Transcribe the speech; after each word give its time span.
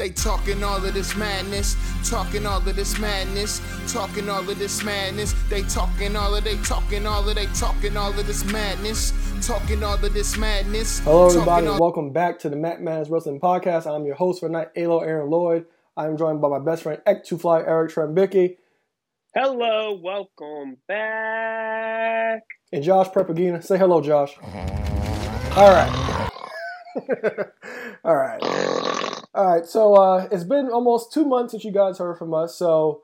They 0.00 0.08
talking 0.08 0.64
all 0.64 0.82
of 0.82 0.94
this 0.94 1.14
madness, 1.14 1.76
talking 2.08 2.46
all 2.46 2.56
of 2.56 2.74
this 2.74 2.98
madness, 2.98 3.60
talking 3.92 4.30
all 4.30 4.48
of 4.48 4.58
this 4.58 4.82
madness. 4.82 5.34
They 5.50 5.60
talking 5.64 6.16
all 6.16 6.34
of 6.34 6.42
they 6.42 6.56
talking 6.62 7.06
all 7.06 7.28
of 7.28 7.34
they 7.34 7.44
talking 7.48 7.98
all 7.98 8.18
of 8.18 8.26
this 8.26 8.42
madness, 8.50 9.12
talking 9.46 9.84
all 9.84 10.02
of 10.02 10.14
this 10.14 10.38
madness. 10.38 11.00
Hello, 11.00 11.26
everybody, 11.26 11.66
talking 11.66 11.68
and 11.72 11.78
welcome 11.78 12.12
back 12.14 12.38
to 12.38 12.48
the 12.48 12.56
Matt 12.56 12.80
Manners 12.80 13.10
Wrestling 13.10 13.40
Podcast. 13.40 13.86
I'm 13.86 14.06
your 14.06 14.14
host 14.14 14.40
for 14.40 14.46
tonight, 14.46 14.68
Alo 14.74 15.00
Aaron 15.00 15.28
Lloyd. 15.28 15.66
I'm 15.98 16.16
joined 16.16 16.40
by 16.40 16.48
my 16.48 16.60
best 16.60 16.84
friend, 16.84 17.02
X2Fly 17.06 17.68
Eric 17.68 17.92
Trembicki, 17.92 18.56
Hello, 19.34 20.00
welcome 20.02 20.78
back. 20.88 22.40
and 22.72 22.82
Josh 22.82 23.08
Prepagina. 23.08 23.62
Say 23.62 23.76
hello, 23.76 24.00
Josh. 24.00 24.34
All 25.56 25.70
right. 25.70 26.30
All 28.02 28.16
right. 28.16 28.40
All 29.34 29.46
right. 29.46 29.66
So 29.66 29.94
uh, 29.94 30.28
it's 30.32 30.44
been 30.44 30.68
almost 30.70 31.12
two 31.12 31.24
months 31.24 31.52
since 31.52 31.64
you 31.64 31.72
guys 31.72 31.98
heard 31.98 32.18
from 32.18 32.34
us. 32.34 32.56
So 32.56 33.02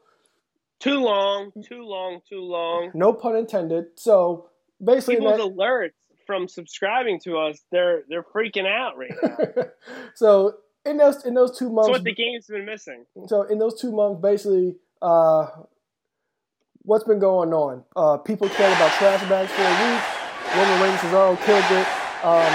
Too 0.81 1.01
long, 1.01 1.53
too 1.67 1.83
long, 1.85 2.21
too 2.29 2.41
long. 2.41 2.91
no 2.95 3.13
pun 3.13 3.37
intended. 3.37 3.87
So 3.97 4.49
basically, 4.85 5.17
People's 5.17 5.39
that- 5.39 5.57
alerts 5.57 5.93
from 6.27 6.49
subscribing 6.49 7.21
to 7.21 7.39
us, 7.39 7.61
they're 7.71 8.03
they're 8.09 8.25
freaking 8.25 8.67
out 8.67 8.99
right 8.99 9.13
now. 9.23 9.65
so 10.17 10.55
in 10.85 10.97
those 10.97 11.25
in 11.25 11.35
those 11.35 11.57
two 11.57 11.67
That's 11.67 11.75
months, 11.75 11.91
what 11.91 12.05
the 12.05 12.15
game's 12.15 12.47
been 12.49 12.65
missing. 12.67 13.05
so 13.29 13.43
in 13.43 13.59
those 13.59 13.81
two 13.81 13.93
months, 13.93 14.21
basically, 14.21 14.75
uh, 15.01 15.47
what's 16.83 17.05
been 17.05 17.21
going 17.21 17.53
on? 17.53 17.85
Uh, 17.95 18.17
people 18.19 18.49
cared 18.49 18.73
about 18.77 18.91
trash 18.99 19.21
bags 19.29 19.53
for 19.53 19.63
a 19.63 19.75
week. 19.87 20.03
Roman 20.57 20.83
Reigns 20.83 21.01
Cesaro 21.01 21.37
killed 21.45 21.71
it. 21.71 21.87
Um, 22.25 22.53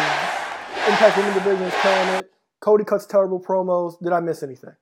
Impact 0.91 1.17
Women 1.17 1.33
Division 1.33 1.63
is 1.63 1.73
killing 1.81 2.09
it. 2.19 2.30
Cody 2.61 2.83
cuts 2.83 3.05
terrible 3.05 3.41
promos. 3.41 3.99
Did 4.01 4.13
I 4.13 4.19
miss 4.19 4.43
anything? 4.43 4.75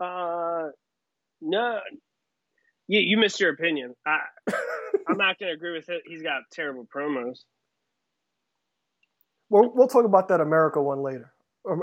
Uh, 0.00 0.64
no, 1.40 1.78
you 2.88 3.00
you 3.00 3.16
missed 3.18 3.40
your 3.40 3.52
opinion. 3.52 3.94
I 4.04 4.20
I'm 5.08 5.16
not 5.16 5.38
gonna 5.38 5.52
agree 5.52 5.72
with 5.72 5.88
it. 5.88 6.02
He's 6.06 6.22
got 6.22 6.42
terrible 6.50 6.86
promos. 6.94 7.44
We'll, 9.48 9.70
we'll 9.74 9.86
talk 9.86 10.04
about 10.04 10.28
that 10.28 10.40
America 10.40 10.82
one 10.82 11.02
later. 11.02 11.32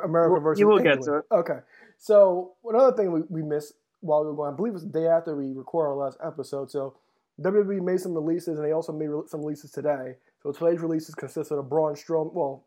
America 0.04 0.40
versus 0.42 0.60
you 0.60 0.68
will 0.68 0.80
get 0.80 1.02
to 1.04 1.18
it. 1.18 1.26
Okay. 1.32 1.60
So 1.98 2.54
another 2.66 2.96
thing 2.96 3.12
we, 3.12 3.22
we 3.30 3.42
missed 3.42 3.74
while 4.02 4.22
we 4.22 4.28
were 4.28 4.36
going, 4.36 4.54
I 4.54 4.56
believe 4.56 4.72
it 4.72 4.74
was 4.74 4.84
the 4.84 5.00
day 5.00 5.08
after 5.08 5.36
we 5.36 5.54
recorded 5.54 5.92
our 5.92 5.96
last 5.96 6.18
episode. 6.24 6.70
So 6.70 6.98
WWE 7.42 7.82
made 7.82 8.00
some 8.00 8.14
releases, 8.14 8.58
and 8.58 8.66
they 8.66 8.72
also 8.72 8.92
made 8.92 9.10
some 9.28 9.42
releases 9.42 9.72
today. 9.72 10.16
So 10.42 10.52
today's 10.52 10.82
releases 10.82 11.16
consisted 11.16 11.56
of 11.56 11.70
Braun 11.70 11.96
Strowman. 11.96 12.34
Well, 12.34 12.66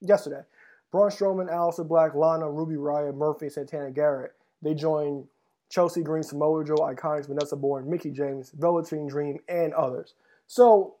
yesterday, 0.00 0.42
Braun 0.92 1.10
Strowman, 1.10 1.50
Aleister 1.50 1.86
Black, 1.86 2.14
Lana, 2.14 2.48
Ruby 2.48 2.76
Riot, 2.76 3.16
Murphy, 3.16 3.48
Santana 3.48 3.90
Garrett. 3.90 4.32
They 4.62 4.74
joined 4.74 5.26
Chelsea 5.68 6.02
Green, 6.02 6.22
Samoa 6.22 6.64
Joe, 6.64 6.76
Iconics, 6.76 7.26
Vanessa 7.26 7.56
Borne, 7.56 7.90
Mickie 7.90 8.12
James, 8.12 8.52
Velveteen 8.56 9.08
Dream, 9.08 9.38
and 9.48 9.74
others. 9.74 10.14
So 10.46 10.94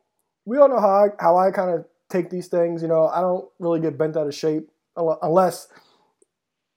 we 0.44 0.58
all 0.58 0.68
know 0.68 0.80
how 0.80 0.90
I, 0.90 1.08
how 1.20 1.36
I 1.36 1.52
kind 1.52 1.70
of 1.70 1.84
take 2.10 2.28
these 2.28 2.48
things. 2.48 2.82
You 2.82 2.88
know, 2.88 3.06
I 3.06 3.20
don't 3.20 3.48
really 3.60 3.80
get 3.80 3.96
bent 3.96 4.16
out 4.16 4.26
of 4.26 4.34
shape 4.34 4.68
unless 4.96 5.68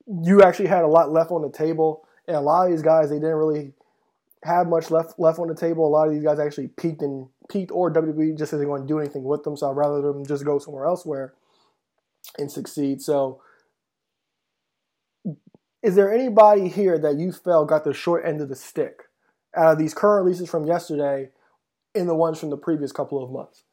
you 0.05 0.43
actually 0.43 0.67
had 0.67 0.83
a 0.83 0.87
lot 0.87 1.11
left 1.11 1.31
on 1.31 1.41
the 1.41 1.49
table. 1.49 2.07
And 2.27 2.37
a 2.37 2.41
lot 2.41 2.65
of 2.65 2.71
these 2.71 2.83
guys, 2.83 3.09
they 3.09 3.15
didn't 3.15 3.35
really 3.35 3.73
have 4.43 4.67
much 4.67 4.91
left 4.91 5.17
left 5.19 5.39
on 5.39 5.47
the 5.47 5.55
table. 5.55 5.87
A 5.87 5.89
lot 5.89 6.07
of 6.07 6.13
these 6.13 6.23
guys 6.23 6.37
actually 6.39 6.67
peaked 6.67 7.01
and 7.01 7.27
peaked 7.49 7.71
or 7.71 7.91
WWE 7.91 8.37
just 8.37 8.53
isn't 8.53 8.67
going 8.67 8.83
to 8.83 8.87
do 8.87 8.99
anything 8.99 9.23
with 9.23 9.43
them. 9.43 9.57
So 9.57 9.69
I'd 9.69 9.75
rather 9.75 10.01
them 10.01 10.25
just 10.25 10.45
go 10.45 10.59
somewhere 10.59 10.85
elsewhere 10.85 11.33
and 12.37 12.51
succeed. 12.51 13.01
So 13.01 13.41
is 15.83 15.95
there 15.95 16.13
anybody 16.13 16.67
here 16.67 16.97
that 16.99 17.17
you 17.17 17.31
felt 17.31 17.69
got 17.69 17.83
the 17.83 17.93
short 17.93 18.25
end 18.25 18.41
of 18.41 18.49
the 18.49 18.55
stick 18.55 19.03
out 19.55 19.73
of 19.73 19.77
these 19.77 19.93
current 19.93 20.25
releases 20.25 20.49
from 20.49 20.65
yesterday 20.65 21.29
in 21.95 22.07
the 22.07 22.15
ones 22.15 22.39
from 22.39 22.49
the 22.49 22.57
previous 22.57 22.91
couple 22.91 23.23
of 23.23 23.31
months? 23.31 23.63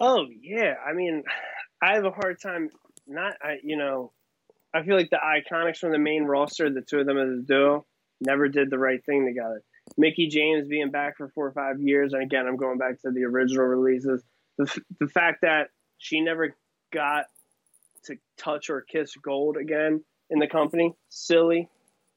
Oh 0.00 0.26
yeah, 0.40 0.74
I 0.84 0.94
mean, 0.94 1.22
I 1.82 1.94
have 1.94 2.04
a 2.04 2.10
hard 2.10 2.40
time 2.40 2.70
not. 3.06 3.34
I 3.42 3.58
you 3.62 3.76
know, 3.76 4.12
I 4.74 4.82
feel 4.82 4.96
like 4.96 5.10
the 5.10 5.18
iconics 5.18 5.78
from 5.78 5.92
the 5.92 5.98
main 5.98 6.24
roster, 6.24 6.70
the 6.70 6.80
two 6.82 6.98
of 6.98 7.06
them 7.06 7.18
as 7.18 7.38
a 7.38 7.42
duo, 7.42 7.86
never 8.20 8.48
did 8.48 8.70
the 8.70 8.78
right 8.78 9.04
thing 9.04 9.26
together. 9.26 9.62
Mickie 9.96 10.28
James 10.28 10.68
being 10.68 10.90
back 10.90 11.16
for 11.16 11.28
four 11.28 11.46
or 11.46 11.52
five 11.52 11.80
years, 11.80 12.12
and 12.12 12.22
again, 12.22 12.46
I'm 12.46 12.56
going 12.56 12.78
back 12.78 13.00
to 13.02 13.10
the 13.10 13.24
original 13.24 13.64
releases. 13.64 14.22
The 14.58 14.82
the 15.00 15.08
fact 15.08 15.42
that 15.42 15.68
she 15.98 16.20
never 16.20 16.56
got 16.92 17.26
to 18.04 18.16
touch 18.38 18.70
or 18.70 18.82
kiss 18.82 19.14
gold 19.16 19.56
again 19.56 20.04
in 20.30 20.38
the 20.38 20.46
company, 20.46 20.94
silly. 21.08 21.68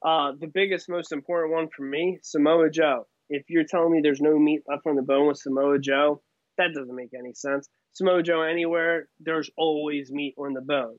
Uh, 0.04 0.32
the 0.38 0.46
biggest, 0.46 0.88
most 0.88 1.12
important 1.12 1.52
one 1.52 1.68
for 1.74 1.82
me, 1.82 2.18
Samoa 2.22 2.70
Joe. 2.70 3.06
If 3.28 3.44
you're 3.48 3.64
telling 3.64 3.92
me 3.92 4.00
there's 4.02 4.20
no 4.20 4.38
meat 4.38 4.62
left 4.68 4.86
on 4.86 4.96
the 4.96 5.02
bone 5.02 5.26
with 5.26 5.38
Samoa 5.38 5.78
Joe, 5.78 6.22
that 6.58 6.72
doesn't 6.74 6.94
make 6.94 7.12
any 7.18 7.34
sense. 7.34 7.68
Samoa 7.92 8.22
Joe 8.22 8.42
anywhere, 8.42 9.08
there's 9.20 9.50
always 9.56 10.10
meat 10.10 10.34
on 10.38 10.52
the 10.52 10.60
bone. 10.60 10.96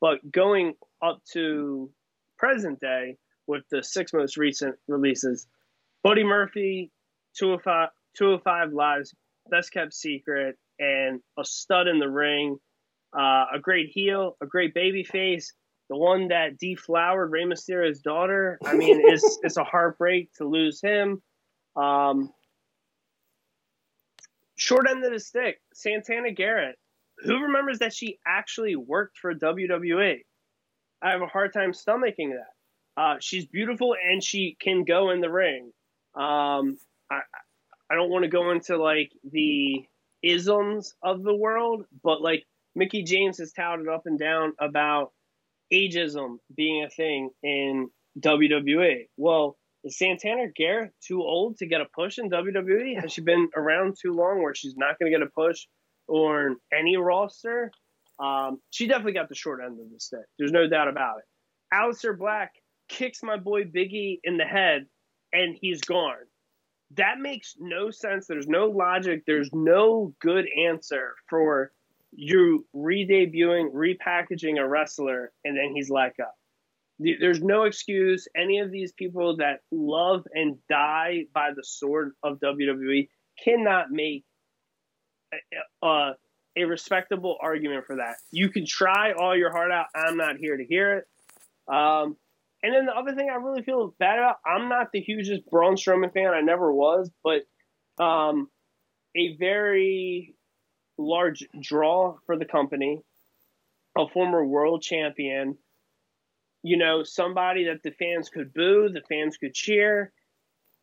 But 0.00 0.18
going 0.30 0.74
up 1.02 1.20
to 1.32 1.90
present 2.38 2.80
day 2.80 3.16
with 3.46 3.64
the 3.70 3.82
six 3.82 4.12
most 4.12 4.36
recent 4.36 4.76
releases, 4.86 5.46
Buddy 6.02 6.24
Murphy, 6.24 6.90
205, 7.38 7.90
205 8.16 8.72
Lives, 8.72 9.14
Best 9.50 9.72
Kept 9.72 9.94
Secret, 9.94 10.56
and 10.78 11.20
a 11.38 11.44
stud 11.44 11.86
in 11.86 11.98
the 11.98 12.08
ring, 12.08 12.58
uh, 13.16 13.46
a 13.54 13.58
great 13.60 13.90
heel, 13.90 14.36
a 14.40 14.46
great 14.46 14.74
baby 14.74 15.04
face, 15.04 15.52
the 15.88 15.96
one 15.96 16.28
that 16.28 16.58
deflowered 16.58 17.30
Rey 17.30 17.44
Mysterio's 17.44 18.00
daughter. 18.00 18.58
I 18.64 18.74
mean, 18.74 19.00
it's, 19.02 19.38
it's 19.42 19.56
a 19.56 19.64
heartbreak 19.64 20.32
to 20.34 20.44
lose 20.46 20.80
him. 20.80 21.22
Um, 21.76 22.30
short 24.56 24.88
end 24.88 25.04
of 25.04 25.12
the 25.12 25.20
stick, 25.20 25.60
Santana 25.72 26.32
Garrett. 26.32 26.76
Who 27.24 27.40
remembers 27.40 27.80
that 27.80 27.94
she 27.94 28.18
actually 28.26 28.76
worked 28.76 29.18
for 29.18 29.34
WWE? 29.34 30.18
I 31.02 31.10
have 31.10 31.22
a 31.22 31.26
hard 31.26 31.52
time 31.52 31.72
stomaching 31.72 32.30
that. 32.30 33.00
Uh, 33.00 33.16
she's 33.20 33.46
beautiful 33.46 33.94
and 33.94 34.22
she 34.22 34.56
can 34.60 34.84
go 34.84 35.10
in 35.10 35.20
the 35.20 35.30
ring. 35.30 35.72
Um, 36.16 36.78
I 37.10 37.20
I 37.90 37.94
don't 37.94 38.10
want 38.10 38.24
to 38.24 38.28
go 38.28 38.50
into 38.50 38.76
like 38.76 39.12
the 39.30 39.86
isms 40.22 40.94
of 41.02 41.22
the 41.22 41.34
world, 41.34 41.84
but 42.02 42.20
like 42.20 42.44
Mickie 42.78 43.02
James 43.02 43.38
has 43.38 43.52
touted 43.52 43.88
up 43.88 44.02
and 44.06 44.20
down 44.20 44.52
about 44.60 45.10
ageism 45.72 46.36
being 46.56 46.84
a 46.84 46.88
thing 46.88 47.30
in 47.42 47.88
WWE. 48.20 49.08
Well, 49.16 49.58
is 49.82 49.98
Santana 49.98 50.46
Garrett 50.54 50.92
too 51.04 51.20
old 51.20 51.56
to 51.58 51.66
get 51.66 51.80
a 51.80 51.86
push 51.92 52.18
in 52.18 52.30
WWE? 52.30 53.00
Has 53.00 53.12
she 53.12 53.20
been 53.20 53.48
around 53.56 53.96
too 54.00 54.14
long 54.14 54.44
where 54.44 54.54
she's 54.54 54.76
not 54.76 54.96
going 54.96 55.10
to 55.10 55.18
get 55.18 55.26
a 55.26 55.30
push 55.30 55.66
or 56.06 56.54
any 56.72 56.96
roster? 56.96 57.72
Um, 58.20 58.60
she 58.70 58.86
definitely 58.86 59.14
got 59.14 59.28
the 59.28 59.34
short 59.34 59.60
end 59.60 59.80
of 59.80 59.90
the 59.90 59.98
stick. 59.98 60.26
There's 60.38 60.52
no 60.52 60.68
doubt 60.68 60.86
about 60.86 61.16
it. 61.18 61.24
Aleister 61.74 62.16
Black 62.16 62.52
kicks 62.88 63.24
my 63.24 63.36
boy 63.38 63.64
Biggie 63.64 64.20
in 64.22 64.36
the 64.36 64.44
head 64.44 64.86
and 65.32 65.58
he's 65.60 65.80
gone. 65.80 66.14
That 66.92 67.18
makes 67.18 67.56
no 67.58 67.90
sense. 67.90 68.28
There's 68.28 68.46
no 68.46 68.66
logic. 68.66 69.24
There's 69.26 69.50
no 69.52 70.14
good 70.20 70.46
answer 70.64 71.14
for 71.28 71.72
you 72.12 72.66
re-debuting, 72.72 73.72
repackaging 73.72 74.58
a 74.58 74.66
wrestler, 74.66 75.32
and 75.44 75.56
then 75.56 75.72
he's 75.74 75.90
let 75.90 76.16
go. 76.16 76.24
There's 76.98 77.40
no 77.40 77.62
excuse. 77.62 78.26
Any 78.36 78.58
of 78.58 78.72
these 78.72 78.92
people 78.92 79.36
that 79.36 79.60
love 79.70 80.24
and 80.32 80.56
die 80.68 81.26
by 81.32 81.50
the 81.54 81.62
sword 81.62 82.12
of 82.24 82.40
WWE 82.40 83.08
cannot 83.44 83.90
make 83.90 84.24
a, 85.32 85.86
a, 85.86 86.12
a 86.56 86.64
respectable 86.64 87.36
argument 87.40 87.84
for 87.86 87.96
that. 87.96 88.16
You 88.32 88.48
can 88.48 88.66
try 88.66 89.12
all 89.12 89.36
your 89.36 89.52
heart 89.52 89.70
out. 89.70 89.86
I'm 89.94 90.16
not 90.16 90.38
here 90.38 90.56
to 90.56 90.64
hear 90.64 90.98
it. 90.98 91.04
Um, 91.72 92.16
and 92.64 92.74
then 92.74 92.86
the 92.86 92.96
other 92.96 93.14
thing 93.14 93.30
I 93.30 93.36
really 93.36 93.62
feel 93.62 93.94
bad 94.00 94.18
about, 94.18 94.36
I'm 94.44 94.68
not 94.68 94.88
the 94.92 95.00
hugest 95.00 95.48
Braun 95.48 95.76
Strowman 95.76 96.12
fan. 96.12 96.34
I 96.34 96.40
never 96.40 96.72
was, 96.72 97.10
but 97.22 97.42
um, 98.02 98.48
a 99.16 99.36
very 99.36 100.34
large 100.98 101.46
draw 101.60 102.16
for 102.26 102.36
the 102.36 102.44
company, 102.44 103.02
a 103.96 104.08
former 104.08 104.44
world 104.44 104.82
champion, 104.82 105.56
you 106.62 106.76
know, 106.76 107.02
somebody 107.04 107.66
that 107.66 107.82
the 107.82 107.92
fans 107.92 108.28
could 108.28 108.52
boo, 108.52 108.88
the 108.92 109.02
fans 109.08 109.36
could 109.36 109.54
cheer. 109.54 110.12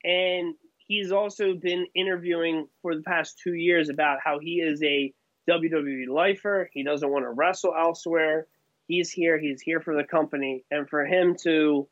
And 0.04 0.56
he's 0.78 1.12
also 1.12 1.54
been 1.54 1.88
interviewing 1.96 2.68
for 2.82 2.96
the 2.96 3.04
past 3.04 3.40
two 3.44 3.54
years 3.54 3.90
about 3.90 4.20
how 4.24 4.40
he 4.40 4.62
is 4.62 4.82
a 4.84 5.14
WWE 5.50 6.08
lifer. 6.08 6.70
He 6.74 6.84
doesn't 6.84 7.10
want 7.10 7.26
to 7.26 7.30
wrestle 7.30 7.74
elsewhere. 7.78 8.48
He's 8.88 9.12
here. 9.12 9.38
He's 9.38 9.62
here 9.62 9.82
for 9.82 9.96
the 9.96 10.04
company. 10.04 10.64
And 10.72 10.88
for 10.88 11.06
him 11.06 11.36
to, 11.44 11.88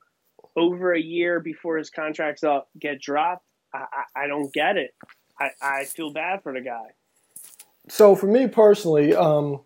over 0.56 0.94
a 0.94 1.00
year 1.00 1.40
before 1.40 1.78
his 1.78 1.90
contract's 1.90 2.44
up, 2.44 2.70
get 2.80 3.02
dropped, 3.02 3.46
I, 3.74 3.86
I, 4.16 4.24
I 4.24 4.28
don't 4.28 4.54
get 4.54 4.78
it. 4.78 4.92
I, 5.40 5.50
I 5.62 5.84
feel 5.86 6.14
bad 6.14 6.44
for 6.44 6.54
the 6.54 6.62
guy. 6.62 6.94
So 7.90 8.16
for 8.16 8.28
me 8.28 8.48
personally, 8.48 9.16
um, 9.16 9.62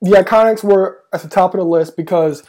the 0.00 0.12
Iconics 0.12 0.64
were 0.64 1.02
at 1.12 1.22
the 1.22 1.28
top 1.28 1.54
of 1.54 1.58
the 1.58 1.66
list 1.66 1.96
because 1.96 2.42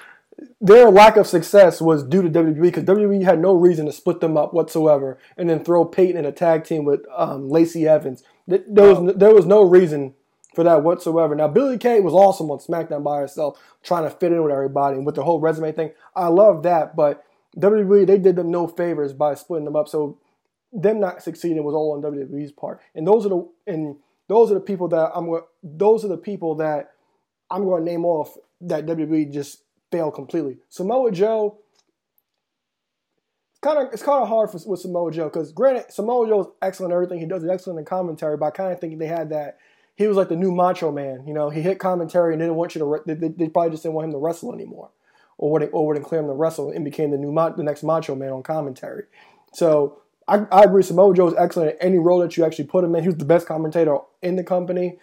their 0.60 0.90
lack 0.90 1.18
of 1.18 1.28
success 1.28 1.80
was 1.82 2.04
due 2.04 2.22
to 2.22 2.30
WWE 2.30 2.62
because 2.62 2.84
WWE 2.84 3.24
had 3.24 3.40
no 3.40 3.54
reason 3.54 3.86
to 3.86 3.92
split 3.92 4.20
them 4.20 4.38
up 4.38 4.54
whatsoever 4.54 5.20
and 5.38 5.50
then 5.50 5.64
throw 5.64 5.86
Peyton 5.86 6.18
in 6.18 6.26
a 6.26 6.32
tag 6.32 6.64
team 6.64 6.86
with 6.86 7.02
um, 7.16 7.50
Lacey 7.50 7.88
Evans. 7.88 8.24
There 8.48 8.62
was, 8.68 9.16
there 9.16 9.34
was 9.34 9.46
no 9.46 9.62
reason 9.64 10.16
for 10.56 10.64
that 10.64 10.84
whatsoever. 10.84 11.36
Now, 11.36 11.48
Billie 11.48 11.78
Kay 11.78 12.00
was 12.00 12.14
awesome 12.14 12.52
on 12.52 12.60
SmackDown 12.60 13.04
by 13.04 13.20
herself, 13.20 13.60
trying 13.84 14.04
to 14.04 14.10
fit 14.10 14.32
in 14.32 14.44
with 14.44 14.52
everybody 14.52 14.98
and 14.98 15.06
with 15.06 15.16
the 15.16 15.24
whole 15.24 15.40
resume 15.40 15.72
thing. 15.72 15.92
I 16.16 16.28
love 16.28 16.64
that, 16.64 16.96
but 16.96 17.24
WWE, 17.58 18.06
they 18.06 18.18
did 18.18 18.36
them 18.36 18.52
no 18.52 18.68
favors 18.68 19.14
by 19.14 19.36
splitting 19.36 19.66
them 19.66 19.76
up. 19.76 19.88
So 19.88 20.18
them 20.72 21.00
not 21.00 21.22
succeeding 21.22 21.64
was 21.64 21.76
all 21.76 21.94
on 21.94 22.02
WWE's 22.02 22.52
part. 22.52 22.82
And 22.96 23.08
those 23.08 23.26
are 23.26 23.30
the 23.30 23.50
and 23.68 23.98
those 24.28 24.52
are 24.52 24.56
the 24.56 24.60
people 24.60 24.88
that 24.90 25.12
I'm 25.14 25.30
those 25.62 26.06
are 26.06 26.10
the 26.10 26.18
people 26.18 26.56
that 26.56 26.92
I'm 27.50 27.64
going 27.66 27.86
to 27.86 27.92
name 27.92 28.06
off 28.06 28.36
that 28.62 28.86
WWE 28.86 29.32
just 29.32 29.64
failed 29.92 30.16
completely. 30.16 30.58
Samoa 30.70 31.12
Joe, 31.12 31.60
kind 33.62 33.80
of 33.80 33.94
it's 33.94 34.04
kind 34.04 34.22
of 34.22 34.28
hard 34.28 34.50
for, 34.50 34.60
with 34.66 34.80
Samoa 34.80 35.12
Joe 35.12 35.26
because 35.26 35.52
granted 35.52 35.92
Samoa 35.92 36.28
Joe 36.28 36.42
is 36.42 36.48
excellent 36.62 36.94
at 36.94 36.96
everything 36.96 37.20
he 37.20 37.26
does. 37.26 37.46
Excellent 37.48 37.80
in 37.80 37.86
commentary, 37.86 38.38
but 38.38 38.46
I 38.48 38.52
kind 38.52 38.74
of 38.74 38.80
think 38.80 38.98
they 39.00 39.08
had 39.08 39.30
that. 39.30 39.58
He 39.96 40.08
was 40.08 40.18
like 40.18 40.30
the 40.30 40.36
new 40.36 40.52
Macho 40.52 40.92
Man. 40.92 41.26
You 41.28 41.34
know, 41.34 41.50
he 41.50 41.62
hit 41.62 41.80
commentary 41.80 42.34
and 42.34 42.42
didn't 42.42 42.56
want 42.56 42.76
you 42.76 42.80
to. 42.80 43.14
They, 43.14 43.28
they 43.28 43.50
probably 43.50 43.72
just 43.72 43.84
didn't 43.84 43.96
want 43.96 44.06
him 44.06 44.14
to 44.14 44.18
wrestle 44.18 44.54
anymore, 44.54 44.90
or 45.38 45.52
wouldn't 45.52 45.74
or 45.74 45.86
wouldn't 45.86 46.06
clear 46.06 46.22
him 46.22 46.28
to 46.28 46.34
wrestle 46.34 46.72
and 46.72 46.84
became 46.86 47.12
the 47.12 47.18
new 47.18 47.34
the 47.56 47.64
next 47.64 47.84
Macho 47.84 48.16
Man 48.16 48.32
on 48.32 48.42
commentary. 48.42 49.04
So 49.54 50.03
I, 50.28 50.46
I 50.52 50.64
agree. 50.64 50.84
Samoa 50.84 51.14
Joe 51.14 51.28
is 51.28 51.34
excellent 51.38 51.72
in 51.72 51.78
any 51.88 51.98
role 51.98 52.20
that 52.20 52.38
you 52.38 52.46
actually 52.46 52.66
put 52.66 52.84
him 52.84 52.96
in. 52.96 53.04
He 53.04 53.10
was 53.10 53.18
the 53.18 53.26
best 53.26 53.48
commentator 53.48 53.98
in 54.22 54.36
the 54.36 54.44
company, 54.44 54.98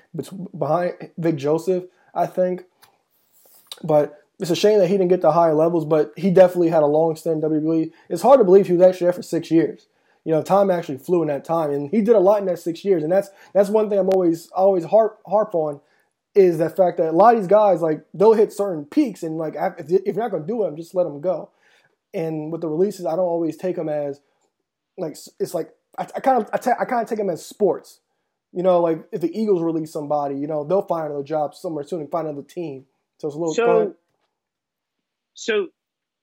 behind 0.56 1.10
Vic 1.18 1.36
Joseph, 1.36 1.84
I 2.14 2.26
think. 2.26 2.64
But 3.82 4.20
it's 4.38 4.50
a 4.50 4.56
shame 4.56 4.78
that 4.78 4.88
he 4.88 4.94
didn't 4.94 5.08
get 5.08 5.20
to 5.22 5.32
higher 5.32 5.54
levels, 5.54 5.84
but 5.84 6.12
he 6.16 6.30
definitely 6.30 6.68
had 6.68 6.82
a 6.82 6.86
long 6.86 7.16
stint 7.16 7.44
in 7.44 7.50
WWE. 7.50 7.92
It's 8.08 8.22
hard 8.22 8.40
to 8.40 8.44
believe 8.44 8.66
he 8.66 8.72
was 8.72 8.82
actually 8.82 9.06
there 9.06 9.12
for 9.12 9.22
six 9.22 9.50
years. 9.50 9.86
You 10.24 10.32
know, 10.32 10.42
time 10.42 10.70
actually 10.70 10.98
flew 10.98 11.22
in 11.22 11.28
that 11.28 11.44
time, 11.44 11.70
and 11.70 11.90
he 11.90 12.02
did 12.02 12.14
a 12.14 12.20
lot 12.20 12.40
in 12.40 12.46
that 12.46 12.58
six 12.58 12.84
years. 12.84 13.02
And 13.02 13.12
that's 13.12 13.30
that's 13.54 13.70
one 13.70 13.88
thing 13.88 13.98
I'm 13.98 14.10
always 14.10 14.48
always 14.48 14.84
harp 14.84 15.20
harp 15.26 15.54
on 15.54 15.80
is 16.34 16.58
the 16.58 16.70
fact 16.70 16.98
that 16.98 17.08
a 17.08 17.12
lot 17.12 17.34
of 17.34 17.40
these 17.40 17.48
guys 17.48 17.80
like 17.80 18.04
they'll 18.12 18.34
hit 18.34 18.52
certain 18.52 18.84
peaks, 18.84 19.22
and 19.22 19.38
like 19.38 19.54
if, 19.56 19.90
if 19.90 20.14
you're 20.14 20.24
not 20.24 20.30
going 20.30 20.42
to 20.42 20.48
do 20.48 20.62
them, 20.62 20.76
just 20.76 20.94
let 20.94 21.04
them 21.04 21.20
go. 21.20 21.50
And 22.12 22.52
with 22.52 22.60
the 22.60 22.68
releases, 22.68 23.06
I 23.06 23.16
don't 23.16 23.20
always 23.20 23.56
take 23.56 23.76
them 23.76 23.88
as 23.88 24.20
like 25.00 25.16
it's 25.38 25.54
like 25.54 25.70
I, 25.98 26.06
I 26.16 26.20
kind 26.20 26.42
of 26.42 26.50
I, 26.52 26.58
ta- 26.58 26.76
I 26.78 26.84
kind 26.84 27.02
of 27.02 27.08
take 27.08 27.18
them 27.18 27.30
as 27.30 27.44
sports. 27.44 28.00
You 28.52 28.62
know, 28.62 28.80
like 28.80 29.04
if 29.12 29.20
the 29.20 29.38
Eagles 29.38 29.62
release 29.62 29.92
somebody, 29.92 30.36
you 30.36 30.46
know, 30.46 30.64
they'll 30.64 30.86
find 30.86 31.06
another 31.06 31.22
job 31.22 31.54
somewhere 31.54 31.84
soon 31.84 32.00
and 32.00 32.10
find 32.10 32.26
another 32.26 32.46
team. 32.46 32.86
So 33.18 33.28
it's 33.28 33.36
a 33.36 33.38
little. 33.38 33.54
So, 33.54 33.94
so 35.34 35.68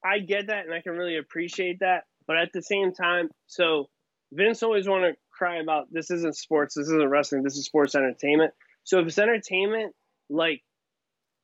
I 0.04 0.20
get 0.20 0.48
that, 0.48 0.66
and 0.66 0.74
I 0.74 0.82
can 0.82 0.94
really 0.94 1.18
appreciate 1.18 1.80
that. 1.80 2.04
But 2.28 2.38
at 2.38 2.52
the 2.54 2.62
same 2.62 2.94
time, 2.94 3.30
so 3.46 3.90
Vince 4.32 4.62
always 4.62 4.88
want 4.88 5.06
to 5.06 5.18
cry 5.32 5.58
about 5.62 5.92
this 5.92 6.12
isn't 6.12 6.36
sports, 6.36 6.76
this 6.76 6.88
isn't 6.88 7.10
wrestling, 7.10 7.44
this 7.44 7.56
is 7.58 7.66
sports 7.66 7.96
entertainment. 7.96 8.54
So 8.84 9.00
if 9.00 9.08
it's 9.08 9.20
entertainment, 9.20 9.96
like 10.30 10.62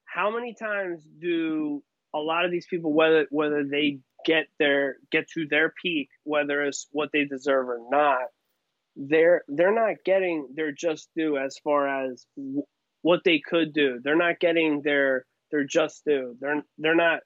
how 0.05 0.31
many 0.31 0.53
times 0.53 1.01
do 1.19 1.81
a 2.13 2.19
lot 2.19 2.45
of 2.45 2.51
these 2.51 2.67
people, 2.67 2.93
whether 2.93 3.25
whether 3.29 3.63
they 3.63 3.99
get 4.25 4.47
their 4.59 4.97
get 5.11 5.27
to 5.31 5.47
their 5.47 5.73
peak, 5.81 6.09
whether 6.23 6.61
it's 6.63 6.87
what 6.91 7.09
they 7.11 7.25
deserve 7.25 7.69
or 7.69 7.79
not, 7.89 8.27
they're 8.95 9.43
they're 9.47 9.73
not 9.73 10.03
getting 10.05 10.47
their 10.55 10.71
just 10.71 11.09
due 11.15 11.37
as 11.37 11.57
far 11.63 12.05
as 12.05 12.25
w- 12.37 12.63
what 13.01 13.21
they 13.23 13.39
could 13.39 13.73
do. 13.73 13.99
They're 14.03 14.15
not 14.15 14.39
getting 14.39 14.81
their 14.81 15.25
their 15.51 15.63
just 15.63 16.03
due. 16.05 16.35
They're 16.39 16.63
they're 16.77 16.95
not 16.95 17.21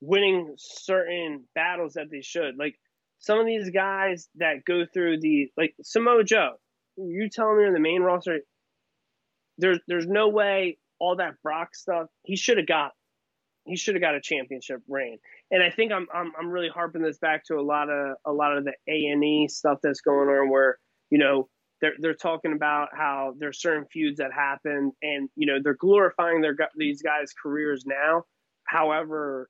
winning 0.00 0.54
certain 0.58 1.44
battles 1.54 1.94
that 1.94 2.10
they 2.10 2.22
should. 2.22 2.56
Like 2.58 2.78
some 3.18 3.38
of 3.38 3.46
these 3.46 3.70
guys 3.70 4.28
that 4.36 4.64
go 4.64 4.84
through 4.92 5.20
the 5.20 5.50
like 5.56 5.74
Samoa 5.82 6.24
Joe, 6.24 6.54
you 6.96 7.28
telling 7.30 7.58
me 7.58 7.66
in 7.66 7.72
the 7.72 7.80
main 7.80 8.02
roster, 8.02 8.40
there's 9.58 9.80
there's 9.88 10.06
no 10.06 10.28
way 10.28 10.78
all 10.98 11.16
that 11.16 11.34
Brock 11.42 11.74
stuff 11.74 12.08
he 12.22 12.36
should 12.36 12.58
have 12.58 12.66
got. 12.66 12.92
He 13.64 13.76
should 13.76 13.94
have 13.94 14.02
got 14.02 14.14
a 14.14 14.20
championship 14.20 14.80
reign, 14.88 15.18
and 15.50 15.62
I 15.62 15.70
think 15.70 15.92
I'm, 15.92 16.06
I'm 16.12 16.32
I'm 16.38 16.50
really 16.50 16.68
harping 16.68 17.02
this 17.02 17.18
back 17.18 17.44
to 17.46 17.54
a 17.54 17.62
lot 17.62 17.88
of 17.88 18.16
a 18.26 18.32
lot 18.32 18.56
of 18.56 18.64
the 18.64 18.72
A 18.88 19.06
and 19.06 19.24
E 19.24 19.48
stuff 19.48 19.78
that's 19.82 20.00
going 20.00 20.28
on, 20.28 20.50
where 20.50 20.78
you 21.10 21.18
know 21.18 21.48
they're 21.80 21.94
they're 22.00 22.14
talking 22.14 22.52
about 22.52 22.88
how 22.92 23.34
there's 23.38 23.60
certain 23.60 23.86
feuds 23.92 24.18
that 24.18 24.32
happen, 24.32 24.92
and 25.02 25.28
you 25.36 25.46
know 25.46 25.58
they're 25.62 25.74
glorifying 25.74 26.40
their 26.40 26.56
these 26.76 27.02
guys' 27.02 27.32
careers 27.42 27.84
now. 27.86 28.24
However, 28.66 29.48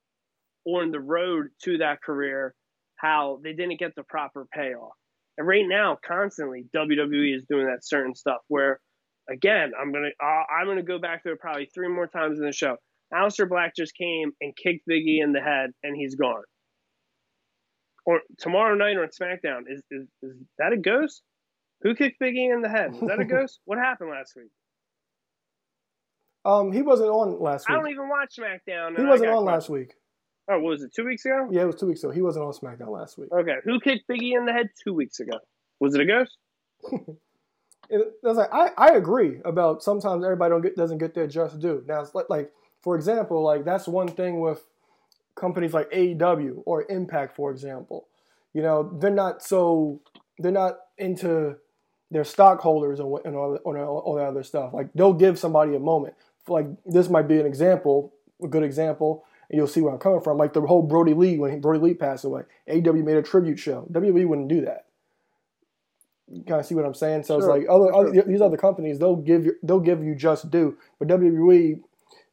on 0.65 0.91
the 0.91 1.00
road 1.00 1.49
to 1.65 1.79
that 1.79 2.03
career, 2.03 2.55
how 2.97 3.41
they 3.43 3.53
didn't 3.53 3.79
get 3.79 3.95
the 3.97 4.03
proper 4.05 4.47
payoff. 4.53 4.93
And 5.37 5.47
right 5.47 5.67
now, 5.67 5.97
constantly 6.06 6.67
WWE 6.77 7.35
is 7.37 7.45
doing 7.49 7.67
that 7.67 7.85
certain 7.85 8.15
stuff 8.15 8.39
where, 8.49 8.81
again, 9.31 9.73
I'm 9.81 9.93
gonna 9.93 10.11
I'm 10.21 10.67
gonna 10.67 10.83
go 10.83 10.99
back 10.99 11.23
to 11.23 11.33
it 11.33 11.41
probably 11.41 11.69
three 11.75 11.89
more 11.89 12.06
times 12.09 12.39
in 12.39 12.45
the 12.45 12.53
show. 12.53 12.77
Aleister 13.13 13.49
Black 13.49 13.75
just 13.75 13.95
came 13.95 14.33
and 14.41 14.55
kicked 14.57 14.87
Biggie 14.89 15.23
in 15.23 15.33
the 15.33 15.41
head, 15.41 15.71
and 15.83 15.97
he's 15.97 16.15
gone. 16.15 16.43
Or 18.05 18.21
tomorrow 18.39 18.75
night 18.75 18.97
on 18.97 19.09
SmackDown, 19.09 19.63
is 19.69 19.83
is, 19.91 20.07
is 20.23 20.37
that 20.59 20.73
a 20.73 20.77
ghost? 20.77 21.23
Who 21.83 21.95
kicked 21.95 22.21
Biggie 22.21 22.53
in 22.53 22.63
the 22.63 22.69
head? 22.69 22.95
Is 22.95 23.01
that 23.01 23.21
a 23.21 23.25
ghost? 23.27 23.61
what 23.65 23.79
happened 23.79 24.11
last 24.11 24.35
week? 24.37 24.51
Um, 26.45 26.73
he 26.73 26.83
wasn't 26.83 27.11
on 27.11 27.41
last 27.41 27.69
week. 27.69 27.77
I 27.77 27.81
don't 27.81 27.91
even 27.91 28.09
watch 28.09 28.37
SmackDown. 28.39 28.97
He 28.97 29.05
wasn't 29.05 29.31
on 29.31 29.45
last 29.45 29.69
week. 29.69 29.95
Oh, 30.51 30.59
what 30.61 30.71
was 30.71 30.83
it? 30.83 30.95
Two 30.95 31.05
weeks 31.05 31.25
ago? 31.27 31.49
Yeah, 31.51 31.63
it 31.63 31.67
was 31.67 31.77
two 31.77 31.87
weeks 31.87 32.03
ago. 32.03 32.11
He 32.11 32.23
wasn't 32.23 32.47
on 32.47 32.53
SmackDown 32.53 32.89
last 32.89 33.19
week. 33.19 33.29
Okay, 33.31 33.57
who 33.65 33.81
kicked 33.81 34.09
Biggie 34.09 34.35
in 34.35 34.47
the 34.47 34.53
head 34.53 34.71
two 34.83 34.95
weeks 34.95 35.21
ago? 35.21 35.39
Was 35.79 35.95
it 35.95 36.01
a 36.01 36.07
ghost? 36.07 36.39
it, 37.91 38.13
like 38.23 38.49
I, 38.53 38.71
I 38.79 38.89
agree 38.93 39.41
about 39.45 39.83
sometimes 39.83 40.25
everybody 40.25 40.51
don't 40.51 40.63
get 40.63 40.77
doesn't 40.77 40.99
get 40.99 41.15
their 41.15 41.27
just 41.27 41.61
due. 41.61 41.85
Now, 41.87 42.01
it's 42.01 42.15
like, 42.15 42.31
like 42.31 42.51
for 42.83 42.97
example, 42.97 43.43
like 43.43 43.65
that's 43.65 43.87
one 43.87 44.09
thing 44.09 44.41
with 44.41 44.65
companies 45.35 45.73
like 45.73 45.91
AEW 45.91 46.63
or 46.67 46.85
Impact, 46.89 47.37
for 47.37 47.51
example. 47.51 48.09
You 48.55 48.63
know, 48.63 48.97
they're 49.01 49.11
not 49.11 49.43
so 49.43 50.01
they're 50.39 50.53
not 50.53 50.79
into 50.97 51.57
their 52.11 52.25
stockholders 52.25 53.01
and, 53.01 53.19
and 53.25 53.37
all, 53.37 53.57
all, 53.65 53.77
all 53.77 54.15
that 54.15 54.25
other 54.25 54.43
stuff. 54.43 54.73
Like 54.73 54.93
they'll 54.95 55.13
give 55.13 55.39
somebody 55.39 55.75
a 55.75 55.81
moment. 55.81 56.15
Like 56.47 56.67
this 56.87 57.11
might 57.11 57.29
be 57.29 57.39
an 57.39 57.47
example, 57.47 58.14
a 58.43 58.49
good 58.49 58.62
example 58.62 59.25
and 59.50 59.57
you'll 59.57 59.67
see 59.67 59.81
where 59.81 59.93
I'm 59.93 59.99
coming 59.99 60.21
from. 60.21 60.38
Like 60.38 60.52
the 60.52 60.61
whole 60.61 60.83
Brodie 60.83 61.14
Lee 61.14 61.38
when 61.38 61.61
Brodie 61.61 61.81
Lee 61.81 61.95
passed 61.95 62.25
away, 62.25 62.43
AEW 62.69 63.05
made 63.05 63.17
a 63.17 63.23
tribute 63.23 63.59
show. 63.59 63.87
WWE 63.93 64.26
wouldn't 64.26 64.49
do 64.49 64.62
that. 64.62 64.87
You 66.31 66.45
kind 66.45 66.61
of 66.61 66.67
see 66.67 66.75
what 66.75 66.85
I'm 66.85 66.95
saying? 66.95 67.23
So 67.23 67.35
sure. 67.35 67.38
it's 67.38 67.49
like 67.49 67.67
other, 67.71 67.95
other, 67.95 68.23
these 68.23 68.43
other 68.43 68.59
companies 68.59 68.99
they'll 68.99 69.17
give 69.17 69.47
you 69.47 69.55
they'll 69.62 69.81
give 69.81 70.05
you 70.05 70.14
just 70.14 70.50
due, 70.50 70.76
but 70.99 71.09
WWE 71.09 71.81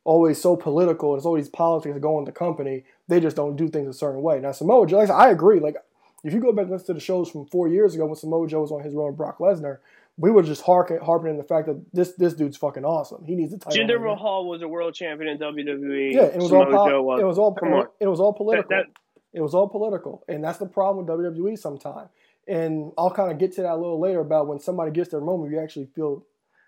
always 0.05 0.39
so 0.39 0.55
political 0.55 1.12
and 1.12 1.19
it's 1.19 1.25
always 1.25 1.50
politics 1.50 1.91
going 1.91 2.01
go 2.01 2.19
in 2.19 2.25
the 2.25 2.31
company. 2.31 2.85
They 3.09 3.19
just 3.19 3.35
don't 3.35 3.57
do 3.57 3.67
things 3.67 3.88
a 3.88 3.93
certain 3.93 4.21
way. 4.21 4.39
Now 4.39 4.53
Samoa 4.53 4.88
Joe, 4.88 5.00
like 5.00 5.09
I 5.09 5.29
agree. 5.31 5.59
Like 5.59 5.75
if 6.24 6.33
you 6.33 6.39
go 6.39 6.53
back 6.53 6.63
and 6.63 6.71
listen 6.71 6.88
to 6.88 6.93
the 6.93 7.00
shows 7.00 7.29
from 7.29 7.45
four 7.47 7.67
years 7.67 7.93
ago 7.93 8.05
when 8.05 8.15
Samoa 8.15 8.47
Joe 8.47 8.62
was 8.62 8.71
on 8.71 8.81
his 8.81 8.93
run 8.93 9.07
with 9.07 9.17
Brock 9.17 9.39
Lesnar, 9.39 9.79
we 10.17 10.31
were 10.31 10.43
just 10.43 10.62
harking, 10.62 11.00
harping 11.00 11.31
in 11.31 11.38
the 11.38 11.43
fact 11.43 11.67
that 11.67 11.83
this 11.91 12.13
this 12.13 12.33
dude's 12.33 12.55
fucking 12.55 12.85
awesome. 12.85 13.25
He 13.25 13.35
needs 13.35 13.51
a 13.53 13.57
title. 13.57 13.83
Jinder 13.83 14.01
Mahal 14.01 14.47
was 14.47 14.62
a 14.62 14.67
world 14.67 14.93
champion 14.93 15.29
in 15.29 15.38
WWE. 15.39 16.13
Yeah, 16.13 16.24
it 16.24 16.38
was 16.38 16.53
all 16.53 16.65
po- 16.65 17.01
was. 17.01 17.19
it 17.19 17.25
was 17.25 17.38
all 17.38 17.53
Come 17.53 17.74
on. 17.74 17.88
it 18.00 18.07
was 18.07 18.19
all 18.19 18.31
political. 18.31 18.69
That, 18.69 18.85
that, 18.85 19.01
it 19.33 19.41
was 19.41 19.53
all 19.53 19.67
political, 19.67 20.24
and 20.29 20.43
that's 20.43 20.59
the 20.59 20.65
problem 20.65 21.05
with 21.05 21.35
WWE 21.35 21.59
sometimes. 21.59 22.09
And 22.47 22.91
I'll 22.97 23.12
kind 23.12 23.31
of 23.31 23.39
get 23.39 23.53
to 23.55 23.63
that 23.63 23.74
a 23.74 23.75
little 23.75 24.00
later 24.00 24.19
about 24.19 24.47
when 24.47 24.59
somebody 24.59 24.91
gets 24.91 25.09
their 25.09 25.19
moment, 25.19 25.51
you 25.51 25.59
actually 25.59 25.88
feel 25.95 26.24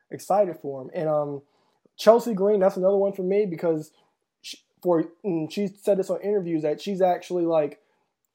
excited 0.10 0.58
for 0.60 0.84
them. 0.84 0.92
And 0.94 1.08
um, 1.08 1.42
Chelsea 1.98 2.34
Green, 2.34 2.60
that's 2.60 2.78
another 2.78 2.98
one 2.98 3.14
for 3.14 3.24
me 3.24 3.46
because 3.46 3.92
she, 4.42 4.58
for 4.82 5.06
mm, 5.26 5.52
she 5.52 5.68
said 5.68 5.98
this 5.98 6.10
on 6.10 6.22
interviews 6.22 6.62
that 6.62 6.82
she's 6.82 7.02
actually 7.02 7.46
like 7.46 7.80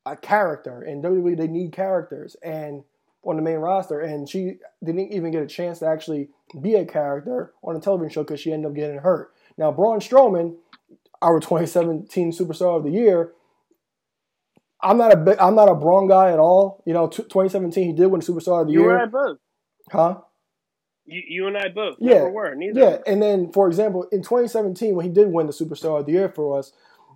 a 0.05 0.17
character, 0.17 0.83
and 0.83 1.03
WWE 1.03 1.37
they 1.37 1.47
need 1.47 1.73
characters, 1.73 2.37
and 2.43 2.85
on 3.25 3.37
the 3.37 3.43
main 3.43 3.59
roster, 3.59 4.01
and 4.01 4.29
she 4.29 4.57
didn't 4.85 5.13
even 5.13 5.31
get 5.31 5.43
a 5.43 5.47
chance 5.47 5.79
to 5.79 5.87
actually 5.87 6.29
be 6.61 6.75
a 6.75 6.85
character 6.85 7.53
on 7.63 7.77
a 7.77 7.81
television 7.81 8.11
show 8.11 8.23
because 8.25 8.41
she 8.41 8.53
ended 8.53 8.69
up 8.69 8.75
getting 8.75 8.99
hurt. 8.99 9.33
Now, 9.57 9.71
Braun 9.71 10.01
Strowman, 10.01 10.57
our 11.21 11.39
2017 11.41 12.33
Superstar 12.33 12.79
of 12.79 12.85
the 12.85 12.91
Year, 12.91 13.33
I'm 14.83 14.99
not 14.99 15.13
a 15.13 15.17
big, 15.17 15.39
I'm 15.39 15.55
not 15.55 15.69
a 15.69 15.75
Braun 15.77 16.09
guy 16.09 16.33
at 16.33 16.41
all. 16.41 16.83
You 16.85 16.93
know, 16.93 17.07
t- 17.07 17.23
2017 17.23 17.87
he 17.87 17.93
did 17.93 18.07
win 18.09 18.21
Superstar 18.21 18.63
of 18.63 18.67
the 18.67 18.73
you 18.73 18.81
Year. 18.81 18.91
You 18.91 18.95
and 18.97 19.03
I 19.03 19.07
both. 19.07 19.39
Huh? 19.91 20.21
You, 21.07 21.23
you 21.27 21.47
and 21.47 21.57
I 21.57 21.69
both. 21.69 21.97
Yeah. 21.99 22.15
Never 22.15 22.31
were. 22.31 22.55
Neither. 22.55 22.81
Yeah, 22.81 22.97
and 23.07 23.23
then 23.23 23.53
for 23.53 23.67
example, 23.67 24.07
in 24.13 24.23
2017 24.23 24.95
when 24.95 25.05
he 25.05 25.11
did 25.13 25.29
win 25.29 25.47
the 25.47 25.53
Superstar 25.53 26.01
of 26.01 26.07
the 26.07 26.13
Year 26.13 26.29
for 26.29 26.59
us, 26.59 26.73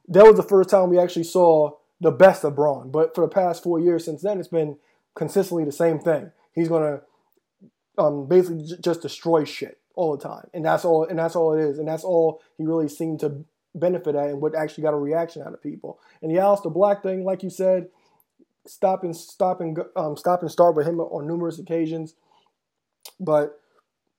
that 0.09 0.25
was 0.25 0.37
the 0.37 0.43
first 0.43 0.71
time 0.71 0.91
we 0.91 0.99
actually 0.99 1.25
saw 1.25 1.73
the 2.01 2.11
best 2.11 2.45
of 2.45 2.57
Braun. 2.57 2.91
But 2.91 3.15
for 3.15 3.23
the 3.23 3.33
past 3.33 3.63
four 3.63 3.81
years 3.81 4.05
since 4.05 4.23
then, 4.23 4.39
it's 4.39 4.49
been 4.49 4.77
consistently 5.15 5.65
the 5.65 5.73
same 5.73 5.99
thing. 5.99 6.33
He's 6.53 6.69
going 6.69 6.99
to 6.99 8.03
um, 8.03 8.29
basically 8.29 8.65
j- 8.65 8.77
just 8.81 9.03
destroy 9.03 9.45
shit 9.45 9.79
all 9.95 10.17
the 10.17 10.23
time, 10.23 10.49
and 10.53 10.65
that's 10.65 10.85
all, 10.85 11.05
and 11.05 11.19
that's 11.19 11.37
all 11.37 11.55
it 11.55 11.61
is, 11.61 11.79
and 11.79 11.89
that's 11.89 12.05
all 12.05 12.43
he 12.59 12.65
really 12.65 12.89
seemed 12.89 13.21
to 13.21 13.45
benefit 13.75 14.15
at, 14.15 14.31
and 14.31 14.41
what 14.41 14.55
actually 14.55 14.83
got 14.83 14.95
a 14.95 14.99
reaction 14.99 15.43
out 15.43 15.55
of 15.55 15.63
people. 15.63 15.99
And 16.23 16.31
the 16.31 16.41
Aleister 16.41 16.73
Black 16.73 17.03
thing, 17.03 17.25
like 17.25 17.43
you 17.43 17.51
said, 17.51 17.89
stop 18.67 19.05
and 19.05 19.17
stop 19.17 19.61
and 19.61 19.79
um, 19.97 20.17
stop 20.17 20.43
and 20.43 20.51
start 20.51 20.77
with 20.77 20.87
him 20.87 21.01
on 21.01 21.27
numerous 21.27 21.59
occasions, 21.59 22.15
but 23.21 23.61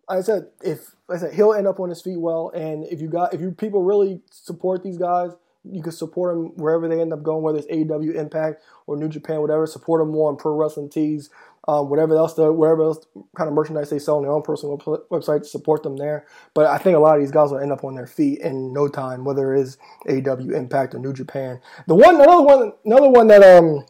I 0.09 0.21
said, 0.21 0.47
if 0.61 0.95
I 1.09 1.17
said, 1.17 1.33
he'll 1.33 1.53
end 1.53 1.67
up 1.67 1.79
on 1.79 1.89
his 1.89 2.01
feet 2.01 2.19
well, 2.19 2.51
and 2.55 2.85
if 2.85 3.01
you 3.01 3.07
got 3.07 3.33
if 3.33 3.41
you 3.41 3.51
people 3.51 3.83
really 3.83 4.21
support 4.31 4.83
these 4.83 4.97
guys, 4.97 5.31
you 5.63 5.81
can 5.81 5.91
support 5.91 6.33
them 6.33 6.53
wherever 6.55 6.87
they 6.87 7.01
end 7.01 7.13
up 7.13 7.23
going, 7.23 7.43
whether 7.43 7.57
it's 7.57 7.67
AEW, 7.67 8.15
Impact, 8.15 8.63
or 8.85 8.97
New 8.97 9.09
Japan, 9.09 9.41
whatever. 9.41 9.65
Support 9.67 10.01
them 10.01 10.11
more 10.11 10.29
on 10.29 10.37
Pro 10.37 10.55
Wrestling 10.55 10.89
Tees, 10.89 11.29
um, 11.67 11.89
whatever 11.89 12.15
else 12.15 12.33
the 12.33 12.51
whatever 12.51 12.83
else 12.83 13.05
kind 13.35 13.47
of 13.47 13.53
merchandise 13.53 13.89
they 13.89 13.99
sell 13.99 14.17
on 14.17 14.23
their 14.23 14.31
own 14.31 14.43
personal 14.43 14.77
website. 15.11 15.45
Support 15.45 15.83
them 15.83 15.97
there. 15.97 16.25
But 16.53 16.67
I 16.67 16.77
think 16.77 16.95
a 16.95 16.99
lot 16.99 17.15
of 17.15 17.21
these 17.21 17.31
guys 17.31 17.51
will 17.51 17.59
end 17.59 17.71
up 17.71 17.83
on 17.83 17.95
their 17.95 18.07
feet 18.07 18.39
in 18.39 18.73
no 18.73 18.87
time, 18.87 19.25
whether 19.25 19.53
it 19.53 19.61
is 19.61 19.77
AEW, 20.07 20.53
Impact, 20.53 20.95
or 20.95 20.99
New 20.99 21.13
Japan. 21.13 21.59
The 21.87 21.95
one 21.95 22.15
another 22.15 22.41
one 22.41 22.73
another 22.85 23.09
one 23.09 23.27
that 23.27 23.43
um 23.43 23.85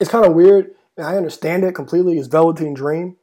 is 0.00 0.08
kind 0.08 0.26
of 0.26 0.34
weird. 0.34 0.74
And 0.96 1.06
I 1.06 1.16
understand 1.16 1.64
it 1.64 1.74
completely. 1.74 2.18
Is 2.18 2.28
Velveteen 2.28 2.74
Dream. 2.74 3.16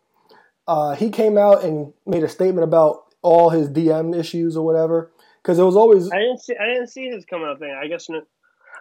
Uh, 0.68 0.96
he 0.96 1.10
came 1.10 1.38
out 1.38 1.64
and 1.64 1.94
made 2.06 2.24
a 2.24 2.30
statement 2.30 2.64
about 2.64 3.04
all 3.22 3.50
his 3.50 3.70
DM 3.70 4.18
issues 4.18 4.56
or 4.56 4.66
whatever 4.66 5.12
because 5.42 5.60
it 5.60 5.64
was 5.64 5.76
always 5.76 6.12
I 6.12 6.20
didn't 6.20 6.42
see 6.42 6.56
I 6.60 6.68
didn't 6.68 6.88
see 6.88 7.08
his 7.08 7.26
coming 7.26 7.48
out 7.48 7.60
thing. 7.60 7.76
I 7.80 7.88
guess 7.88 8.08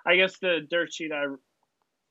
I 0.07 0.17
guess 0.17 0.39
the 0.39 0.61
dirt 0.69 0.93
sheet 0.93 1.13
I 1.13 1.25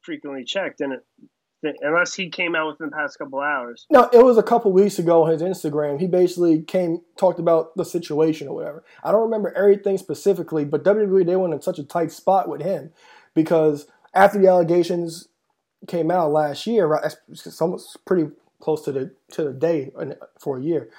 frequently 0.02 0.44
checked 0.44 0.82
and 0.82 0.94
it 0.94 1.76
unless 1.82 2.16
he 2.16 2.30
came 2.30 2.56
out 2.56 2.68
within 2.68 2.90
the 2.90 2.96
past 2.96 3.18
couple 3.18 3.40
hours. 3.40 3.86
No, 3.90 4.10
it 4.14 4.24
was 4.24 4.38
a 4.38 4.44
couple 4.44 4.72
weeks 4.72 4.98
ago 4.98 5.24
on 5.24 5.32
his 5.32 5.42
Instagram. 5.42 6.00
He 6.00 6.08
basically 6.08 6.62
came 6.62 7.02
talked 7.18 7.40
about 7.40 7.76
the 7.76 7.84
situation 7.84 8.48
or 8.48 8.56
whatever. 8.56 8.84
I 9.04 9.12
don't 9.12 9.24
remember 9.24 9.54
everything 9.56 9.98
specifically, 9.98 10.66
but 10.66 10.84
WWE 10.84 11.26
they 11.26 11.36
went 11.36 11.54
in 11.54 11.62
such 11.62 11.80
a 11.80 11.84
tight 11.84 12.12
spot 12.12 12.48
with 12.48 12.62
him 12.62 12.92
because 13.36 13.88
after 14.14 14.40
the 14.40 14.48
allegations 14.48 15.28
came 15.88 16.12
out 16.12 16.32
last 16.32 16.66
year, 16.66 16.90
it's 17.28 17.62
almost 17.62 18.06
pretty 18.06 18.32
close 18.62 18.84
to 18.86 18.92
the 18.92 19.14
to 19.32 19.44
the 19.44 19.54
day 19.54 19.92
for 20.40 20.58
a 20.58 20.62
year. 20.62 20.90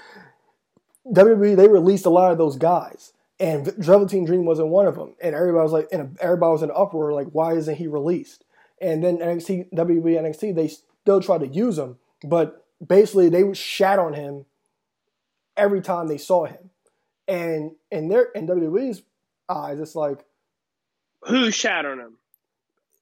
WWE 1.07 1.57
they 1.57 1.69
released 1.69 2.07
a 2.07 2.11
lot 2.11 2.33
of 2.33 2.39
those 2.39 2.57
guys 2.57 3.13
and 3.41 3.75
Velveteen 3.79 4.27
Dream 4.27 4.45
wasn't 4.45 4.69
one 4.69 4.87
of 4.87 4.97
them. 4.97 5.15
And 5.21 5.35
everybody 5.35 5.63
was 5.63 5.73
like, 5.73 5.89
and 5.91 6.17
everybody 6.21 6.53
was 6.53 6.63
in 6.63 6.71
uproar, 6.71 7.15
like, 7.15 7.29
why 7.33 7.55
isn't 7.55 7.75
he 7.75 7.87
released? 7.87 8.45
And 8.83 9.03
then 9.03 9.19
NXT, 9.19 9.73
WWE, 9.73 10.21
NXT, 10.21 10.55
they 10.55 10.69
still 10.69 11.23
tried 11.23 11.41
to 11.41 11.47
use 11.47 11.79
him, 11.79 11.97
but 12.23 12.67
basically 12.87 13.31
they 13.31 13.43
would 13.43 13.57
shat 13.57 13.99
on 13.99 14.13
him 14.13 14.45
every 15.57 15.81
time 15.81 16.07
they 16.07 16.19
saw 16.19 16.45
him. 16.45 16.71
And 17.27 17.73
in 17.91 18.09
their 18.09 18.25
in 18.35 18.47
WWE's 18.47 19.03
eyes, 19.49 19.81
it's 19.81 19.95
like, 19.95 20.25
who 21.23 21.51
shat 21.51 21.87
on 21.87 21.99
him? 21.99 22.17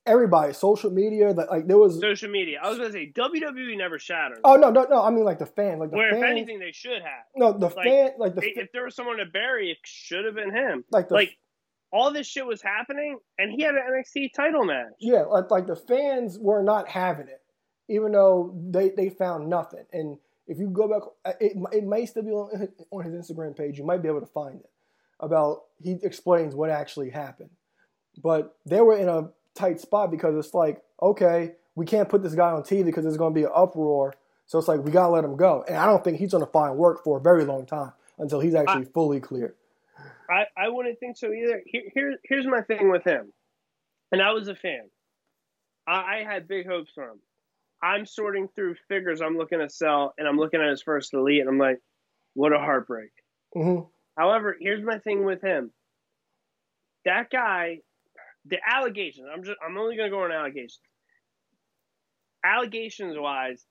Everybody, 0.09 0.53
social 0.53 0.91
media, 0.91 1.33
that 1.35 1.51
like 1.51 1.67
there 1.67 1.79
was 1.79 2.01
social 2.01 2.31
media. 2.31 2.59
I 2.63 2.69
was 2.69 2.79
gonna 2.79 2.93
say 2.93 3.13
WWE 3.15 3.77
never 3.77 3.99
shattered. 3.99 4.41
Oh 4.45 4.57
no, 4.57 4.71
no, 4.71 4.87
no. 4.91 5.03
I 5.03 5.11
mean 5.11 5.25
like 5.25 5.39
the 5.39 5.47
fan, 5.47 5.79
like 5.79 5.91
the 5.91 5.97
fan. 5.97 5.99
Where 5.99 6.11
fans, 6.13 6.23
if 6.23 6.31
anything 6.31 6.59
they 6.59 6.73
should 6.73 7.03
have. 7.03 7.25
No, 7.37 7.53
the 7.53 7.67
like, 7.67 7.85
fan, 7.85 8.11
like 8.19 8.35
the 8.35 8.43
if 8.43 8.73
there 8.73 8.85
was 8.85 8.97
someone 8.97 9.19
to 9.19 9.27
bury, 9.27 9.71
it 9.71 9.79
should 9.85 10.25
have 10.25 10.35
been 10.35 10.55
him. 10.55 10.85
Like 10.91 11.09
the, 11.09 11.15
like 11.15 11.37
all 11.93 12.13
this 12.13 12.27
shit 12.27 12.47
was 12.47 12.63
happening, 12.63 13.19
and 13.39 13.53
he 13.53 13.63
had 13.63 13.75
an 13.75 13.83
NXT 13.93 14.33
title 14.35 14.65
match. 14.65 14.93
Yeah, 14.99 15.23
like 15.23 15.51
like 15.51 15.67
the 15.67 15.77
fans 15.77 16.39
were 16.39 16.63
not 16.63 16.89
having 16.89 17.29
it, 17.29 17.43
even 17.89 18.13
though 18.13 18.55
they 18.71 18.91
they 18.91 19.11
found 19.11 19.49
nothing. 19.49 19.85
And 19.93 20.19
if 20.47 20.59
you 20.59 20.71
go 20.71 20.89
back, 20.89 21.03
uh, 21.25 21.37
it 21.41 21.53
it 21.73 21.85
may 21.85 22.07
still 22.07 22.23
be 22.23 22.31
on, 22.31 22.69
on 22.91 23.05
his 23.05 23.15
Instagram 23.15 23.57
page. 23.57 23.79
You 23.79 23.85
might 23.85 24.03
be 24.03 24.09
able 24.09 24.21
to 24.21 24.27
find 24.27 24.61
it 24.61 24.71
about 25.21 25.63
he 25.83 25.97
explains 26.03 26.55
what 26.55 26.71
actually 26.71 27.11
happened. 27.11 27.51
But 28.23 28.57
they 28.67 28.81
were 28.81 28.97
in 28.97 29.09
a 29.09 29.31
tight 29.59 29.81
spot 29.81 30.11
because 30.11 30.37
it's 30.37 30.55
like, 30.55 30.83
okay, 31.03 31.53
we 31.75 31.87
can't 31.87 32.09
put 32.09 32.23
this 32.23 32.35
guy 32.35 32.51
on 32.51 32.63
TV 32.63 32.85
because 32.85 33.05
there's 33.05 33.17
going 33.17 33.35
to 33.35 33.39
be 33.39 33.45
an 33.45 33.53
uproar. 33.55 34.15
So 34.47 34.59
it's 34.59 34.69
like 34.69 34.81
we 34.81 34.91
gotta 34.91 35.13
let 35.13 35.25
him 35.25 35.37
go, 35.37 35.63
and 35.69 35.77
I 35.77 35.85
don't 35.85 36.03
think 36.03 36.19
he's 36.19 36.31
going 36.31 36.45
to 36.45 36.51
find 36.51 36.77
work 36.77 37.05
for 37.05 37.19
a 37.19 37.21
very 37.21 37.45
long 37.45 37.67
time 37.67 37.93
until 38.19 38.41
he's 38.41 38.55
actually 38.55 38.87
I, 38.87 38.91
fully 38.95 39.21
cleared. 39.21 39.55
I, 40.31 40.45
I 40.57 40.71
wouldn't 40.71 40.99
think 40.99 41.19
so 41.19 41.31
either. 41.31 41.63
Here, 41.67 41.83
here, 41.93 42.17
here's 42.25 42.47
my 42.47 42.63
thing 42.63 42.91
with 42.91 43.05
him, 43.05 43.31
and 44.11 44.23
I 44.23 44.33
was 44.33 44.49
a 44.49 44.55
fan. 44.55 44.89
I, 45.87 46.21
I 46.21 46.25
had 46.25 46.49
big 46.49 46.67
hopes 46.67 46.93
for 46.95 47.05
him. 47.05 47.21
I'm 47.83 48.07
sorting 48.07 48.49
through 48.55 48.77
figures 48.89 49.21
I'm 49.21 49.37
looking 49.37 49.59
to 49.59 49.69
sell, 49.69 50.15
and 50.17 50.27
I'm 50.27 50.39
looking 50.39 50.63
at 50.63 50.71
his 50.71 50.83
first 50.83 51.13
elite, 51.13 51.41
and 51.41 51.49
I'm 51.51 51.59
like, 51.59 51.81
what 52.33 52.55
a 52.55 52.59
heartbreak. 52.59 53.11
Mm-hmm. 53.55 53.85
However, 54.17 54.57
here's 54.59 54.83
my 54.83 54.99
thing 54.99 55.25
with 55.25 55.43
him. 55.43 55.73
That 57.05 57.29
guy 57.31 57.81
the 58.49 58.59
allegations. 58.67 59.27
I'm 59.33 59.45
just. 59.45 59.59
I'm 59.65 59.77
only 59.79 59.97
going 59.97 60.11
to 60.11 60.17
go 60.17 60.25
on 60.25 60.33
allegations. 60.33 60.81
Allegations 62.45 63.17
wise, 63.19 63.65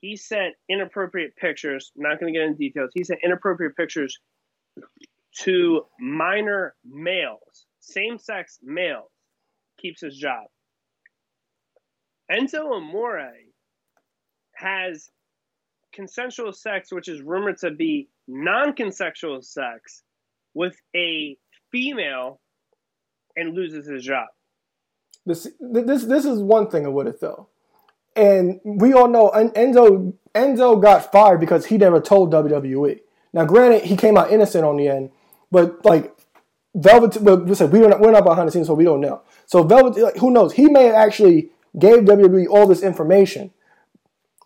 he 0.00 0.16
sent 0.16 0.54
inappropriate 0.68 1.36
pictures. 1.36 1.92
Not 1.96 2.20
going 2.20 2.32
to 2.32 2.38
get 2.38 2.46
into 2.46 2.58
details. 2.58 2.90
He 2.94 3.04
sent 3.04 3.20
inappropriate 3.22 3.76
pictures 3.76 4.18
to 5.40 5.86
minor 5.98 6.74
males, 6.84 7.66
same-sex 7.80 8.58
males. 8.62 9.10
Keeps 9.78 10.02
his 10.02 10.16
job. 10.16 10.46
Enzo 12.30 12.76
Amore 12.76 13.32
has 14.54 15.08
consensual 15.92 16.52
sex, 16.52 16.92
which 16.92 17.08
is 17.08 17.22
rumored 17.22 17.58
to 17.58 17.70
be 17.70 18.08
non-consensual 18.28 19.42
sex, 19.42 20.02
with 20.54 20.76
a 20.94 21.36
female 21.72 22.40
and 23.36 23.54
loses 23.54 23.86
his 23.86 24.04
job. 24.04 24.28
This 25.26 25.48
this 25.60 26.04
this 26.04 26.24
is 26.24 26.40
one 26.40 26.70
thing 26.70 26.92
with 26.92 27.06
it 27.06 27.20
though, 27.20 27.48
and 28.16 28.60
we 28.64 28.92
all 28.92 29.08
know 29.08 29.30
Enzo 29.34 30.14
Enzo 30.34 30.80
got 30.80 31.12
fired 31.12 31.40
because 31.40 31.66
he 31.66 31.76
never 31.78 32.00
told 32.00 32.32
WWE. 32.32 33.00
Now, 33.32 33.44
granted, 33.44 33.84
he 33.84 33.96
came 33.96 34.16
out 34.16 34.32
innocent 34.32 34.64
on 34.64 34.76
the 34.76 34.88
end, 34.88 35.10
but 35.50 35.84
like 35.84 36.12
Velvet, 36.74 37.22
but 37.22 37.46
we 37.46 37.54
said 37.54 37.70
we 37.70 37.80
don't 37.80 38.00
we're 38.00 38.12
not 38.12 38.24
behind 38.24 38.48
the 38.48 38.52
scenes, 38.52 38.66
so 38.66 38.74
we 38.74 38.84
don't 38.84 39.00
know. 39.00 39.22
So 39.46 39.62
Velvet, 39.62 40.00
like, 40.00 40.16
who 40.16 40.30
knows? 40.30 40.54
He 40.54 40.68
may 40.68 40.84
have 40.84 40.94
actually 40.94 41.50
gave 41.78 42.00
WWE 42.00 42.48
all 42.48 42.66
this 42.66 42.82
information, 42.82 43.52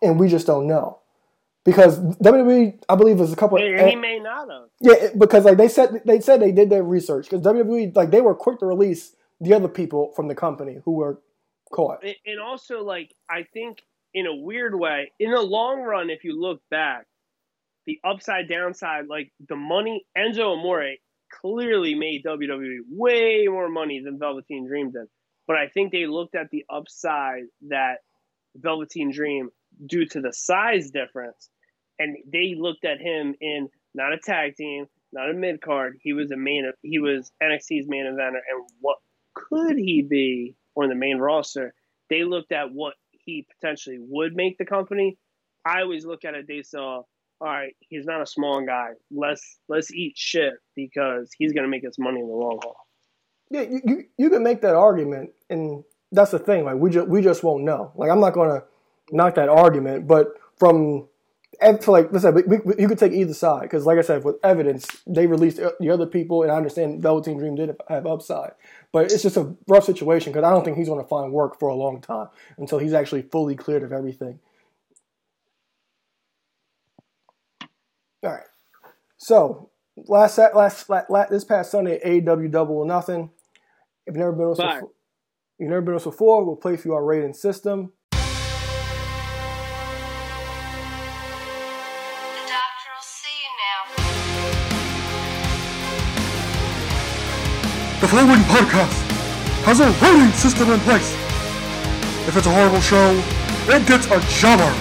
and 0.01 0.19
we 0.19 0.27
just 0.27 0.45
don't 0.45 0.67
know 0.67 0.99
because 1.65 1.99
WWE, 1.99 2.79
I 2.87 2.95
believe, 2.95 3.19
was 3.19 3.33
a 3.33 3.35
couple. 3.35 3.57
And 3.57 3.79
of, 3.79 3.87
he 3.87 3.95
may 3.95 4.19
not 4.19 4.47
have. 4.49 4.69
Yeah, 4.79 5.09
because 5.17 5.43
like 5.43 5.57
they 5.57 5.67
said, 5.67 6.01
they 6.05 6.21
said 6.21 6.39
they 6.39 6.51
did 6.51 6.69
their 6.69 6.83
research 6.83 7.29
because 7.29 7.45
WWE, 7.45 7.95
like 7.95 8.11
they 8.11 8.21
were 8.21 8.35
quick 8.35 8.59
to 8.59 8.67
release 8.67 9.15
the 9.41 9.53
other 9.53 9.67
people 9.67 10.13
from 10.15 10.27
the 10.27 10.35
company 10.35 10.77
who 10.85 10.91
were 10.91 11.19
caught. 11.71 12.03
And 12.03 12.39
also, 12.39 12.83
like 12.83 13.13
I 13.29 13.43
think 13.51 13.79
in 14.13 14.27
a 14.27 14.35
weird 14.35 14.75
way, 14.75 15.11
in 15.19 15.31
the 15.31 15.41
long 15.41 15.81
run, 15.81 16.09
if 16.09 16.23
you 16.23 16.39
look 16.39 16.61
back, 16.69 17.07
the 17.87 17.99
upside 18.03 18.47
downside, 18.47 19.07
like 19.09 19.31
the 19.49 19.55
money, 19.55 20.05
Enzo 20.17 20.57
Amore 20.57 20.95
clearly 21.41 21.95
made 21.95 22.23
WWE 22.23 22.77
way 22.89 23.47
more 23.47 23.69
money 23.69 24.01
than 24.05 24.19
Velveteen 24.19 24.67
Dream 24.67 24.91
did. 24.91 25.07
But 25.47 25.57
I 25.57 25.67
think 25.67 25.91
they 25.91 26.05
looked 26.05 26.35
at 26.35 26.49
the 26.51 26.63
upside 26.69 27.43
that 27.69 27.97
Velveteen 28.55 29.11
Dream, 29.11 29.49
due 29.85 30.05
to 30.05 30.21
the 30.21 30.31
size 30.31 30.91
difference, 30.91 31.49
and 31.99 32.17
they 32.31 32.55
looked 32.57 32.85
at 32.85 32.99
him 32.99 33.35
in 33.39 33.69
not 33.93 34.13
a 34.13 34.17
tag 34.17 34.55
team, 34.55 34.85
not 35.11 35.29
a 35.29 35.33
mid 35.33 35.61
card. 35.61 35.97
He 36.01 36.13
was 36.13 36.31
a 36.31 36.37
main. 36.37 36.71
He 36.81 36.99
was 36.99 37.31
NXT's 37.41 37.87
main 37.87 38.05
eventer, 38.05 38.39
and 38.49 38.67
what 38.79 38.97
could 39.33 39.77
he 39.77 40.01
be 40.01 40.55
on 40.75 40.89
the 40.89 40.95
main 40.95 41.17
roster? 41.17 41.73
They 42.09 42.23
looked 42.23 42.51
at 42.51 42.71
what 42.71 42.93
he 43.11 43.47
potentially 43.59 43.97
would 43.99 44.35
make 44.35 44.57
the 44.57 44.65
company. 44.65 45.17
I 45.65 45.81
always 45.81 46.05
look 46.05 46.25
at 46.25 46.35
it. 46.35 46.45
They 46.47 46.61
saw, 46.61 47.03
all 47.41 47.47
right, 47.47 47.75
he's 47.79 48.05
not 48.05 48.21
a 48.21 48.27
small 48.27 48.63
guy. 48.65 48.89
Let's 49.11 49.57
let's 49.67 49.91
eat 49.91 50.13
shit 50.15 50.53
because 50.75 51.31
he's 51.37 51.53
going 51.53 51.63
to 51.63 51.69
make 51.69 51.85
us 51.85 51.97
money 51.97 52.19
in 52.19 52.27
the 52.27 52.33
long 52.33 52.59
haul. 52.61 52.77
Yeah, 53.49 53.61
you, 53.61 53.81
you, 53.83 54.03
you 54.17 54.29
can 54.29 54.43
make 54.43 54.61
that 54.61 54.75
argument, 54.75 55.31
and 55.49 55.83
that's 56.11 56.31
the 56.31 56.39
thing. 56.39 56.65
Like 56.65 56.75
we 56.75 56.89
just 56.89 57.07
we 57.07 57.21
just 57.21 57.43
won't 57.43 57.63
know. 57.63 57.91
Like 57.95 58.09
I'm 58.11 58.19
not 58.19 58.33
going 58.33 58.49
to 58.49 58.65
knock 59.11 59.35
that 59.35 59.49
argument, 59.49 60.07
but 60.07 60.33
from 60.57 61.07
and 61.61 61.83
for 61.83 61.91
like, 61.91 62.11
listen, 62.11 62.33
we, 62.33 62.43
we, 62.43 62.73
you 62.77 62.87
could 62.87 62.97
take 62.97 63.13
either 63.13 63.33
side 63.33 63.63
because, 63.63 63.85
like 63.85 63.97
I 63.97 64.01
said, 64.01 64.23
with 64.23 64.37
evidence, 64.43 64.87
they 65.07 65.27
released 65.27 65.57
the 65.57 65.89
other 65.89 66.05
people, 66.05 66.43
and 66.43 66.51
I 66.51 66.55
understand 66.55 67.01
Velveteen 67.01 67.37
Dream 67.37 67.55
did 67.55 67.75
have 67.89 68.05
upside, 68.05 68.51
but 68.91 69.11
it's 69.11 69.23
just 69.23 69.37
a 69.37 69.55
rough 69.67 69.85
situation 69.85 70.31
because 70.31 70.45
I 70.45 70.51
don't 70.51 70.63
think 70.63 70.77
he's 70.77 70.87
going 70.87 71.03
to 71.03 71.07
find 71.07 71.31
work 71.31 71.59
for 71.59 71.69
a 71.69 71.75
long 71.75 72.01
time 72.01 72.27
until 72.57 72.79
he's 72.79 72.93
actually 72.93 73.23
fully 73.23 73.55
cleared 73.55 73.83
of 73.83 73.91
everything. 73.91 74.39
All 78.23 78.31
right, 78.31 78.43
so 79.17 79.69
last 79.95 80.37
last, 80.37 80.89
last, 80.89 81.09
last 81.09 81.29
this 81.29 81.43
past 81.43 81.71
Sunday, 81.71 81.99
AEW 82.05 82.51
Double 82.51 82.77
or 82.77 82.85
Nothing. 82.85 83.29
If 84.07 84.15
you've 84.15 84.17
never 84.17 84.31
been 84.31 84.49
before, 84.49 84.91
you've 85.59 85.69
never 85.69 85.81
been 85.81 85.95
us 85.95 86.03
before, 86.03 86.43
we'll 86.43 86.55
play 86.55 86.77
for 86.77 86.87
you 86.87 86.93
our 86.93 87.03
rating 87.03 87.33
system. 87.33 87.93
The 98.15 98.21
following 98.21 98.43
podcast 98.43 98.95
has 99.67 99.81
a 99.81 99.91
rating 99.99 100.31
system 100.31 100.71
in 100.71 100.79
place. 100.87 101.11
If 102.29 102.37
it's 102.37 102.47
a 102.47 102.49
horrible 102.49 102.79
show, 102.79 103.11
it 103.67 103.85
gets 103.85 104.05
a 104.05 104.21
jobber. 104.39 104.71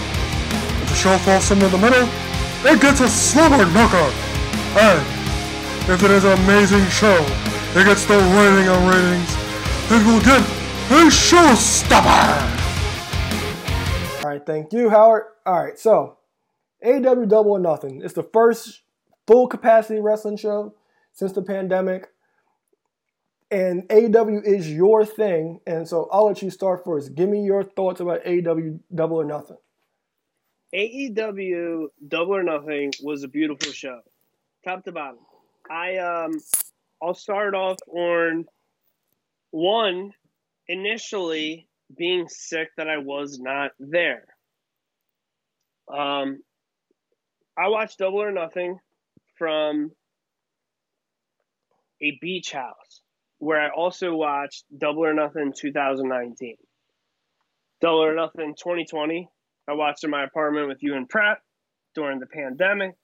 If 0.82 0.88
the 0.88 0.94
show 0.94 1.18
falls 1.18 1.42
somewhere 1.42 1.66
in 1.66 1.72
the 1.72 1.78
middle, 1.78 2.08
it 2.62 2.80
gets 2.80 3.00
a 3.00 3.08
slobber 3.08 3.66
knocker. 3.74 4.06
And 4.78 5.02
if 5.90 6.00
it 6.04 6.12
is 6.12 6.22
an 6.22 6.38
amazing 6.44 6.86
show, 6.90 7.18
it 7.74 7.84
gets 7.84 8.06
the 8.06 8.14
rating 8.14 8.68
of 8.70 8.78
ratings. 8.86 9.34
It 9.90 10.06
will 10.06 10.22
get 10.22 10.38
a 10.94 11.10
showstopper. 11.10 12.38
All 14.22 14.30
right, 14.30 14.46
thank 14.46 14.72
you, 14.72 14.90
Howard. 14.90 15.24
All 15.44 15.60
right, 15.60 15.76
so 15.76 16.18
AEW 16.86 17.28
Double 17.28 17.50
or 17.50 17.58
Nothing. 17.58 18.00
It's 18.04 18.14
the 18.14 18.22
first 18.32 18.82
full 19.26 19.48
capacity 19.48 19.98
wrestling 19.98 20.36
show 20.36 20.76
since 21.12 21.32
the 21.32 21.42
pandemic. 21.42 22.13
And 23.50 23.88
AEW 23.88 24.44
is 24.44 24.70
your 24.70 25.04
thing. 25.04 25.60
And 25.66 25.86
so 25.86 26.08
I'll 26.10 26.26
let 26.26 26.42
you 26.42 26.50
start 26.50 26.84
first. 26.84 27.14
Give 27.14 27.28
me 27.28 27.44
your 27.44 27.62
thoughts 27.62 28.00
about 28.00 28.24
AEW 28.24 28.80
Double 28.94 29.16
or 29.18 29.24
Nothing. 29.24 29.58
AEW 30.74 31.86
Double 32.08 32.34
or 32.34 32.42
Nothing 32.42 32.92
was 33.02 33.22
a 33.22 33.28
beautiful 33.28 33.72
show, 33.72 34.00
top 34.64 34.84
to 34.84 34.92
bottom. 34.92 35.20
I 35.70 35.98
um, 35.98 36.32
I'll 37.00 37.14
start 37.14 37.54
off 37.54 37.78
on 37.86 38.46
one 39.52 40.12
initially 40.66 41.68
being 41.96 42.28
sick 42.28 42.70
that 42.76 42.88
I 42.88 42.98
was 42.98 43.38
not 43.38 43.70
there. 43.78 44.24
Um, 45.88 46.42
I 47.56 47.68
watched 47.68 47.98
Double 47.98 48.20
or 48.20 48.32
Nothing 48.32 48.80
from 49.38 49.92
a 52.02 52.18
beach 52.20 52.50
house 52.50 53.00
where 53.44 53.60
I 53.60 53.68
also 53.68 54.14
watched 54.14 54.64
Double 54.76 55.04
or 55.04 55.12
Nothing 55.12 55.52
2019. 55.54 56.56
Double 57.82 58.02
or 58.02 58.14
Nothing 58.14 58.54
2020, 58.56 59.28
I 59.68 59.72
watched 59.74 60.02
in 60.02 60.08
my 60.08 60.24
apartment 60.24 60.68
with 60.68 60.78
you 60.82 60.94
and 60.94 61.06
Pratt 61.06 61.38
during 61.94 62.20
the 62.20 62.26
pandemic. 62.26 62.94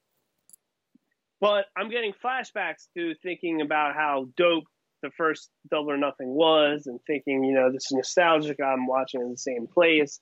But 1.42 1.66
I'm 1.76 1.90
getting 1.90 2.14
flashbacks 2.24 2.88
to 2.96 3.14
thinking 3.22 3.60
about 3.60 3.94
how 3.94 4.28
dope 4.38 4.64
the 5.02 5.10
first 5.10 5.50
Double 5.70 5.90
or 5.90 5.98
Nothing 5.98 6.30
was 6.30 6.86
and 6.86 6.98
thinking, 7.06 7.44
you 7.44 7.52
know, 7.52 7.70
this 7.70 7.84
is 7.86 7.92
nostalgic. 7.92 8.58
I'm 8.62 8.86
watching 8.86 9.20
in 9.20 9.30
the 9.30 9.36
same 9.36 9.66
place. 9.66 10.20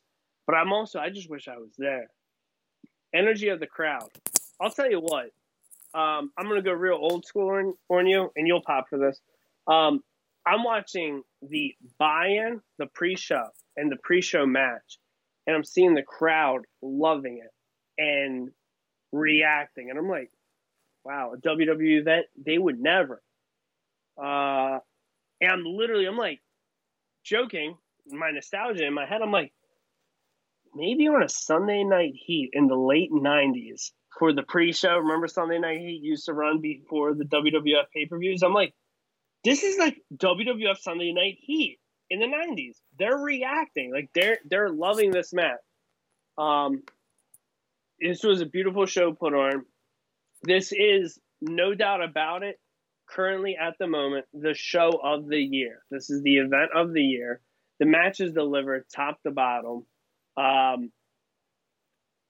But 0.49 0.57
I'm 0.57 0.73
also, 0.73 0.99
I 0.99 1.11
just 1.11 1.31
wish 1.31 1.47
I 1.47 1.59
was 1.59 1.75
there. 1.79 2.09
Energy 3.15 3.51
of 3.51 3.61
the 3.61 3.67
crowd. 3.69 4.09
I'll 4.61 4.71
tell 4.71 4.91
you 4.91 4.99
what, 5.01 5.27
um, 5.95 6.33
I'm 6.37 6.47
going 6.47 6.57
to 6.57 6.63
go 6.63 6.73
real 6.73 6.99
old 7.01 7.25
school 7.25 7.51
on, 7.51 7.75
on 7.89 8.09
you, 8.09 8.33
and 8.35 8.49
you'll 8.49 8.63
pop 8.63 8.89
for 8.91 8.99
this. 8.99 9.21
Um, 9.69 10.03
I'm 10.49 10.65
watching 10.65 11.23
the 11.43 11.75
buy-in, 11.99 12.61
the 12.79 12.87
pre-show, 12.87 13.45
and 13.77 13.93
the 13.93 13.99
pre-show 14.03 14.47
match, 14.47 14.99
and 15.47 15.55
I'm 15.55 15.65
seeing 15.65 15.95
the 15.95 16.03
crowd 16.03 16.63
loving 16.81 17.43
it 17.45 18.03
and 18.03 18.51
reacting, 19.13 19.91
and 19.91 19.99
I'm 19.99 20.09
like, 20.09 20.31
wow, 21.05 21.33
a 21.35 21.39
WWE 21.39 22.01
event, 22.01 22.27
they 22.47 22.57
would 22.57 22.81
never. 22.81 23.21
Uh, 24.17 24.79
and 25.41 25.51
I'm 25.53 25.65
literally, 25.65 26.07
I'm 26.07 26.17
like 26.17 26.41
joking, 27.25 27.77
my 28.07 28.31
nostalgia 28.31 28.87
in 28.87 28.95
my 28.95 29.07
head, 29.07 29.21
I'm 29.23 29.33
like, 29.33 29.53
maybe 30.75 31.09
on 31.09 31.23
a 31.23 31.29
Sunday 31.29 31.85
Night 31.85 32.15
Heat 32.15 32.51
in 32.55 32.69
the 32.69 32.77
late 32.77 33.11
'90s 33.13 33.91
for 34.19 34.33
the 34.33 34.43
pre-show. 34.43 34.97
Remember 34.97 35.29
Sunday 35.29 35.59
Night 35.59 35.79
Heat 35.79 36.01
used 36.03 36.27
to 36.27 36.33
run 36.33 36.61
before 36.61 37.15
the 37.15 37.25
WWF 37.25 37.85
pay-per-views. 37.95 38.43
I'm 38.43 38.55
like, 38.55 38.75
this 39.45 39.63
is 39.63 39.79
like 39.79 39.97
WWF 40.17 40.79
Sunday 40.79 41.13
Night 41.13 41.39
Heat 41.41 41.79
in 42.11 42.21
the 42.21 42.27
'90s. 42.27 42.77
They're 42.99 43.17
reacting 43.17 43.93
like 43.93 44.11
they're 44.15 44.39
they're 44.49 44.71
loving 44.71 45.11
this 45.11 45.33
match. 45.33 45.59
Um, 46.37 46.83
this 48.01 48.23
was 48.23 48.41
a 48.41 48.47
beautiful 48.47 48.87
show 48.87 49.13
put 49.13 49.35
on. 49.35 49.65
This 50.43 50.73
is 50.73 51.19
no 51.41 51.75
doubt 51.75 52.03
about 52.03 52.43
it. 52.43 52.59
Currently, 53.09 53.57
at 53.57 53.75
the 53.79 53.87
moment, 53.87 54.27
the 54.35 54.55
show 54.55 55.01
of 55.03 55.27
the 55.27 55.41
year. 55.41 55.83
This 55.91 56.11
is 56.11 56.23
the 56.23 56.37
event 56.37 56.71
of 56.75 56.93
the 56.93 57.03
year. 57.03 57.41
The 57.81 57.87
match 57.87 58.21
is 58.21 58.33
delivered 58.33 58.85
top 58.95 59.23
to 59.23 59.31
bottom. 59.31 59.87
Um, 60.37 60.93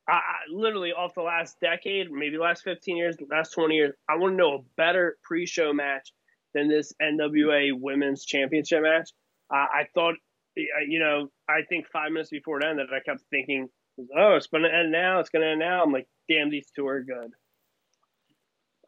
I, 0.09 0.21
literally 0.51 0.93
off 0.93 1.15
the 1.15 1.23
last 1.23 1.57
decade, 1.61 2.11
maybe 2.11 2.39
last 2.39 2.63
15 2.63 2.97
years, 2.97 3.17
last 3.31 3.51
20 3.51 3.75
years, 3.75 3.95
I 4.09 4.17
want 4.17 4.35
to 4.35 4.37
know 4.37 4.55
a 4.55 4.63
better 4.77 5.19
pre-show 5.23 5.73
match 5.73 6.13
than 6.55 6.69
this 6.69 6.93
NWA 7.01 7.71
Women's 7.75 8.25
Championship 8.25 8.83
match. 8.83 9.11
Uh, 9.53 9.57
I 9.57 9.87
thought, 9.95 10.15
you 10.57 10.99
know, 10.99 11.29
I 11.49 11.63
think 11.69 11.87
five 11.93 12.13
minutes 12.13 12.31
before 12.31 12.61
it 12.61 12.65
ended, 12.69 12.89
I 12.93 13.01
kept 13.09 13.23
thinking, 13.31 13.69
oh, 14.17 14.35
it's 14.37 14.47
going 14.47 14.65
to 14.65 14.75
end 14.75 14.93
now. 14.93 15.21
It's 15.21 15.31
going 15.31 15.43
to 15.43 15.51
end 15.51 15.61
now. 15.61 15.83
I'm 15.83 15.93
like, 15.93 16.09
damn, 16.29 16.51
these 16.51 16.67
two 16.75 16.87
are 16.87 17.03
good. 17.03 17.31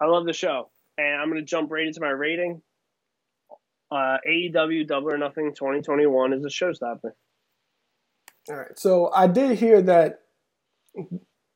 I 0.01 0.07
love 0.07 0.27
the 0.27 0.33
show. 0.33 0.71
And 0.99 1.21
I'm 1.21 1.31
going 1.31 1.41
to 1.41 1.47
jump 1.47 1.71
right 1.71 1.87
into 1.87 2.01
my 2.01 2.11
rating. 2.11 2.63
Uh, 3.91 4.19
AEW 4.29 4.87
Double 4.87 5.13
or 5.13 5.19
Nothing 5.19 5.53
2021 5.55 6.33
is 6.33 6.45
a 6.45 6.49
showstopper. 6.49 7.13
All 8.49 8.57
right. 8.57 8.79
So 8.79 9.11
I 9.15 9.27
did 9.27 9.59
hear 9.59 9.83
that 9.83 10.21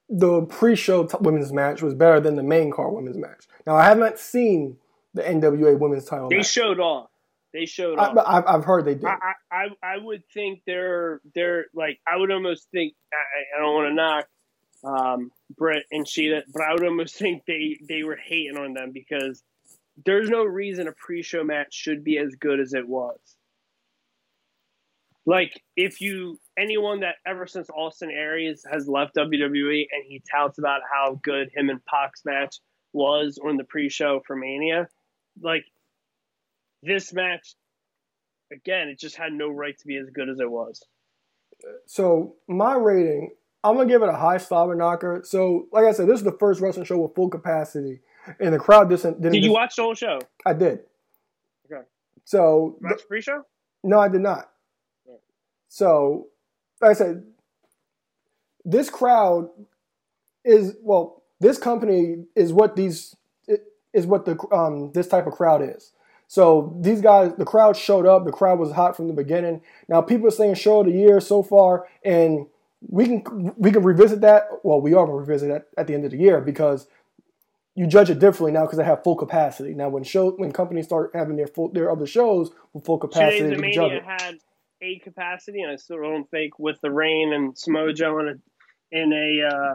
the 0.09 0.43
pre-show 0.43 1.07
t- 1.07 1.17
women's 1.21 1.53
match 1.53 1.83
was 1.83 1.95
better 1.95 2.21
than 2.21 2.37
the 2.37 2.43
main 2.43 2.71
card 2.71 2.93
women's 2.93 3.17
match. 3.17 3.47
Now 3.67 3.77
I 3.77 3.85
haven't 3.85 4.19
seen 4.19 4.77
the 5.15 5.23
NWA 5.23 5.79
women's 5.79 6.05
title. 6.05 6.29
They 6.29 6.39
match. 6.39 6.51
showed 6.51 6.81
off. 6.81 7.11
They 7.53 7.67
showed 7.67 7.99
I, 7.99 8.07
off. 8.07 8.19
I've, 8.27 8.45
I've 8.47 8.65
heard 8.65 8.85
they 8.85 8.95
did. 8.95 9.05
I, 9.05 9.35
I, 9.51 9.69
I 9.83 9.99
would 9.99 10.25
think 10.35 10.63
they're 10.67 11.21
they're 11.35 11.67
like 11.73 12.01
I 12.07 12.17
would 12.17 12.33
almost 12.33 12.69
think 12.73 12.95
I, 13.13 13.57
I 13.57 13.61
don't 13.63 13.75
want 13.75 13.89
to 13.89 13.95
knock 13.95 14.27
um, 14.85 15.31
Britt 15.57 15.85
and 15.91 16.05
Shida, 16.05 16.43
but 16.53 16.63
I 16.63 16.73
would 16.73 16.85
almost 16.85 17.17
think 17.17 17.45
they 17.47 17.79
they 17.89 18.03
were 18.03 18.17
hating 18.17 18.59
on 18.59 18.75
them 18.75 18.91
because 18.93 19.43
there's 20.05 20.29
no 20.29 20.45
reason 20.45 20.89
a 20.89 20.93
pre-show 20.93 21.45
match 21.45 21.73
should 21.73 22.03
be 22.03 22.19
as 22.19 22.35
good 22.35 22.59
as 22.59 22.75
it 22.75 22.87
was. 22.87 23.19
Like 25.27 25.63
if 25.77 26.01
you 26.01 26.39
anyone 26.59 27.01
that 27.01 27.17
ever 27.27 27.47
since 27.47 27.71
Austin 27.71 28.11
Aries 28.11 28.65
has 28.71 28.89
left 28.89 29.15
WWE 29.15 29.87
and 29.93 30.05
he 30.07 30.23
touts 30.31 30.59
about 30.59 30.83
how 30.91 31.21
good 31.23 31.51
him 31.55 31.71
and 31.71 31.81
Pac's 31.87 32.25
match 32.25 32.57
was 32.93 33.39
on 33.45 33.57
the 33.57 33.65
pre-show 33.65 34.23
for 34.27 34.37
Mania, 34.37 34.89
like 35.41 35.65
this 36.83 37.13
match 37.13 37.55
again, 38.53 38.89
it 38.89 38.99
just 38.99 39.17
had 39.17 39.33
no 39.33 39.49
right 39.49 39.77
to 39.79 39.87
be 39.87 39.97
as 39.97 40.09
good 40.11 40.29
as 40.29 40.41
it 40.41 40.51
was. 40.51 40.83
So 41.87 42.37
my 42.49 42.75
rating, 42.75 43.31
I'm 43.63 43.77
gonna 43.77 43.89
give 43.89 44.03
it 44.03 44.09
a 44.09 44.17
high 44.17 44.39
slobber 44.39 44.75
knocker. 44.75 45.23
So 45.25 45.69
like 45.73 45.85
I 45.85 45.93
said, 45.93 46.09
this 46.09 46.19
is 46.19 46.25
the 46.25 46.37
first 46.39 46.61
wrestling 46.61 46.85
show 46.85 46.99
with 46.99 47.15
full 47.15 47.29
capacity, 47.29 48.01
and 48.41 48.55
the 48.55 48.59
crowd 48.59 48.89
didn't. 48.89 49.21
didn't 49.21 49.33
Did 49.33 49.45
you 49.45 49.53
watch 49.53 49.77
the 49.77 49.83
whole 49.83 49.95
show? 49.95 50.21
I 50.45 50.53
did. 50.53 50.81
Okay. 51.71 51.83
So 52.25 52.77
Watch 52.81 52.99
the 52.99 53.07
pre-show? 53.09 53.45
No, 53.83 53.99
I 54.01 54.09
did 54.09 54.21
not. 54.21 54.51
Yeah. 55.07 55.15
So, 55.69 56.29
like 56.81 56.93
I 56.93 56.95
said, 56.95 57.25
this 58.65 58.91
crowd 58.91 59.49
is 60.45 60.77
well. 60.83 61.23
This 61.41 61.59
company 61.59 62.25
is 62.35 62.53
what 62.53 62.77
these 62.77 63.17
is 63.95 64.07
what 64.07 64.25
the 64.27 64.39
um 64.53 64.93
this 64.93 65.09
type 65.09 65.27
of 65.27 65.33
crowd 65.33 65.63
is. 65.63 65.93
So 66.27 66.77
these 66.81 67.01
guys, 67.01 67.33
the 67.37 67.45
crowd 67.45 67.77
showed 67.77 68.07
up. 68.07 68.25
The 68.25 68.33
crowd 68.33 68.59
was 68.59 68.73
hot 68.73 68.97
from 68.97 69.09
the 69.09 69.15
beginning. 69.15 69.63
Now 69.89 70.01
people 70.01 70.27
are 70.27 70.33
saying 70.33 70.55
show 70.55 70.81
of 70.81 70.87
the 70.87 70.93
year 70.93 71.21
so 71.21 71.43
far, 71.43 71.87
and 72.05 72.47
we 72.89 73.07
can 73.07 73.55
we 73.57 73.71
can 73.71 73.83
revisit 73.83 74.21
that. 74.23 74.49
Well, 74.63 74.81
we 74.81 74.93
are 74.93 75.07
going 75.07 75.25
to 75.25 75.31
revisit 75.31 75.49
that 75.51 75.69
at 75.79 75.87
the 75.87 75.95
end 75.95 76.05
of 76.05 76.11
the 76.11 76.17
year 76.17 76.41
because 76.41 76.87
you 77.75 77.87
judge 77.87 78.11
it 78.11 78.19
differently 78.19 78.53
now 78.53 78.63
because 78.63 78.79
they 78.79 78.85
have 78.85 79.03
full 79.03 79.17
capacity. 79.17 79.75
Now, 79.75 79.89
when 79.89 80.05
show 80.05 80.31
when 80.33 80.53
companies 80.53 80.87
start 80.87 81.11
having 81.15 81.37
their 81.37 81.47
full 81.47 81.71
their 81.71 81.91
other 81.91 82.07
shows 82.07 82.51
with 82.73 82.85
full 82.85 82.99
capacity, 82.99 83.41
Today's 83.41 83.75
judge 83.75 83.91
Mania 83.91 83.97
it. 83.99 84.05
had 84.05 84.39
a 84.83 84.99
capacity, 85.01 85.63
and 85.63 85.73
I 85.73 85.77
still 85.77 86.01
don't 86.03 86.31
think 86.31 86.59
with 86.59 86.81
the 86.81 86.91
rain 86.91 87.33
and 87.33 87.55
Smojo 87.55 88.21
in 88.21 88.29
a 88.29 88.97
in 88.97 89.13
a 89.13 89.55
uh, 89.55 89.75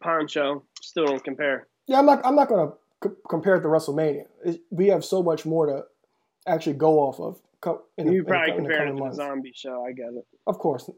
poncho, 0.00 0.64
still 0.80 1.06
don't 1.06 1.22
compare. 1.22 1.66
Yeah, 1.86 1.98
I'm 1.98 2.06
not. 2.06 2.24
I'm 2.24 2.34
not 2.34 2.48
to 2.70 2.76
c- 3.02 3.10
compare 3.28 3.56
it 3.56 3.62
to 3.62 3.68
WrestleMania. 3.68 4.24
It, 4.44 4.60
we 4.70 4.88
have 4.88 5.04
so 5.04 5.22
much 5.22 5.44
more 5.46 5.66
to 5.66 5.82
actually 6.46 6.74
go 6.74 6.98
off 7.00 7.20
of. 7.20 7.40
co- 7.60 7.82
In 7.98 8.06
the, 8.06 8.12
You 8.12 8.18
in 8.20 8.24
the- 8.24 8.28
probably 8.30 8.52
in 8.56 8.64
the 8.64 8.70
it 8.70 8.76
coming 8.78 8.96
to 8.96 9.02
the 9.10 9.14
zombie 9.14 9.52
show. 9.54 9.84
I 9.84 9.92
get 9.92 10.08
it. 10.14 10.26
Of 10.46 10.58
course. 10.58 10.88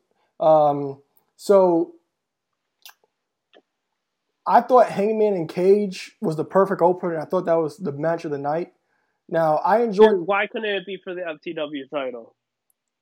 Um, 0.41 1.01
so 1.37 1.95
I 4.47 4.61
thought 4.61 4.89
Hangman 4.91 5.35
and 5.35 5.49
Cage 5.49 6.17
was 6.21 6.37
the 6.37 6.45
perfect 6.45 6.83
opener. 6.83 7.19
I 7.21 7.25
thought 7.25 7.45
that 7.47 7.55
was 7.55 7.77
the 7.77 7.93
match 7.93 8.25
of 8.25 8.31
the 8.33 8.39
night. 8.39 8.73
Now 9.29 9.57
I 9.59 9.83
enjoyed 9.83 10.21
Why 10.27 10.47
couldn't 10.47 10.69
it 10.69 10.85
be 10.87 10.97
for 11.03 11.15
the 11.15 11.21
FTW 11.23 11.89
title? 11.91 12.35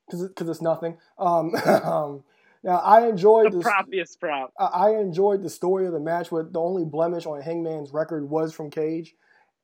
because 0.08 0.48
it's 0.48 0.60
nothing. 0.60 0.98
Um, 1.18 1.54
um, 1.64 2.24
now 2.62 2.76
I 2.76 3.08
enjoyed 3.08 3.52
The 3.52 3.60
proppiest 3.60 4.18
prop. 4.20 4.52
I 4.58 4.90
enjoyed 4.90 5.42
the 5.42 5.50
story 5.50 5.86
of 5.86 5.92
the 5.92 6.00
match. 6.00 6.30
With 6.30 6.52
the 6.52 6.60
only 6.60 6.84
blemish 6.84 7.26
on 7.26 7.40
Hangman's 7.40 7.92
record 7.92 8.28
was 8.28 8.52
from 8.54 8.70
Cage 8.70 9.14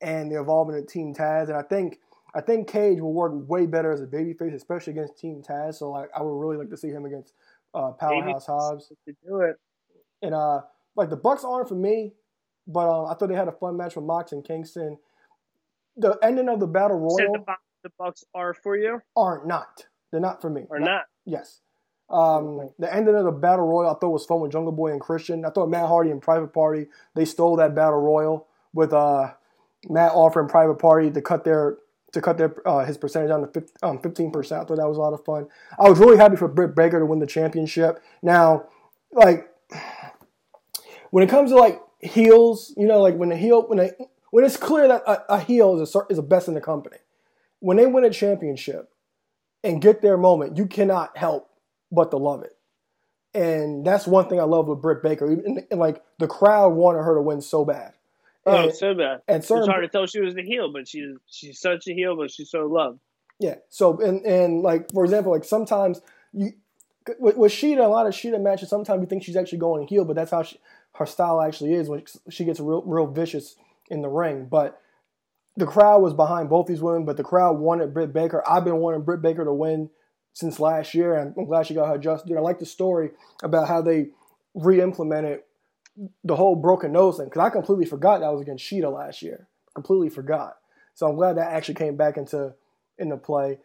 and 0.01 0.31
the 0.31 0.39
involvement 0.39 0.79
of 0.79 0.87
Team 0.87 1.15
Taz, 1.15 1.49
and 1.49 1.57
I 1.57 1.63
think 1.63 1.99
I 2.35 2.41
think 2.41 2.69
Cage 2.69 3.01
will 3.01 3.15
work 3.15 3.33
way 3.49 3.67
better 3.67 3.93
as 3.93 4.03
a 4.03 4.07
babyface, 4.07 4.55
especially 4.55 4.93
against 4.93 5.19
Team 5.19 5.43
Taz. 5.43 5.77
So 5.77 5.91
like, 5.91 6.11
I 6.15 6.23
would 6.23 6.39
really 6.39 6.59
like 6.59 6.69
to 6.71 6.77
see 6.77 6.89
him 6.89 7.07
against 7.07 7.33
uh, 7.75 7.93
Powerhouse 7.93 8.47
Hobbs. 8.47 8.89
To 8.89 9.17
do 9.27 9.41
it. 9.41 9.57
And 10.23 10.35
uh, 10.35 10.61
like 10.97 11.09
the 11.09 11.17
Bucks 11.17 11.45
aren't 11.45 11.69
for 11.69 11.75
me, 11.75 12.13
but 12.67 12.89
um, 12.89 13.07
I 13.07 13.15
thought 13.15 13.29
they 13.29 13.35
had 13.35 13.49
a 13.49 13.53
fun 13.53 13.77
match 13.77 13.97
with 13.97 14.05
Mox 14.05 14.33
and 14.33 14.45
Kingston. 14.45 14.99
The 15.97 16.19
ending 16.23 16.49
of 16.51 16.61
the 16.61 16.67
Battle 16.67 16.99
Royal 16.99 17.33
the, 17.33 17.55
the 17.85 17.91
Bucks 17.99 18.25
are 18.35 18.53
for 18.53 18.77
you 18.77 19.01
are 19.17 19.43
not. 19.47 19.87
They're 20.13 20.21
not 20.21 20.43
for 20.43 20.51
me. 20.51 20.65
or 20.69 20.79
not? 20.79 21.05
Yes. 21.25 21.61
Um, 22.09 22.71
the 22.79 22.93
ending 22.95 23.17
of 23.17 23.25
the 23.25 23.33
battle 23.33 23.67
royal 23.67 23.91
I 23.91 23.99
thought 23.99 24.11
was 24.11 24.25
fun 24.25 24.41
with 24.41 24.53
Jungle 24.53 24.71
Boy 24.73 24.93
and 24.93 25.01
Christian. 25.01 25.45
I 25.45 25.51
thought 25.51 25.69
Matt 25.69 25.89
Hardy 25.89 26.11
and 26.11 26.23
Private 26.23 26.53
Party 26.53 26.87
they 27.17 27.25
stole 27.25 27.57
that 27.57 27.75
battle 27.75 28.01
royal 28.01 28.47
with 28.73 28.93
uh, 28.93 29.33
Matt 29.89 30.13
offering 30.13 30.47
Private 30.49 30.79
Party 30.79 31.11
to 31.11 31.21
cut 31.21 31.43
their 31.43 31.79
to 32.13 32.21
cut 32.21 32.39
their 32.39 32.55
uh, 32.67 32.85
his 32.85 32.97
percentage 32.97 33.31
down 33.31 33.51
to 33.53 33.67
um, 33.83 33.99
fifteen 33.99 34.31
percent. 34.31 34.63
I 34.63 34.65
thought 34.65 34.77
that 34.77 34.89
was 34.89 34.99
a 34.99 35.01
lot 35.01 35.15
of 35.15 35.25
fun. 35.25 35.49
I 35.81 35.89
was 35.89 35.99
really 35.99 36.17
happy 36.17 36.37
for 36.37 36.47
Britt 36.47 36.77
Baker 36.77 37.01
to 37.01 37.07
win 37.07 37.19
the 37.19 37.27
championship. 37.27 38.01
Now, 38.23 38.69
like 39.11 39.49
when 41.11 41.25
it 41.25 41.29
comes 41.29 41.51
to 41.51 41.57
like 41.57 41.81
heels, 41.99 42.73
you 42.77 42.87
know, 42.87 43.03
like 43.03 43.17
when 43.17 43.31
the 43.31 43.37
heel 43.37 43.67
when 43.67 43.79
they, 43.79 43.91
when 44.31 44.45
it's 44.45 44.57
clear 44.57 44.87
that 44.87 45.03
a, 45.09 45.35
a 45.35 45.41
heel 45.41 45.81
is 45.81 45.93
a 45.93 46.01
is 46.09 46.19
the 46.19 46.23
best 46.23 46.47
in 46.47 46.55
the 46.55 46.61
company, 46.61 46.99
when 47.59 47.77
they 47.77 47.87
win 47.87 48.05
a 48.05 48.11
championship 48.11 48.91
and 49.65 49.83
get 49.83 50.03
their 50.03 50.17
moment, 50.17 50.57
you 50.57 50.67
cannot 50.67 51.17
help 51.17 51.51
but 51.91 52.11
to 52.11 52.17
love 52.17 52.43
it. 52.43 52.53
And 53.35 53.85
that's 53.87 54.07
one 54.07 54.29
thing 54.29 54.41
I 54.41 54.45
love 54.45 54.67
with 54.67 54.81
Britt 54.81 55.03
Baker. 55.03 55.27
And, 55.31 55.63
and, 55.71 55.81
like 55.81 56.03
the 56.19 56.27
crowd 56.27 56.71
wanted 56.71 57.03
her 57.03 57.15
to 57.15 57.21
win 57.23 57.41
so 57.41 57.65
bad. 57.65 57.93
Oh, 58.47 58.65
And- 58.65 58.75
so 58.75 58.95
bad. 58.95 59.21
and 59.29 59.39
It's 59.39 59.49
certain 59.49 59.69
hard 59.69 59.83
to 59.85 59.89
tell 59.89 60.07
she 60.07 60.21
was 60.21 60.35
the 60.35 60.43
heel, 60.43 60.73
but 60.73 60.89
she's 60.89 61.17
she's 61.27 61.61
such 61.61 61.87
a 61.89 61.93
heel, 61.93 62.17
but 62.17 62.31
she's 62.31 62.51
so 62.51 62.67
loved. 62.67 63.01
Yeah. 63.39 63.57
So 63.69 64.01
and 64.01 64.25
and 64.25 64.63
like 64.63 64.91
for 64.93 65.05
example, 65.05 65.33
like 65.33 65.45
sometimes 65.45 66.01
you 66.33 66.53
with, 67.19 67.37
with 67.37 67.53
Shida, 67.53 67.85
a 67.85 67.89
lot 67.89 68.07
of 68.07 68.15
Shida 68.15 68.41
matches, 68.41 68.69
sometimes 68.69 69.01
you 69.01 69.07
think 69.07 69.23
she's 69.23 69.37
actually 69.37 69.59
going 69.59 69.87
heel, 69.87 70.05
but 70.05 70.17
that's 70.17 70.31
how 70.31 70.43
she, 70.43 70.59
her 70.95 71.07
style 71.07 71.41
actually 71.41 71.75
is 71.75 71.89
when 71.89 72.03
she 72.31 72.45
gets 72.45 72.59
real 72.59 72.83
real 72.83 73.07
vicious 73.07 73.57
in 73.91 74.01
the 74.03 74.09
ring. 74.09 74.47
But 74.51 74.81
the 75.57 75.67
crowd 75.67 76.03
was 76.03 76.15
behind 76.15 76.49
both 76.49 76.67
these 76.67 76.81
women, 76.81 77.05
but 77.05 77.17
the 77.17 77.25
crowd 77.25 77.59
wanted 77.59 77.93
Britt 77.93 78.13
Baker. 78.13 78.43
I've 78.49 78.65
been 78.65 78.77
wanting 78.79 79.03
Britt 79.03 79.23
Baker 79.23 79.45
to 79.45 79.53
win 79.53 79.91
since 80.37 80.61
last 80.61 80.93
year, 80.93 81.15
and 81.15 81.33
I'm 81.39 81.47
glad 81.47 81.67
she 81.67 81.73
got 81.73 81.89
her 81.89 81.97
just 81.97 82.27
due. 82.27 82.37
I 82.37 82.41
like 82.41 82.59
the 82.59 82.67
story 82.67 83.09
about 83.43 83.69
how 83.69 83.81
they 83.81 84.09
re-implemented 84.55 85.41
the 86.25 86.37
whole 86.37 86.55
broken 86.55 86.93
nose 86.93 87.17
thing 87.17 87.25
because 87.25 87.41
I 87.41 87.49
completely 87.49 87.87
forgot 87.87 88.21
that 88.21 88.31
was 88.31 88.43
against 88.43 88.63
Shida 88.63 88.93
last 88.93 89.23
year. 89.23 89.49
Completely 89.75 90.11
forgot. 90.11 90.59
So 90.93 91.09
I'm 91.09 91.17
glad 91.17 91.39
that 91.39 91.55
actually 91.55 91.77
came 91.77 91.97
back 91.97 92.19
into 92.19 92.53
into 92.99 93.17
play. 93.17 93.61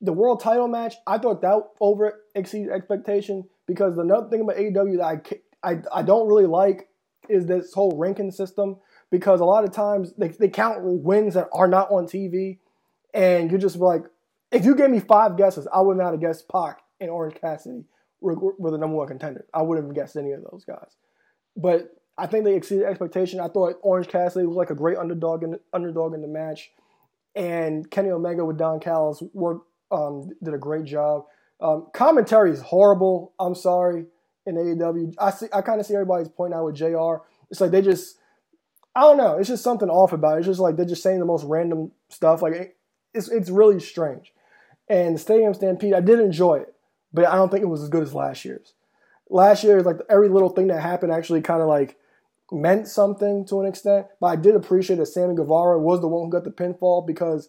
The 0.00 0.12
world 0.12 0.40
title 0.40 0.66
match, 0.66 0.96
I 1.06 1.18
thought 1.18 1.40
that 1.42 1.68
over 1.80 2.20
exceeded 2.34 2.72
expectation 2.72 3.44
because 3.68 3.94
the 3.94 4.00
another 4.00 4.28
thing 4.28 4.40
about 4.40 4.56
AEW 4.56 4.96
that 4.96 5.38
I, 5.62 5.70
I 5.70 6.00
I 6.00 6.02
don't 6.02 6.26
really 6.26 6.46
like 6.46 6.88
is 7.28 7.46
this 7.46 7.72
whole 7.72 7.96
ranking 7.96 8.32
system 8.32 8.78
because 9.12 9.38
a 9.38 9.44
lot 9.44 9.62
of 9.62 9.70
times 9.70 10.14
they, 10.18 10.28
they 10.30 10.48
count 10.48 10.80
wins 10.82 11.34
that 11.34 11.48
are 11.52 11.68
not 11.68 11.92
on 11.92 12.06
TV 12.06 12.58
and 13.14 13.52
you're 13.52 13.60
just 13.60 13.76
like 13.76 14.02
if 14.52 14.64
you 14.64 14.74
gave 14.74 14.90
me 14.90 15.00
five 15.00 15.36
guesses, 15.36 15.66
I 15.72 15.80
would 15.80 15.96
not 15.96 16.12
have 16.12 16.20
guessed 16.20 16.48
Pac 16.48 16.80
and 17.00 17.10
Orange 17.10 17.40
Cassidy 17.40 17.84
were, 18.20 18.36
were 18.36 18.70
the 18.70 18.78
number 18.78 18.96
one 18.96 19.08
contender. 19.08 19.46
I 19.52 19.62
wouldn't 19.62 19.86
have 19.86 19.94
guessed 19.94 20.16
any 20.16 20.32
of 20.32 20.42
those 20.50 20.64
guys. 20.64 20.96
But 21.56 21.90
I 22.16 22.26
think 22.26 22.44
they 22.44 22.54
exceeded 22.54 22.84
expectation. 22.84 23.40
I 23.40 23.48
thought 23.48 23.76
Orange 23.82 24.08
Cassidy 24.08 24.44
looked 24.44 24.58
like 24.58 24.70
a 24.70 24.74
great 24.74 24.98
underdog 24.98 25.42
in 25.42 25.52
the, 25.52 25.60
underdog 25.72 26.14
in 26.14 26.20
the 26.20 26.28
match, 26.28 26.70
and 27.34 27.90
Kenny 27.90 28.10
Omega 28.10 28.44
with 28.44 28.58
Don 28.58 28.78
Callis 28.80 29.22
worked 29.32 29.66
um, 29.90 30.30
did 30.42 30.54
a 30.54 30.58
great 30.58 30.84
job. 30.84 31.24
Um, 31.60 31.88
commentary 31.92 32.50
is 32.50 32.60
horrible. 32.60 33.32
I'm 33.38 33.54
sorry 33.54 34.06
in 34.46 34.56
AEW. 34.56 35.14
I 35.18 35.30
see. 35.30 35.46
I 35.52 35.62
kind 35.62 35.80
of 35.80 35.86
see 35.86 35.94
everybody's 35.94 36.28
point 36.28 36.54
out 36.54 36.64
with 36.64 36.76
Jr. 36.76 37.24
It's 37.50 37.60
like 37.60 37.70
they 37.70 37.82
just. 37.82 38.18
I 38.94 39.00
don't 39.00 39.16
know. 39.16 39.38
It's 39.38 39.48
just 39.48 39.64
something 39.64 39.88
off 39.88 40.12
about 40.12 40.36
it. 40.36 40.38
It's 40.40 40.48
just 40.48 40.60
like 40.60 40.76
they're 40.76 40.84
just 40.84 41.02
saying 41.02 41.18
the 41.18 41.24
most 41.24 41.44
random 41.44 41.92
stuff. 42.10 42.42
Like 42.42 42.52
it, 42.52 42.76
it's 43.14 43.30
it's 43.30 43.48
really 43.48 43.80
strange. 43.80 44.32
And 44.92 45.14
the 45.14 45.18
Stadium 45.18 45.54
Stampede, 45.54 45.94
I 45.94 46.02
did 46.02 46.20
enjoy 46.20 46.56
it, 46.56 46.74
but 47.14 47.24
I 47.24 47.36
don't 47.36 47.50
think 47.50 47.62
it 47.62 47.68
was 47.68 47.82
as 47.82 47.88
good 47.88 48.02
as 48.02 48.12
last 48.12 48.44
year's. 48.44 48.74
Last 49.30 49.64
year, 49.64 49.80
like 49.82 49.96
every 50.10 50.28
little 50.28 50.50
thing 50.50 50.66
that 50.66 50.82
happened 50.82 51.12
actually 51.12 51.40
kind 51.40 51.62
of 51.62 51.68
like 51.68 51.96
meant 52.52 52.86
something 52.86 53.46
to 53.46 53.62
an 53.62 53.66
extent. 53.66 54.08
But 54.20 54.26
I 54.26 54.36
did 54.36 54.54
appreciate 54.54 54.96
that 54.96 55.06
Sammy 55.06 55.34
Guevara 55.34 55.78
was 55.78 56.02
the 56.02 56.08
one 56.08 56.26
who 56.26 56.30
got 56.30 56.44
the 56.44 56.50
pinfall 56.50 57.06
because 57.06 57.48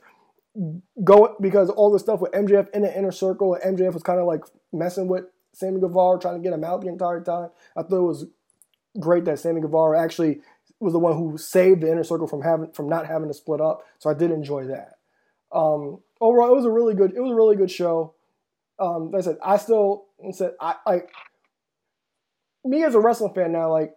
go 1.03 1.35
because 1.41 1.69
all 1.69 1.91
the 1.91 1.99
stuff 1.99 2.21
with 2.21 2.31
MJF 2.31 2.69
in 2.73 2.83
the 2.83 2.97
inner 2.97 3.11
circle 3.11 3.55
and 3.55 3.77
MJF 3.77 3.93
was 3.93 4.03
kind 4.03 4.21
of 4.21 4.25
like 4.25 4.45
messing 4.71 5.09
with 5.09 5.25
Sammy 5.51 5.81
Guevara, 5.81 6.19
trying 6.19 6.35
to 6.35 6.41
get 6.41 6.53
him 6.53 6.63
out 6.63 6.79
the 6.79 6.87
entire 6.87 7.21
time. 7.21 7.49
I 7.75 7.83
thought 7.83 7.97
it 7.97 8.07
was 8.07 8.25
great 9.01 9.25
that 9.25 9.39
Sammy 9.39 9.59
Guevara 9.59 10.01
actually 10.01 10.39
was 10.79 10.93
the 10.93 10.99
one 10.99 11.17
who 11.17 11.37
saved 11.37 11.81
the 11.81 11.91
inner 11.91 12.05
circle 12.05 12.27
from 12.27 12.41
having 12.41 12.71
from 12.71 12.87
not 12.87 13.05
having 13.05 13.27
to 13.27 13.33
split 13.33 13.59
up. 13.59 13.83
So 13.99 14.09
I 14.09 14.13
did 14.13 14.31
enjoy 14.31 14.67
that. 14.67 14.93
Um, 15.51 15.99
overall, 16.23 16.51
it 16.51 16.55
was 16.55 16.65
a 16.65 16.71
really 16.71 16.95
good 16.95 17.13
it 17.15 17.19
was 17.19 17.31
a 17.31 17.35
really 17.35 17.55
good 17.55 17.71
show. 17.71 18.13
Um, 18.79 19.11
like 19.11 19.21
I 19.21 19.25
said, 19.25 19.37
I 19.43 19.57
still 19.57 20.05
said 20.31 20.53
I 20.59 20.75
like 20.85 21.11
me 22.65 22.83
as 22.83 22.95
a 22.95 22.99
wrestling 22.99 23.33
fan 23.33 23.51
now, 23.51 23.71
like 23.71 23.95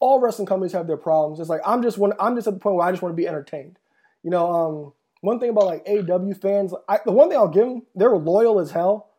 all 0.00 0.20
wrestling 0.20 0.46
companies 0.46 0.72
have 0.72 0.86
their 0.86 0.96
problems. 0.96 1.40
It's 1.40 1.48
like 1.48 1.60
I'm 1.66 1.82
just 1.82 1.98
one 1.98 2.12
I'm 2.20 2.36
just 2.36 2.46
at 2.46 2.54
the 2.54 2.60
point 2.60 2.76
where 2.76 2.86
I 2.86 2.92
just 2.92 3.02
want 3.02 3.12
to 3.12 3.20
be 3.20 3.28
entertained. 3.28 3.78
You 4.22 4.30
know, 4.30 4.52
um, 4.52 4.92
one 5.20 5.40
thing 5.40 5.50
about 5.50 5.66
like 5.66 5.88
AW 5.88 6.32
fans, 6.40 6.72
I, 6.88 7.00
the 7.04 7.12
one 7.12 7.28
thing 7.28 7.38
I'll 7.38 7.48
give 7.48 7.66
them, 7.66 7.82
they're 7.94 8.16
loyal 8.16 8.60
as 8.60 8.70
hell. 8.70 9.10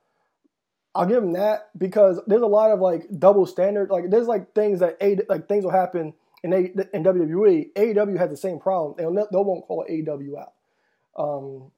I'll 0.95 1.05
give 1.05 1.21
them 1.21 1.33
that 1.33 1.69
because 1.77 2.19
there's 2.27 2.41
a 2.41 2.47
lot 2.47 2.71
of 2.71 2.79
like 2.79 3.07
double 3.17 3.45
standard. 3.45 3.89
Like 3.89 4.09
there's 4.09 4.27
like 4.27 4.53
things 4.53 4.79
that 4.79 4.97
a 5.01 5.17
like 5.29 5.47
things 5.47 5.63
will 5.63 5.71
happen 5.71 6.13
in 6.43 6.53
a, 6.53 6.57
in 6.95 7.03
WWE. 7.03 7.73
AEW 7.73 8.17
has 8.17 8.29
the 8.29 8.37
same 8.37 8.59
problem. 8.59 8.95
They'll 8.97 9.13
they 9.13 9.25
won't 9.31 9.65
call 9.65 9.85
AEW 9.89 10.39
out. 10.39 10.53
Um, 11.17 11.71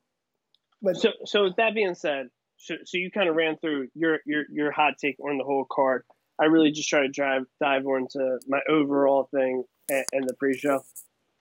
but 0.82 0.98
So, 0.98 1.10
so 1.26 1.44
with 1.44 1.56
that 1.58 1.76
being 1.76 1.96
said, 1.96 2.28
so, 2.58 2.76
so 2.86 2.98
you 2.98 3.12
kind 3.12 3.30
of 3.30 3.36
ran 3.36 3.58
through 3.58 3.88
your 3.96 4.20
your 4.26 4.44
your 4.52 4.72
hot 4.72 4.94
take 5.00 5.18
on 5.20 5.38
the 5.38 5.44
whole 5.44 5.66
card. 5.72 6.04
I 6.40 6.46
really 6.46 6.72
just 6.72 6.90
try 6.90 7.02
to 7.02 7.10
drive 7.10 7.44
dive 7.60 7.84
into 7.86 8.40
my 8.48 8.60
overall 8.70 9.30
thing 9.34 9.64
and, 9.90 10.06
and 10.12 10.28
the 10.28 10.36
pre-show. 10.36 10.82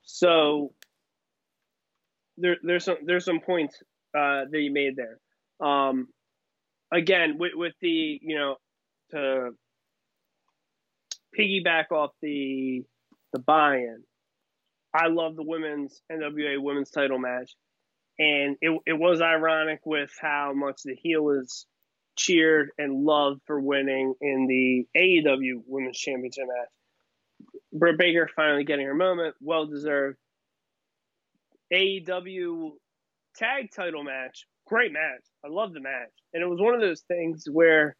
So 0.03 0.72
there, 2.38 2.57
there's 2.62 2.85
some 2.85 2.96
there's 3.05 3.24
some 3.24 3.40
points 3.40 3.76
uh, 4.16 4.44
that 4.50 4.61
you 4.61 4.72
made 4.72 4.96
there. 4.96 5.18
Um, 5.66 6.09
again, 6.92 7.37
with, 7.38 7.53
with 7.55 7.74
the 7.81 8.18
you 8.22 8.37
know 8.37 8.57
to 9.11 9.50
piggyback 11.38 11.92
off 11.92 12.11
the 12.22 12.83
the 13.33 13.38
buy-in. 13.40 14.03
I 14.92 15.07
love 15.07 15.37
the 15.37 15.44
women's 15.44 16.03
NWA 16.11 16.61
women's 16.61 16.90
title 16.90 17.18
match 17.18 17.53
and 18.20 18.56
it, 18.61 18.78
it 18.87 18.92
was 18.92 19.22
ironic 19.22 19.80
with 19.87 20.11
how 20.20 20.52
much 20.54 20.83
the 20.85 20.94
heel 20.94 21.22
was 21.22 21.66
cheered 22.16 22.68
and 22.76 23.02
loved 23.04 23.40
for 23.46 23.59
winning 23.59 24.14
in 24.20 24.46
the 24.46 24.87
AEW 24.94 25.62
Women's 25.66 25.98
Championship 25.98 26.44
match. 26.46 27.48
Britt 27.72 27.96
Baker 27.96 28.28
finally 28.37 28.64
getting 28.64 28.85
her 28.85 28.94
moment, 28.94 29.35
well 29.40 29.64
deserved. 29.64 30.18
AEW 31.72 32.72
tag 33.37 33.70
title 33.74 34.04
match, 34.04 34.46
great 34.66 34.92
match. 34.92 35.22
I 35.42 35.48
love 35.48 35.72
the 35.72 35.80
match, 35.80 36.11
and 36.35 36.42
it 36.42 36.46
was 36.46 36.61
one 36.61 36.74
of 36.74 36.80
those 36.83 37.00
things 37.09 37.46
where 37.50 37.96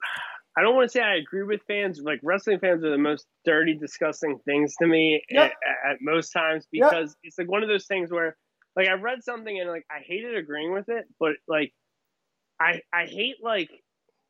I 0.56 0.62
don't 0.62 0.76
want 0.76 0.90
to 0.90 0.92
say 0.92 1.02
I 1.02 1.16
agree 1.16 1.42
with 1.42 1.62
fans. 1.66 2.00
Like 2.04 2.20
wrestling 2.22 2.60
fans 2.60 2.84
are 2.84 2.90
the 2.90 2.98
most 2.98 3.26
dirty, 3.44 3.74
disgusting 3.74 4.38
things 4.44 4.74
to 4.80 4.86
me 4.86 5.24
Yep. 5.28 5.52
at, 5.66 5.90
at 5.92 5.96
most 6.02 6.30
times 6.30 6.66
Yep. 6.70 6.90
because 6.90 7.16
it's 7.24 7.36
like 7.38 7.50
one 7.50 7.64
of 7.64 7.68
those 7.68 7.86
things 7.86 8.12
where 8.12 8.36
like 8.76 8.88
I 8.88 8.94
read 8.94 9.22
something 9.22 9.58
and 9.58 9.68
like 9.68 9.84
I 9.90 10.00
hated 10.04 10.36
agreeing 10.36 10.72
with 10.72 10.88
it, 10.88 11.04
but 11.18 11.32
like 11.48 11.72
I 12.60 12.80
I 12.92 13.06
hate 13.06 13.36
like 13.42 13.70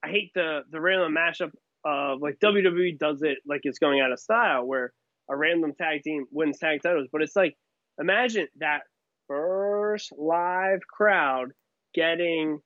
I 0.03 0.09
hate 0.09 0.31
the 0.35 0.61
the 0.71 0.81
random 0.81 1.15
mashup 1.15 1.51
of 1.85 2.21
like 2.21 2.39
WWE 2.41 2.99
does 2.99 3.23
it 3.23 3.39
like 3.47 3.61
it's 3.65 3.79
going 3.79 4.01
out 4.01 4.13
of 4.13 4.21
style 4.21 4.65
where 4.67 4.93
a 5.31 5.37
random 5.37 5.73
tag 5.75 6.03
team 6.03 6.27
wins 6.31 6.59
tag 6.59 6.81
titles, 6.83 7.09
but 7.13 7.23
it's 7.23 7.37
like 7.37 7.57
imagine 7.99 8.49
that 8.59 8.81
first 9.29 10.13
live 10.17 10.81
crowd 10.89 11.53
getting 11.95 12.59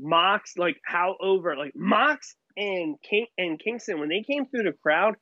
Mox 0.00 0.54
like 0.56 0.76
how 0.84 1.16
over 1.20 1.56
like 1.56 1.72
Mox 1.74 2.34
and 2.56 2.96
King 3.02 3.26
and 3.38 3.58
Kingston 3.58 4.00
when 4.00 4.08
they 4.08 4.22
came 4.22 4.46
through 4.46 4.64
the 4.64 4.72
crowd, 4.72 5.14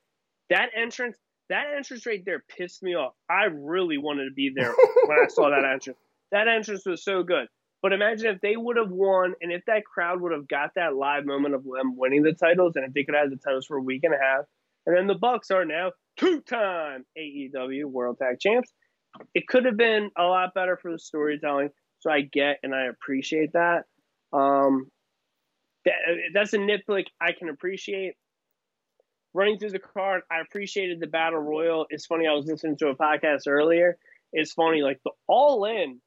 that 0.51 0.71
entrance 0.77 1.17
that 1.53 1.67
entrance 1.77 2.07
right 2.07 2.25
there 2.25 2.43
pissed 2.57 2.83
me 2.83 2.95
off. 2.95 3.13
I 3.29 3.45
really 3.45 3.99
wanted 3.99 4.25
to 4.25 4.33
be 4.35 4.53
there 4.55 4.75
when 5.07 5.19
I 5.23 5.29
saw 5.29 5.51
that 5.51 5.65
entrance. 5.65 5.99
That 6.31 6.49
entrance 6.49 6.87
was 6.87 7.05
so 7.05 7.23
good. 7.23 7.47
But 7.83 7.93
imagine 7.93 8.35
if 8.35 8.41
they 8.41 8.57
would 8.57 8.77
have 8.77 8.91
won 8.91 9.35
and 9.43 9.53
if 9.53 9.63
that 9.67 9.85
crowd 9.85 10.21
would 10.21 10.33
have 10.33 10.49
got 10.49 10.71
that 10.77 10.97
live 10.97 11.27
moment 11.27 11.55
of 11.55 11.65
them 11.65 11.97
winning 11.97 12.23
the 12.23 12.33
titles 12.33 12.77
and 12.77 12.87
if 12.87 12.95
they 12.95 13.05
could 13.05 13.15
have 13.15 13.25
had 13.25 13.33
the 13.33 13.43
titles 13.43 13.67
for 13.67 13.77
a 13.77 13.83
week 13.83 14.05
and 14.05 14.15
a 14.15 14.19
half. 14.19 14.45
And 14.87 14.97
then 14.97 15.07
the 15.09 15.15
Bucks 15.15 15.51
are 15.51 15.65
now 15.65 15.91
two 16.17 16.41
time 16.41 17.05
AEW 17.19 17.85
World 17.85 18.19
Tag 18.19 18.41
Champs. 18.41 18.73
it 19.35 19.47
could 19.47 19.67
have 19.67 19.77
been 19.77 20.11
a 20.17 20.25
lot 20.25 20.55
better 20.55 20.79
for 20.81 20.91
the 20.91 20.99
storytelling. 20.99 21.69
So 21.99 22.11
I 22.11 22.23
get 22.23 22.61
and 22.63 22.75
I 22.75 22.87
appreciate 22.87 23.53
that. 23.53 23.85
Um, 24.33 24.91
that 25.85 25.95
that's 26.33 26.55
a 26.55 26.59
nitpick 26.59 27.07
I 27.21 27.33
can 27.33 27.49
appreciate. 27.49 28.15
Running 29.35 29.59
through 29.59 29.71
the 29.71 29.79
card, 29.79 30.23
I 30.31 30.41
appreciated 30.41 31.01
the 31.01 31.07
battle 31.07 31.39
royal. 31.39 31.87
It's 31.89 32.07
funny. 32.07 32.27
I 32.27 32.33
was 32.33 32.47
listening 32.47 32.77
to 32.79 32.89
a 32.89 32.97
podcast 32.97 33.43
earlier. 33.47 33.97
It's 34.33 34.53
funny, 34.53 34.83
like 34.83 35.01
the 35.05 35.13
All 35.27 35.65
In, 35.65 36.01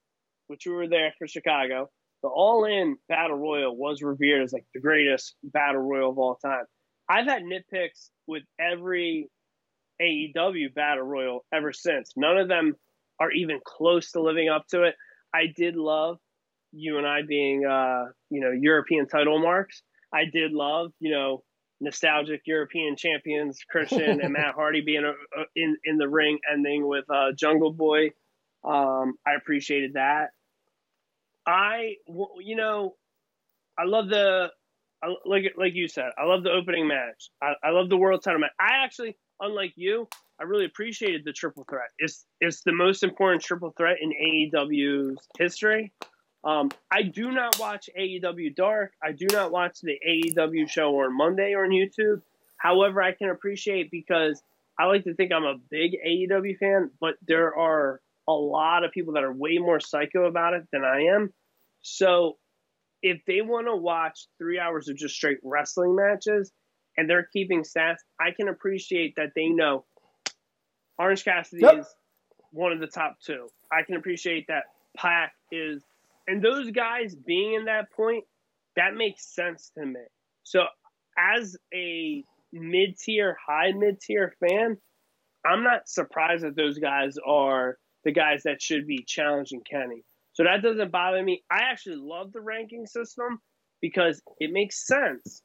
which 0.48 0.66
we 0.66 0.74
were 0.74 0.88
there 0.88 1.14
for 1.18 1.28
Chicago. 1.28 1.90
The 2.22 2.30
All 2.30 2.66
In 2.66 2.98
battle 3.10 3.38
royal 3.38 3.76
was 3.76 4.02
revered 4.02 4.44
as 4.44 4.54
like 4.54 4.66
the 4.74 4.80
greatest 4.80 5.36
battle 5.44 5.82
royal 5.82 6.12
of 6.12 6.20
all 6.20 6.36
time. 6.36 6.66
I've 7.10 7.26
had 7.26 7.44
nitpicks 7.44 8.10
with 8.28 8.44
every 8.60 9.30
AEW 10.02 10.74
battle 10.74 11.04
royal 11.04 11.46
ever 11.54 11.74
since. 11.74 12.12
None 12.16 12.38
of 12.38 12.48
them 12.48 12.76
are 13.20 13.32
even 13.32 13.60
close 13.64 14.12
to 14.12 14.22
living 14.22 14.50
up 14.50 14.68
to 14.70 14.84
it. 14.84 14.96
I 15.34 15.48
did 15.56 15.76
love 15.76 16.18
you 16.74 16.98
and 16.98 17.08
I 17.08 17.22
being, 17.28 17.66
uh, 17.66 18.06
you 18.30 18.42
know, 18.42 18.52
European 18.52 19.08
title 19.08 19.40
marks. 19.40 19.82
I 20.14 20.26
did 20.32 20.52
love, 20.52 20.92
you 21.00 21.12
know, 21.12 21.44
nostalgic 21.82 22.42
European 22.46 22.96
champions 22.96 23.60
Christian 23.70 24.22
and 24.22 24.34
Matt 24.34 24.54
Hardy 24.56 24.82
being 24.82 25.04
a, 25.04 25.10
uh, 25.10 25.12
a, 25.38 25.42
uh, 25.42 25.46
in 25.56 25.78
in 25.84 25.98
the 25.98 26.08
ring, 26.08 26.40
ending 26.52 26.88
with 26.88 27.06
uh, 27.10 27.32
Jungle 27.34 27.74
Boy. 27.74 28.12
Um, 28.64 29.16
I 29.26 29.34
appreciated 29.38 29.94
that. 29.94 30.30
I, 31.48 31.96
you 32.40 32.56
know, 32.56 32.96
I 33.78 33.86
love 33.86 34.10
the 34.10 34.50
like 35.26 35.54
like 35.58 35.74
you 35.76 35.88
said. 35.88 36.12
I 36.18 36.26
love 36.26 36.44
the 36.44 36.52
opening 36.52 36.88
match. 36.88 37.30
I, 37.42 37.54
I 37.64 37.70
love 37.70 37.90
the 37.90 37.98
world 37.98 38.24
title 38.24 38.40
match. 38.40 38.52
I 38.60 38.84
actually, 38.84 39.18
unlike 39.40 39.74
you, 39.76 40.08
I 40.40 40.44
really 40.44 40.66
appreciated 40.66 41.24
the 41.26 41.34
triple 41.34 41.66
threat. 41.70 41.90
It's 42.00 42.26
it's 42.42 42.62
the 42.64 42.74
most 42.74 43.04
important 43.04 43.44
triple 43.44 43.74
threat 43.78 43.98
in 44.02 44.12
AEW's 44.12 45.18
history. 45.38 45.94
Um, 46.46 46.70
I 46.92 47.02
do 47.02 47.32
not 47.32 47.60
watch 47.60 47.90
AEW 48.00 48.56
Dark. 48.56 48.94
I 49.04 49.12
do 49.12 49.26
not 49.32 49.52
watch 49.52 49.80
the 49.82 49.98
AEW 50.08 50.70
show 50.70 51.00
on 51.00 51.18
Monday 51.18 51.54
or 51.54 51.66
on 51.66 51.72
YouTube. 51.72 52.22
However, 52.58 53.02
I 53.02 53.14
can 53.14 53.30
appreciate 53.30 53.90
because 53.90 54.42
I 54.80 54.86
like 54.86 55.06
to 55.06 55.16
think 55.16 55.32
I'm 55.32 55.44
a 55.44 55.56
big 55.72 55.98
AEW 56.06 56.58
fan, 56.58 56.92
but 57.02 57.16
there 57.28 57.56
are 57.56 58.00
a 58.28 58.34
lot 58.34 58.84
of 58.84 58.92
people 58.92 59.14
that 59.14 59.24
are 59.24 59.34
way 59.34 59.58
more 59.58 59.80
psycho 59.80 60.26
about 60.26 60.54
it 60.54 60.64
than 60.72 60.84
I 60.84 61.16
am. 61.16 61.34
So 61.82 62.38
if 63.02 63.22
they 63.26 63.42
want 63.42 63.68
to 63.68 63.76
watch 63.76 64.28
three 64.38 64.60
hours 64.60 64.88
of 64.88 64.98
just 64.98 65.16
straight 65.16 65.38
wrestling 65.44 65.96
matches 65.96 66.52
and 66.98 67.10
they're 67.10 67.28
keeping 67.32 67.64
stats, 67.64 67.98
I 68.20 68.32
can 68.32 68.48
appreciate 68.48 69.16
that 69.18 69.32
they 69.36 69.48
know 69.48 69.86
Orange 70.98 71.24
Cassidy 71.24 71.62
yep. 71.62 71.80
is 71.80 71.88
one 72.52 72.72
of 72.72 72.80
the 72.80 72.88
top 72.88 73.18
two. 73.24 73.48
I 73.72 73.84
can 73.84 73.96
appreciate 73.96 74.48
that 74.48 74.64
Pac 74.98 75.34
is 75.52 75.84
and 76.28 76.44
those 76.44 76.72
guys 76.72 77.16
being 77.16 77.54
in 77.54 77.66
that 77.66 77.92
point, 77.92 78.24
that 78.76 78.96
makes 78.96 79.34
sense 79.34 79.72
to 79.78 79.86
me. 79.86 80.02
So 80.44 80.64
as 81.18 81.56
a 81.74 82.24
mid 82.52 82.98
tier, 82.98 83.38
high 83.46 83.72
mid 83.72 84.02
tier 84.02 84.34
fan, 84.40 84.78
I'm 85.46 85.64
not 85.64 85.88
surprised 85.88 86.44
that 86.44 86.56
those 86.56 86.80
guys 86.80 87.16
are 87.26 87.78
the 88.04 88.12
guys 88.12 88.44
that 88.44 88.62
should 88.62 88.88
be 88.88 89.04
challenging 89.06 89.62
Kenny. 89.70 90.04
So 90.34 90.44
that 90.44 90.62
doesn't 90.62 90.92
bother 90.92 91.24
me. 91.24 91.44
I 91.50 91.64
actually 91.72 91.98
love 91.98 92.34
the 92.34 92.42
ranking 92.42 92.86
system 92.86 93.40
because 93.82 94.22
it 94.40 94.52
makes 94.52 94.86
sense. 94.86 95.42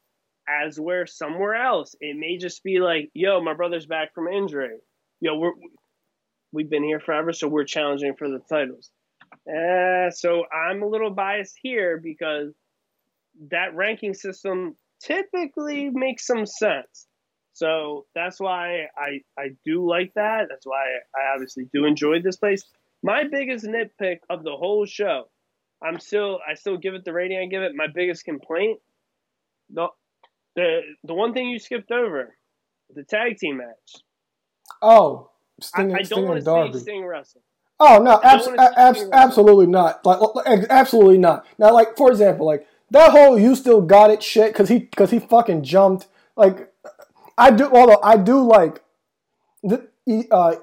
As 0.49 0.81
where 0.81 1.07
somewhere 1.07 1.55
else, 1.55 1.95
it 2.01 2.17
may 2.19 2.37
just 2.37 2.65
be 2.65 2.81
like, 2.81 3.09
yo, 3.15 3.41
my 3.41 3.55
brother's 3.55 3.87
back 3.87 4.15
from 4.15 4.27
injury. 4.27 4.79
Yo, 5.21 5.39
we're 5.39 5.53
we've 6.53 6.71
been 6.71 6.83
here 6.83 6.99
forever, 6.99 7.33
so 7.33 7.47
we're 7.47 7.65
challenging 7.65 8.15
for 8.19 8.29
the 8.29 8.41
titles. 8.49 8.91
Uh, 9.49 10.11
so 10.11 10.45
I'm 10.53 10.83
a 10.83 10.87
little 10.87 11.11
biased 11.11 11.59
here 11.63 12.01
because 12.03 12.53
that 13.51 13.75
ranking 13.75 14.15
system 14.15 14.77
typically 15.01 15.91
makes 15.91 16.27
some 16.27 16.47
sense. 16.47 17.07
So 17.53 18.07
that's 18.15 18.41
why 18.41 18.87
I, 18.97 19.21
I 19.39 19.51
do 19.65 19.89
like 19.89 20.13
that. 20.15 20.47
That's 20.49 20.67
why 20.67 20.85
I 21.15 21.35
obviously 21.35 21.69
do 21.73 21.85
enjoy 21.85 22.23
this 22.23 22.37
place. 22.37 22.65
My 23.03 23.25
biggest 23.31 23.65
nitpick 23.65 24.19
of 24.29 24.45
the 24.45 24.53
whole 24.57 24.87
show, 24.87 25.29
I'm 25.83 25.99
still 25.99 26.39
I 26.49 26.55
still 26.55 26.77
give 26.77 26.95
it 26.95 27.05
the 27.05 27.13
rating 27.13 27.39
I 27.39 27.47
give 27.47 27.63
it. 27.63 27.73
My 27.75 27.87
biggest 27.93 28.25
complaint, 28.25 28.79
the 29.73 29.89
the 30.55 30.81
the 31.05 31.15
one 31.15 31.33
thing 31.33 31.49
you 31.49 31.59
skipped 31.59 31.91
over, 31.91 32.37
the 32.95 33.05
tag 33.05 33.39
team 33.39 33.59
match. 33.59 34.03
Oh, 34.83 35.31
Sting, 35.61 35.95
I, 35.95 35.99
I 35.99 36.03
don't 36.03 36.27
want 36.27 36.45
to 36.45 36.79
see 36.79 36.85
Sting 36.85 37.05
wrestle. 37.05 37.43
Oh 37.81 38.03
no, 38.03 38.21
abs- 38.23 38.49
abs- 38.77 39.09
absolutely 39.13 39.67
not. 39.67 40.05
Like, 40.05 40.21
absolutely 40.69 41.19
not. 41.19 41.47
Now, 41.59 41.73
like 41.73 41.97
for 41.97 42.11
example, 42.11 42.47
like 42.47 42.67
that 42.91 43.11
whole 43.11 43.39
"you 43.39 43.57
still 43.57 43.81
got 43.81 44.11
it" 44.11 44.23
shit 44.23 44.53
because 44.53 44.69
he 44.69 44.81
because 44.81 45.11
he 45.11 45.19
fucking 45.19 45.65
jumped. 45.65 46.07
Like, 46.37 46.73
I 47.39 47.51
do. 47.51 47.65
Although 47.65 48.01
I 48.03 48.17
do 48.17 48.43
like 48.43 48.83
the 49.63 49.89
uh, 50.31 50.57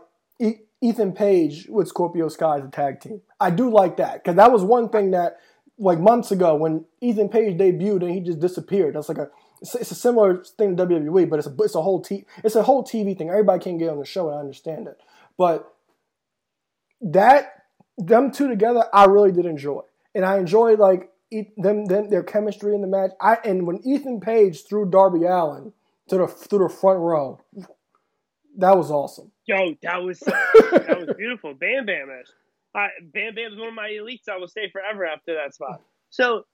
Ethan 0.81 1.13
Page 1.13 1.67
with 1.69 1.87
Scorpio 1.87 2.29
Sky 2.29 2.57
as 2.57 2.65
a 2.65 2.69
tag 2.69 2.99
team. 3.01 3.21
I 3.39 3.49
do 3.49 3.69
like 3.69 3.97
that 3.97 4.23
because 4.23 4.35
that 4.35 4.51
was 4.51 4.63
one 4.63 4.89
thing 4.89 5.11
that 5.11 5.37
like 5.79 5.99
months 5.99 6.31
ago 6.31 6.55
when 6.55 6.85
Ethan 7.01 7.29
Page 7.29 7.57
debuted 7.57 8.03
and 8.03 8.11
he 8.11 8.19
just 8.19 8.39
disappeared. 8.39 8.95
That's 8.95 9.09
like 9.09 9.17
a 9.17 9.29
it's, 9.61 9.91
a 9.91 9.95
similar 9.95 10.43
thing 10.43 10.77
to 10.77 10.85
WWE, 10.85 11.29
but 11.29 11.39
it's 11.39 11.47
a 11.47 11.55
it's 11.59 11.75
a 11.75 11.81
whole 11.81 12.01
t 12.01 12.25
it's 12.43 12.55
a 12.55 12.63
whole 12.63 12.83
TV 12.83 13.17
thing. 13.17 13.29
Everybody 13.29 13.63
can 13.63 13.77
get 13.77 13.89
on 13.89 13.99
the 13.99 14.05
show 14.05 14.27
and 14.27 14.37
I 14.37 14.39
understand 14.39 14.87
it, 14.87 14.99
but 15.37 15.73
that 17.01 17.53
them 17.97 18.31
two 18.31 18.47
together, 18.47 18.85
I 18.93 19.05
really 19.05 19.31
did 19.31 19.45
enjoy, 19.45 19.81
and 20.13 20.25
I 20.25 20.37
enjoyed 20.37 20.79
like 20.79 21.09
them, 21.57 21.85
them 21.85 22.09
their 22.09 22.23
chemistry 22.23 22.73
in 22.75 22.81
the 22.81 22.87
match. 22.87 23.11
I 23.21 23.37
and 23.43 23.65
when 23.67 23.85
Ethan 23.85 24.19
Page 24.19 24.63
threw 24.67 24.89
Darby 24.89 25.25
Allin 25.25 25.73
to 26.09 26.17
the 26.17 26.27
through 26.27 26.67
the 26.67 26.73
front 26.73 26.99
row, 26.99 27.41
that 28.57 28.77
was 28.77 28.91
awesome. 28.91 29.31
Yo, 29.45 29.75
that 29.83 30.03
was 30.03 30.19
that 30.19 30.97
was 30.99 31.15
beautiful. 31.17 31.53
Bam 31.53 31.85
Bam 31.85 32.09
is. 32.21 32.31
I, 32.75 32.89
Bam 33.01 33.37
is 33.37 33.57
one 33.57 33.69
of 33.69 33.73
my 33.73 33.89
elites. 33.89 34.29
I 34.29 34.37
will 34.37 34.47
stay 34.47 34.69
forever 34.69 35.05
after 35.05 35.35
that 35.35 35.55
spot. 35.55 35.81
So 36.09 36.45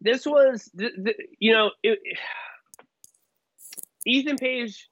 this 0.00 0.24
was, 0.24 0.70
you 1.40 1.52
know, 1.52 1.70
it, 1.82 1.98
Ethan 4.06 4.36
Page, 4.36 4.88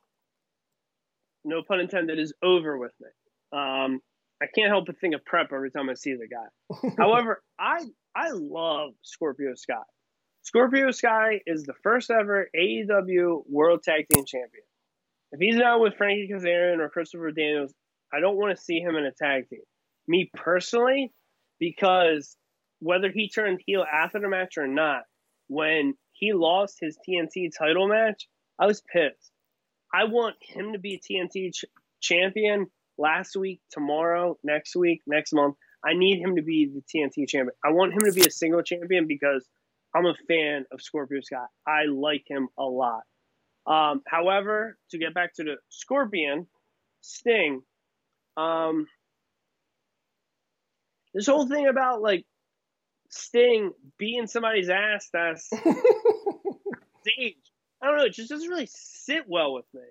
no 1.45 1.63
pun 1.63 1.79
intended, 1.79 2.19
is 2.19 2.33
over 2.43 2.77
with 2.77 2.93
me. 3.01 3.09
Um, 3.55 4.01
I 4.43 4.47
can't 4.55 4.69
help 4.69 4.87
but 4.87 4.99
think 4.99 5.15
of 5.15 5.25
prep 5.25 5.53
every 5.53 5.71
time 5.71 5.89
I 5.89 5.95
see 5.95 6.15
the 6.15 6.29
guy. 6.29 6.91
However, 6.99 7.43
I 7.59 7.85
I 8.15 8.31
love 8.33 8.91
Scorpio 9.03 9.55
Sky. 9.55 9.83
Scorpio 10.43 10.91
Sky 10.91 11.41
is 11.47 11.63
the 11.63 11.75
first 11.83 12.11
ever 12.11 12.49
AEW 12.55 13.45
World 13.49 13.83
Tag 13.83 14.07
Team 14.13 14.25
Champion. 14.27 14.65
If 15.33 15.41
he's 15.41 15.57
not 15.57 15.81
with 15.81 15.97
Frankie 15.97 16.29
Kazarian 16.31 16.81
or 16.81 16.89
Christopher 16.91 17.31
Daniels, 17.31 17.73
I 18.13 18.21
don't 18.21 18.37
want 18.37 18.57
to 18.57 18.63
see 18.63 18.81
him 18.81 18.97
in 18.97 19.07
a 19.07 19.13
tag 19.13 19.49
team. 19.49 19.63
Me 20.07 20.31
personally, 20.35 21.13
because 21.59 22.37
whether 22.81 23.11
he 23.11 23.29
turned 23.29 23.61
heel 23.65 23.85
after 23.91 24.21
the 24.21 24.29
match 24.29 24.59
or 24.59 24.67
not, 24.67 25.03
when 25.49 25.95
he 26.13 26.33
lost 26.33 26.77
his 26.81 26.99
TNT 27.09 27.51
title 27.57 27.89
match, 27.89 28.29
I 28.59 28.67
was 28.67 28.83
pissed. 28.83 29.33
I 29.93 30.05
want 30.05 30.37
him 30.41 30.73
to 30.73 30.79
be 30.79 30.95
a 30.95 30.99
TNT 30.99 31.55
ch- 31.55 31.65
champion 32.01 32.67
last 32.99 33.37
week, 33.37 33.61
tomorrow, 33.71 34.39
next 34.43 34.77
week, 34.77 35.03
next 35.07 35.33
month. 35.33 35.57
I 35.85 35.93
need 35.95 36.21
him 36.21 36.37
to 36.37 36.43
be 36.43 36.67
the 36.67 36.83
TNT 36.83 37.29
champion. 37.29 37.51
I 37.65 37.71
want 37.71 37.93
him 37.93 38.01
to 38.01 38.13
be 38.13 38.27
a 38.27 38.31
single 38.31 38.63
champion 38.63 39.07
because 39.07 39.47
I'm 39.95 40.07
a 40.07 40.15
fan 40.27 40.65
of 40.73 40.81
Scorpio 40.81 41.21
Scott. 41.21 41.49
I 41.67 41.85
like 41.85 42.25
him 42.27 42.49
a 42.59 42.65
lot. 42.65 43.03
Um, 43.67 44.03
however, 44.07 44.77
to 44.91 44.99
get 44.99 45.15
back 45.15 45.35
to 45.35 45.45
the 45.45 45.57
Scorpion, 45.69 46.47
Sting, 47.01 47.63
um, 48.37 48.87
this 51.15 51.27
whole 51.27 51.47
thing 51.47 51.69
about 51.69 52.03
like 52.03 52.25
Sting 53.09 53.73
being 53.99 54.27
somebody's 54.27 54.69
ass 54.69 55.09
that's 55.13 55.47
stage, 55.47 57.37
I 57.81 57.87
don't 57.87 57.97
know, 57.99 58.05
it 58.05 58.15
just 58.15 58.31
doesn't 58.31 58.49
really 58.49 58.69
sit 58.71 59.25
well 59.29 59.55
with 59.55 59.67
me. 59.73 59.83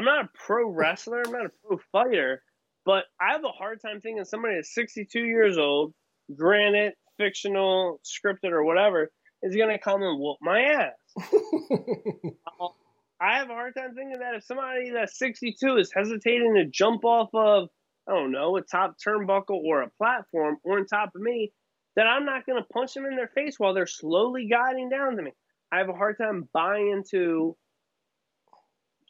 I'm 0.00 0.06
not 0.06 0.24
a 0.24 0.28
pro 0.46 0.66
wrestler. 0.70 1.22
I'm 1.26 1.32
not 1.32 1.44
a 1.44 1.50
pro 1.62 1.78
fighter, 1.92 2.42
but 2.86 3.04
I 3.20 3.32
have 3.32 3.44
a 3.44 3.48
hard 3.48 3.82
time 3.82 4.00
thinking 4.00 4.24
somebody 4.24 4.54
that's 4.54 4.74
62 4.74 5.20
years 5.20 5.58
old, 5.58 5.92
granted, 6.34 6.94
fictional, 7.18 8.00
scripted, 8.02 8.52
or 8.52 8.64
whatever, 8.64 9.10
is 9.42 9.54
going 9.54 9.68
to 9.68 9.78
come 9.78 10.00
and 10.00 10.18
whoop 10.18 10.38
my 10.40 10.62
ass. 10.62 10.92
I 13.20 13.36
have 13.36 13.50
a 13.50 13.52
hard 13.52 13.74
time 13.76 13.94
thinking 13.94 14.20
that 14.20 14.36
if 14.36 14.44
somebody 14.44 14.90
that's 14.90 15.18
62 15.18 15.76
is 15.76 15.92
hesitating 15.94 16.54
to 16.54 16.64
jump 16.64 17.04
off 17.04 17.28
of, 17.34 17.68
I 18.08 18.12
don't 18.12 18.32
know, 18.32 18.56
a 18.56 18.62
top 18.62 18.96
turnbuckle 19.06 19.50
or 19.50 19.82
a 19.82 19.90
platform 19.98 20.56
or 20.64 20.78
on 20.78 20.86
top 20.86 21.10
of 21.14 21.20
me, 21.20 21.52
that 21.96 22.06
I'm 22.06 22.24
not 22.24 22.46
going 22.46 22.62
to 22.62 22.66
punch 22.72 22.94
them 22.94 23.04
in 23.04 23.16
their 23.16 23.28
face 23.28 23.56
while 23.58 23.74
they're 23.74 23.86
slowly 23.86 24.48
guiding 24.48 24.88
down 24.88 25.16
to 25.16 25.22
me. 25.22 25.32
I 25.70 25.76
have 25.76 25.90
a 25.90 25.94
hard 25.94 26.16
time 26.16 26.48
buying 26.54 26.90
into, 26.90 27.54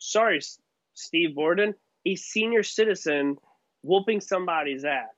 sorry, 0.00 0.40
Steve 1.00 1.34
Borden, 1.34 1.74
a 2.06 2.14
senior 2.16 2.62
citizen 2.62 3.36
whooping 3.82 4.20
somebody's 4.20 4.84
ass. 4.84 5.08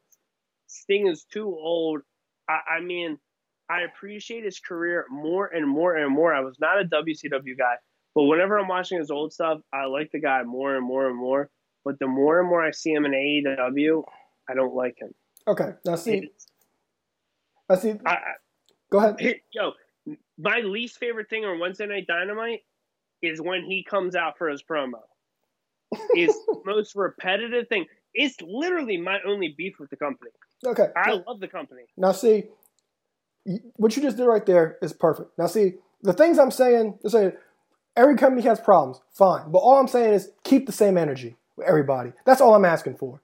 Sting 0.66 1.07
is 1.09 1.25
too 1.25 1.47
old. 1.47 2.03
I, 2.49 2.79
I 2.79 2.81
mean, 2.81 3.18
I 3.68 3.83
appreciate 3.83 4.45
his 4.45 4.59
career 4.59 5.07
more 5.11 5.47
and 5.47 5.68
more 5.68 5.97
and 5.97 6.12
more. 6.12 6.35
I 6.35 6.40
was 6.40 6.59
not 6.61 6.81
a 6.81 6.85
WCW 6.85 7.57
guy, 7.59 7.75
but 8.14 8.25
whenever 8.25 8.59
I'm 8.59 8.68
watching 8.68 8.99
his 8.99 9.11
old 9.11 9.33
stuff, 9.33 9.61
I 9.73 9.87
like 9.87 10.11
the 10.12 10.21
guy 10.21 10.42
more 10.42 10.77
and 10.77 10.87
more 10.87 11.09
and 11.09 11.16
more. 11.16 11.51
But 11.85 11.99
the 11.99 12.07
more 12.07 12.40
and 12.40 12.49
more 12.49 12.64
I 12.64 12.71
see 12.71 12.92
him 12.92 13.05
in 13.05 13.12
AEW, 13.12 14.05
I 14.49 14.55
don't 14.55 14.75
like 14.75 14.97
him. 15.01 15.12
Okay, 15.49 15.71
now 15.85 15.97
see, 15.97 16.31
I 17.68 17.75
see. 17.77 17.95
I, 18.07 18.18
Go 18.90 18.99
ahead. 18.99 19.40
yo, 19.53 19.73
my 20.38 20.61
least 20.61 20.99
favorite 20.99 21.29
thing 21.29 21.45
on 21.45 21.59
Wednesday 21.59 21.87
Night 21.87 22.07
Dynamite 22.07 22.61
is 23.23 23.40
when 23.40 23.64
he 23.64 23.83
comes 23.83 24.14
out 24.14 24.38
for 24.38 24.49
his 24.49 24.62
promo. 24.62 25.01
Is 26.16 26.37
most 26.64 26.94
repetitive 26.94 27.68
thing. 27.68 27.87
It's 28.14 28.40
literally 28.42 28.98
my 28.98 29.18
only 29.26 29.55
beef 29.57 29.78
with 29.78 29.90
the 29.90 29.96
company. 29.96 30.31
Okay, 30.64 30.88
I 30.96 31.12
love 31.26 31.40
the 31.40 31.48
company. 31.48 31.83
now 31.96 32.12
see, 32.12 32.44
what 33.76 33.96
you 33.96 34.02
just 34.02 34.16
did 34.16 34.24
right 34.24 34.44
there 34.44 34.78
is 34.83 34.92
perfect. 34.92 35.37
Now 35.38 35.46
see, 35.46 35.74
the 36.02 36.12
things 36.12 36.38
I'm 36.38 36.50
saying, 36.50 36.98
I'm 37.02 37.11
saying 37.11 37.33
every 37.96 38.16
company 38.16 38.42
has 38.42 38.61
problems, 38.61 39.00
fine. 39.12 39.50
But 39.50 39.59
all 39.59 39.78
I'm 39.78 39.88
saying 39.88 40.14
is 40.14 40.31
keep 40.44 40.66
the 40.66 40.72
same 40.72 40.96
energy 40.98 41.37
with 41.57 41.66
everybody. 41.66 42.12
That's 42.24 42.40
all 42.40 42.55
I'm 42.55 42.64
asking 42.64 42.96
for. 42.96 43.20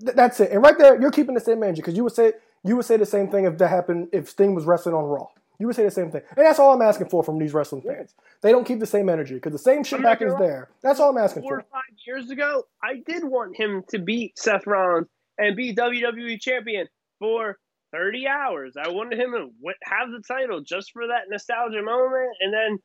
Th- 0.00 0.14
that's 0.14 0.40
it. 0.40 0.52
And 0.52 0.62
right 0.62 0.78
there, 0.78 1.00
you're 1.00 1.10
keeping 1.10 1.34
the 1.34 1.40
same 1.40 1.62
energy 1.62 1.80
because 1.80 1.96
you 1.96 2.04
would 2.04 2.14
say 2.14 2.32
you 2.64 2.76
would 2.76 2.84
say 2.84 2.96
the 2.96 3.06
same 3.06 3.28
thing 3.28 3.44
if 3.44 3.58
that 3.58 3.68
happened 3.68 4.08
if 4.12 4.28
Sting 4.28 4.54
was 4.54 4.64
wrestling 4.64 4.94
on 4.94 5.04
Raw. 5.04 5.28
You 5.58 5.66
would 5.66 5.76
say 5.76 5.84
the 5.84 5.90
same 5.90 6.10
thing, 6.10 6.22
and 6.36 6.44
that's 6.46 6.58
all 6.58 6.72
I'm 6.74 6.82
asking 6.82 7.08
for 7.08 7.22
from 7.22 7.38
these 7.38 7.52
wrestling 7.54 7.82
fans. 7.82 8.14
They 8.42 8.50
don't 8.50 8.64
keep 8.66 8.80
the 8.80 8.86
same 8.86 9.08
energy 9.08 9.34
because 9.34 9.52
the 9.52 9.58
same 9.58 9.84
shit 9.84 9.98
I'm 9.98 10.02
not 10.02 10.08
happens 10.10 10.32
gonna 10.32 10.42
lie. 10.42 10.48
there. 10.50 10.70
That's 10.82 10.98
all 10.98 11.10
I'm 11.10 11.18
asking 11.18 11.42
Four 11.42 11.58
or 11.58 11.60
for. 11.60 11.66
five 11.70 11.96
years 12.06 12.30
ago, 12.30 12.64
I 12.82 13.02
did 13.06 13.22
want 13.24 13.56
him 13.56 13.84
to 13.90 13.98
beat 13.98 14.38
Seth 14.38 14.66
Rollins 14.66 15.06
and 15.38 15.54
be 15.54 15.74
WWE 15.74 16.40
champion 16.40 16.88
for 17.18 17.58
30 17.92 18.26
hours. 18.26 18.74
I 18.82 18.88
wanted 18.88 19.20
him 19.20 19.32
to 19.32 19.50
have 19.84 20.08
the 20.10 20.22
title 20.26 20.62
just 20.62 20.90
for 20.92 21.06
that 21.06 21.24
nostalgia 21.30 21.82
moment 21.82 22.30
and 22.40 22.52
then 22.52 22.78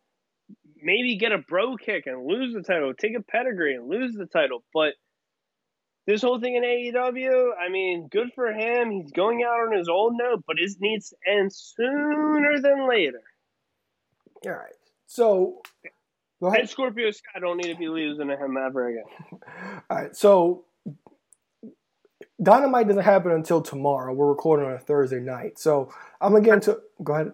maybe 0.82 1.18
get 1.18 1.32
a 1.32 1.40
Brogue 1.40 1.80
Kick 1.80 2.04
and 2.06 2.26
lose 2.28 2.54
the 2.54 2.62
title, 2.62 2.94
take 2.94 3.18
a 3.18 3.24
pedigree 3.24 3.76
and 3.76 3.88
lose 3.90 4.14
the 4.14 4.26
title. 4.28 4.64
But 4.74 4.94
this 6.08 6.22
whole 6.22 6.40
thing 6.40 6.56
in 6.56 6.64
AEW, 6.64 7.50
I 7.60 7.70
mean, 7.70 8.08
good 8.10 8.30
for 8.34 8.48
him. 8.48 8.90
He's 8.90 9.12
going 9.12 9.44
out 9.44 9.68
on 9.68 9.78
his 9.78 9.90
old 9.90 10.14
note, 10.16 10.44
but 10.48 10.56
it 10.58 10.72
needs 10.80 11.10
to 11.10 11.18
end 11.30 11.54
sooner 11.54 12.62
than 12.62 12.90
later. 12.90 13.22
All 14.46 14.54
right. 14.54 14.74
So 15.06 15.62
go 16.42 16.48
ahead. 16.48 16.62
And 16.62 16.70
Scorpio 16.70 17.12
Sky 17.12 17.40
don't 17.40 17.58
need 17.58 17.74
to 17.74 17.78
be 17.78 17.90
losing 17.90 18.30
to 18.30 18.38
him 18.38 18.58
ever 18.58 18.88
again. 18.88 19.04
All 19.90 19.98
right, 19.98 20.16
so 20.16 20.66
Dynamite 22.42 22.88
doesn't 22.88 23.04
happen 23.04 23.32
until 23.32 23.62
tomorrow. 23.62 24.14
We're 24.14 24.28
recording 24.28 24.68
on 24.68 24.74
a 24.74 24.80
Thursday 24.80 25.20
night, 25.20 25.60
so 25.60 25.92
I'm 26.22 26.32
gonna 26.32 26.44
get 26.44 26.54
into. 26.56 26.80
Go 27.04 27.14
ahead. 27.14 27.32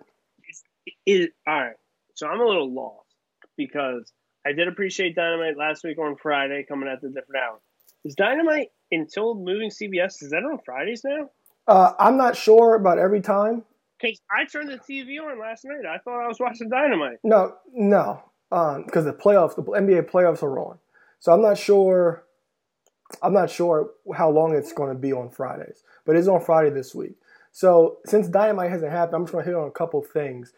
Is 1.05 1.29
all 1.47 1.61
right. 1.61 1.75
So 2.15 2.27
I'm 2.27 2.39
a 2.39 2.45
little 2.45 2.73
lost 2.73 3.15
because 3.57 4.11
I 4.45 4.53
did 4.53 4.67
appreciate 4.67 5.15
Dynamite 5.15 5.57
last 5.57 5.83
week 5.83 5.97
on 5.97 6.15
Friday 6.15 6.63
coming 6.67 6.87
at 6.89 7.01
the 7.01 7.09
different 7.09 7.43
hour. 7.43 7.59
Is 8.05 8.15
Dynamite 8.15 8.69
until 8.91 9.35
moving 9.35 9.69
CBS? 9.69 10.21
Is 10.21 10.31
that 10.31 10.43
on 10.43 10.59
Fridays 10.65 11.03
now? 11.03 11.29
Uh, 11.67 11.93
I'm 11.97 12.17
not 12.17 12.35
sure 12.35 12.75
about 12.75 12.99
every 12.99 13.21
time. 13.21 13.63
Because 13.99 14.19
I 14.29 14.45
turned 14.45 14.69
the 14.69 14.77
TV 14.77 15.21
on 15.21 15.39
last 15.39 15.63
night. 15.63 15.85
I 15.89 15.97
thought 15.99 16.23
I 16.23 16.27
was 16.27 16.37
watching 16.39 16.69
Dynamite. 16.69 17.19
No, 17.23 17.55
no, 17.73 18.21
because 18.49 19.05
the 19.05 19.13
playoffs, 19.13 19.55
the 19.55 19.63
NBA 19.63 20.11
playoffs 20.11 20.43
are 20.43 20.59
on, 20.59 20.77
so 21.19 21.31
I'm 21.31 21.41
not 21.41 21.57
sure. 21.57 22.25
I'm 23.21 23.33
not 23.33 23.49
sure 23.49 23.91
how 24.15 24.29
long 24.29 24.55
it's 24.55 24.73
going 24.73 24.91
to 24.91 24.99
be 24.99 25.13
on 25.13 25.29
Fridays, 25.29 25.83
but 26.05 26.15
it's 26.15 26.27
on 26.27 26.41
Friday 26.41 26.71
this 26.71 26.93
week. 26.93 27.15
So 27.51 27.99
since 28.05 28.27
Dynamite 28.27 28.71
hasn't 28.71 28.91
happened, 28.91 29.15
I'm 29.15 29.23
just 29.23 29.31
going 29.31 29.45
to 29.45 29.49
hit 29.51 29.57
on 29.57 29.67
a 29.67 29.71
couple 29.71 30.01
things. 30.01 30.51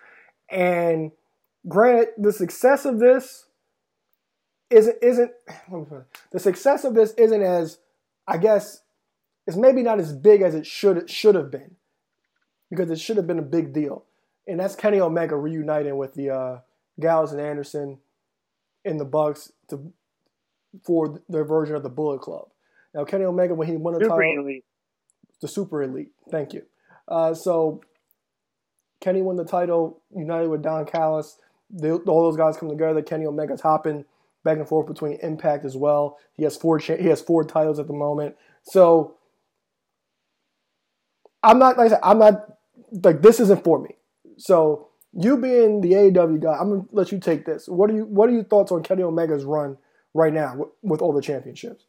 And 0.49 1.11
granted, 1.67 2.09
the 2.17 2.31
success 2.31 2.85
of 2.85 2.99
this 2.99 3.45
isn't 4.75 4.97
isn't 5.01 5.31
let 5.71 5.79
me 5.79 5.85
put 5.85 5.97
it- 5.99 6.05
the 6.31 6.39
success 6.39 6.83
of 6.83 6.93
this 6.93 7.13
isn't 7.13 7.41
as 7.41 7.79
I 8.27 8.37
guess 8.37 8.81
it's 9.47 9.57
maybe 9.57 9.81
not 9.83 9.99
as 9.99 10.11
big 10.13 10.41
as 10.41 10.55
it 10.55 10.65
should 10.65 11.09
should 11.09 11.35
have 11.35 11.51
been 11.51 11.75
because 12.69 12.89
it 12.89 12.99
should 12.99 13.17
have 13.17 13.27
been 13.27 13.39
a 13.39 13.43
big 13.43 13.73
deal. 13.73 14.03
And 14.47 14.59
that's 14.59 14.75
Kenny 14.75 14.99
Omega 14.99 15.35
reuniting 15.35 15.97
with 15.97 16.13
the 16.13 16.29
uh, 16.29 16.59
Gallows 16.99 17.31
and 17.31 17.41
Anderson 17.41 17.99
in 18.83 18.97
the 18.97 19.05
Bucks 19.05 19.51
to 19.69 19.91
for 20.83 21.21
their 21.29 21.43
version 21.45 21.75
of 21.75 21.83
the 21.83 21.89
Bullet 21.89 22.21
Club. 22.21 22.49
Now 22.93 23.05
Kenny 23.05 23.23
Omega 23.25 23.53
when 23.55 23.67
he 23.67 23.77
won 23.77 23.93
the 23.93 24.01
Super 24.01 24.21
title, 24.21 24.43
elite. 24.43 24.65
the 25.41 25.47
super 25.47 25.81
elite. 25.83 26.11
Thank 26.29 26.53
you. 26.53 26.63
Uh, 27.07 27.33
so 27.33 27.81
Kenny 28.99 29.21
won 29.21 29.35
the 29.35 29.45
title, 29.45 30.01
united 30.15 30.49
with 30.49 30.61
Don 30.63 30.85
Callis. 30.85 31.37
They, 31.69 31.91
all 31.91 32.23
those 32.23 32.37
guys 32.37 32.57
come 32.57 32.69
together. 32.69 33.01
Kenny 33.01 33.25
Omega's 33.25 33.61
hopping 33.61 34.05
back 34.45 34.57
and 34.57 34.67
forth 34.67 34.87
between 34.87 35.19
Impact 35.21 35.65
as 35.65 35.75
well. 35.75 36.17
He 36.33 36.43
has 36.43 36.55
four. 36.55 36.79
Cha- 36.79 36.95
he 36.95 37.07
has 37.07 37.21
four 37.21 37.43
titles 37.43 37.79
at 37.79 37.87
the 37.87 37.93
moment. 37.93 38.37
So 38.63 39.15
I'm 41.43 41.59
not 41.59 41.77
like 41.77 41.87
I 41.87 41.89
said, 41.89 41.99
I'm 42.01 42.19
not 42.19 42.57
like 43.03 43.21
this 43.21 43.41
isn't 43.41 43.65
for 43.65 43.81
me. 43.81 43.89
So 44.37 44.89
you 45.11 45.37
being 45.37 45.81
the 45.81 45.93
AEW 45.93 46.41
guy, 46.41 46.53
I'm 46.53 46.69
gonna 46.69 46.85
let 46.91 47.11
you 47.11 47.19
take 47.19 47.45
this. 47.45 47.67
What 47.67 47.89
are 47.89 47.93
you 47.93 48.05
What 48.05 48.29
are 48.29 48.33
your 48.33 48.45
thoughts 48.45 48.71
on 48.71 48.83
Kenny 48.83 49.03
Omega's 49.03 49.43
run 49.43 49.77
right 50.13 50.33
now 50.33 50.55
with, 50.55 50.69
with 50.81 51.01
all 51.01 51.11
the 51.11 51.21
championships? 51.21 51.85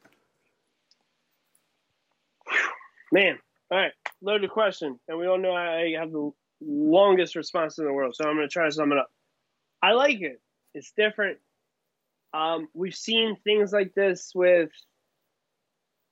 Man, 3.12 3.38
all 3.70 3.78
right. 3.78 3.92
Loaded 4.22 4.50
question. 4.50 4.98
And 5.08 5.18
we 5.18 5.26
all 5.26 5.38
know 5.38 5.52
I 5.52 5.94
have 5.98 6.10
the 6.10 6.30
longest 6.60 7.36
response 7.36 7.78
in 7.78 7.84
the 7.84 7.92
world. 7.92 8.14
So 8.16 8.28
I'm 8.28 8.36
to 8.38 8.48
try 8.48 8.66
to 8.66 8.72
sum 8.72 8.92
it 8.92 8.98
up. 8.98 9.10
I 9.82 9.92
like 9.92 10.20
it. 10.20 10.40
It's 10.74 10.92
different. 10.96 11.38
Um, 12.36 12.68
we've 12.74 12.94
seen 12.94 13.36
things 13.36 13.72
like 13.72 13.94
this 13.94 14.32
with 14.34 14.68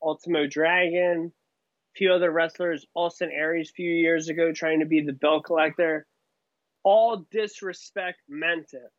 Ultimo 0.02 0.46
Dragon, 0.46 1.30
a 1.30 1.98
few 1.98 2.14
other 2.14 2.30
wrestlers, 2.30 2.87
Austin 2.94 3.30
Aries 3.30 3.68
a 3.68 3.74
few 3.74 3.90
years 3.90 4.28
ago 4.28 4.50
trying 4.50 4.80
to 4.80 4.87
be 4.87 5.02
the 5.02 5.12
belt 5.12 5.44
collector. 5.44 6.06
All 6.82 7.26
disrespect 7.30 8.20
meant 8.26 8.68
it. 8.72 8.90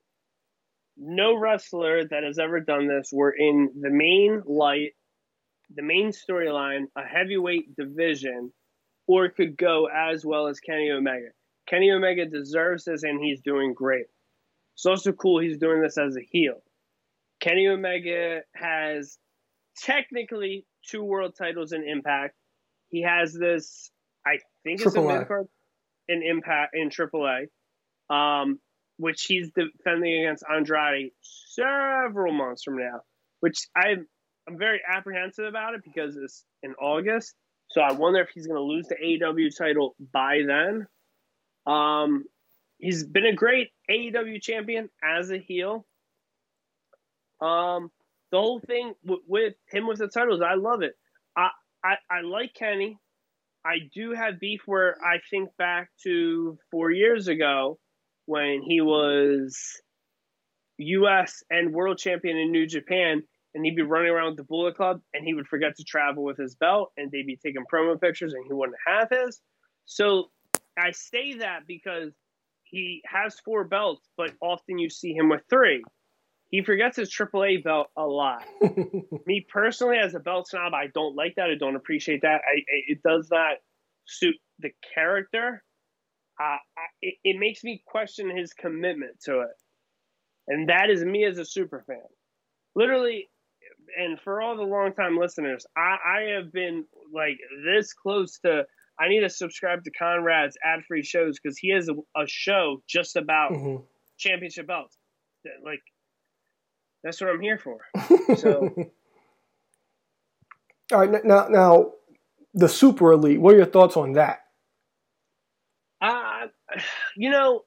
No 0.97 1.35
wrestler 1.35 2.05
that 2.07 2.23
has 2.23 2.37
ever 2.37 2.59
done 2.59 2.87
this 2.87 3.09
were 3.11 3.31
in 3.31 3.71
the 3.81 3.89
main 3.89 4.43
light 4.45 4.93
the 5.73 5.81
main 5.81 6.11
storyline, 6.11 6.85
a 6.95 7.01
heavyweight 7.01 7.75
division, 7.75 8.53
or 9.07 9.29
could 9.29 9.57
go 9.57 9.87
as 9.87 10.23
well 10.23 10.45
as 10.45 10.59
Kenny 10.59 10.91
Omega. 10.91 11.29
Kenny 11.67 11.91
Omega 11.91 12.25
deserves 12.27 12.85
this, 12.85 13.01
and 13.01 13.19
he's 13.19 13.41
doing 13.41 13.73
great. 13.73 14.05
It's 14.75 14.85
also 14.85 15.11
cool 15.11 15.39
he's 15.39 15.57
doing 15.57 15.81
this 15.81 15.97
as 15.97 16.15
a 16.15 16.21
heel. 16.21 16.61
Kenny 17.45 17.67
Omega 17.67 18.41
has 18.55 19.19
technically 19.77 20.65
two 20.89 21.03
world 21.03 21.35
titles 21.37 21.73
in 21.73 21.87
Impact. 21.87 22.33
He 22.89 23.03
has 23.03 23.33
this, 23.33 23.91
I 24.25 24.39
think 24.63 24.81
it's 24.81 24.95
a 24.95 24.99
A. 24.99 25.19
mid 25.19 25.27
card 25.27 25.45
in 26.07 26.23
Impact 26.23 26.75
in 26.75 26.89
AAA, 26.89 27.45
um, 28.09 28.59
which 28.97 29.25
he's 29.25 29.51
defending 29.51 30.21
against 30.21 30.43
Andrade 30.51 31.11
several 31.21 32.33
months 32.33 32.63
from 32.63 32.77
now. 32.77 33.01
Which 33.41 33.67
I'm 33.75 34.07
I'm 34.47 34.57
very 34.57 34.81
apprehensive 34.87 35.45
about 35.45 35.75
it 35.75 35.81
because 35.83 36.15
it's 36.17 36.45
in 36.63 36.73
August. 36.75 37.35
So 37.69 37.81
I 37.81 37.91
wonder 37.91 38.21
if 38.21 38.29
he's 38.33 38.47
going 38.47 38.57
to 38.57 38.63
lose 38.63 38.87
the 38.87 38.95
AEW 38.95 39.55
title 39.55 39.95
by 40.13 40.41
then. 40.47 40.87
Um, 41.71 42.25
he's 42.77 43.03
been 43.03 43.25
a 43.25 43.33
great 43.33 43.69
AEW 43.89 44.41
champion 44.41 44.89
as 45.03 45.31
a 45.31 45.37
heel. 45.37 45.85
Um, 47.41 47.89
the 48.31 48.39
whole 48.39 48.59
thing 48.59 48.93
w- 49.05 49.23
with 49.27 49.53
him 49.69 49.87
with 49.87 49.99
the 49.99 50.07
titles, 50.07 50.41
I 50.41 50.55
love 50.55 50.81
it. 50.81 50.93
I, 51.37 51.49
I 51.83 51.95
I 52.09 52.21
like 52.21 52.53
Kenny. 52.53 52.97
I 53.65 53.77
do 53.93 54.11
have 54.13 54.39
beef 54.39 54.61
where 54.65 54.95
I 55.03 55.19
think 55.29 55.49
back 55.57 55.89
to 56.03 56.57
four 56.71 56.91
years 56.91 57.27
ago 57.27 57.79
when 58.25 58.61
he 58.61 58.81
was 58.81 59.57
U.S. 60.77 61.43
and 61.49 61.73
world 61.73 61.97
champion 61.97 62.37
in 62.37 62.51
New 62.51 62.67
Japan, 62.67 63.23
and 63.53 63.65
he'd 63.65 63.75
be 63.75 63.81
running 63.81 64.11
around 64.11 64.31
with 64.31 64.37
the 64.37 64.43
Bullet 64.43 64.75
Club, 64.75 65.01
and 65.13 65.25
he 65.25 65.33
would 65.33 65.47
forget 65.47 65.75
to 65.77 65.83
travel 65.83 66.23
with 66.23 66.37
his 66.37 66.55
belt, 66.55 66.91
and 66.97 67.11
they'd 67.11 67.25
be 67.25 67.37
taking 67.37 67.63
promo 67.71 67.99
pictures, 67.99 68.33
and 68.33 68.43
he 68.45 68.53
wouldn't 68.53 68.77
have 68.85 69.09
his. 69.09 69.39
So 69.85 70.25
I 70.77 70.91
say 70.91 71.35
that 71.35 71.61
because 71.67 72.11
he 72.63 73.01
has 73.07 73.39
four 73.45 73.63
belts, 73.63 74.07
but 74.17 74.31
often 74.41 74.77
you 74.77 74.89
see 74.89 75.13
him 75.13 75.29
with 75.29 75.41
three. 75.49 75.83
He 76.49 76.63
forgets 76.63 76.97
his 76.97 77.09
AAA 77.11 77.63
belt 77.63 77.87
a 77.97 78.05
lot. 78.05 78.43
Me 79.25 79.45
personally, 79.51 79.97
as 79.97 80.13
a 80.15 80.19
belt 80.19 80.47
snob, 80.47 80.73
I 80.73 80.87
don't 80.93 81.15
like 81.15 81.35
that. 81.35 81.49
I 81.49 81.55
don't 81.59 81.75
appreciate 81.75 82.21
that. 82.21 82.41
I, 82.45 82.61
it 82.87 82.99
does 83.03 83.27
not 83.31 83.57
suit 84.05 84.35
the 84.59 84.69
character. 84.93 85.63
Uh, 86.39 86.43
I, 86.43 86.59
it, 87.01 87.15
it 87.23 87.39
makes 87.39 87.63
me 87.63 87.81
question 87.87 88.35
his 88.35 88.53
commitment 88.53 89.19
to 89.23 89.41
it, 89.41 89.55
and 90.47 90.69
that 90.69 90.89
is 90.89 91.03
me 91.03 91.25
as 91.25 91.37
a 91.37 91.45
super 91.45 91.83
fan. 91.87 91.97
Literally, 92.75 93.29
and 93.97 94.19
for 94.19 94.41
all 94.41 94.55
the 94.55 94.63
longtime 94.63 95.17
listeners, 95.17 95.65
I, 95.77 95.97
I 96.05 96.21
have 96.35 96.51
been 96.51 96.85
like 97.13 97.37
this 97.65 97.93
close 97.93 98.39
to. 98.39 98.63
I 98.99 99.09
need 99.09 99.21
to 99.21 99.29
subscribe 99.29 99.83
to 99.83 99.91
Conrad's 99.91 100.57
ad-free 100.63 101.03
shows 101.03 101.37
because 101.41 101.57
he 101.57 101.73
has 101.73 101.89
a, 101.89 101.93
a, 102.17 102.25
show 102.27 102.81
just 102.87 103.17
about 103.17 103.51
Mhm. 103.51 103.83
championship 104.17 104.67
belts. 104.67 104.97
Like 105.65 105.81
that's 107.05 107.21
what 107.21 107.29
I'm 107.29 107.39
here 107.39 107.59
for. 107.59 107.77
So 108.35 108.73
All 110.91 110.99
right, 110.99 111.25
now 111.25 111.47
now 111.47 111.91
the 112.53 112.69
super 112.69 113.11
elite. 113.11 113.39
What 113.41 113.55
are 113.55 113.57
your 113.57 113.65
thoughts 113.65 113.97
on 113.97 114.13
that? 114.13 114.39
Uh, 116.01 116.47
you 117.15 117.31
know, 117.31 117.61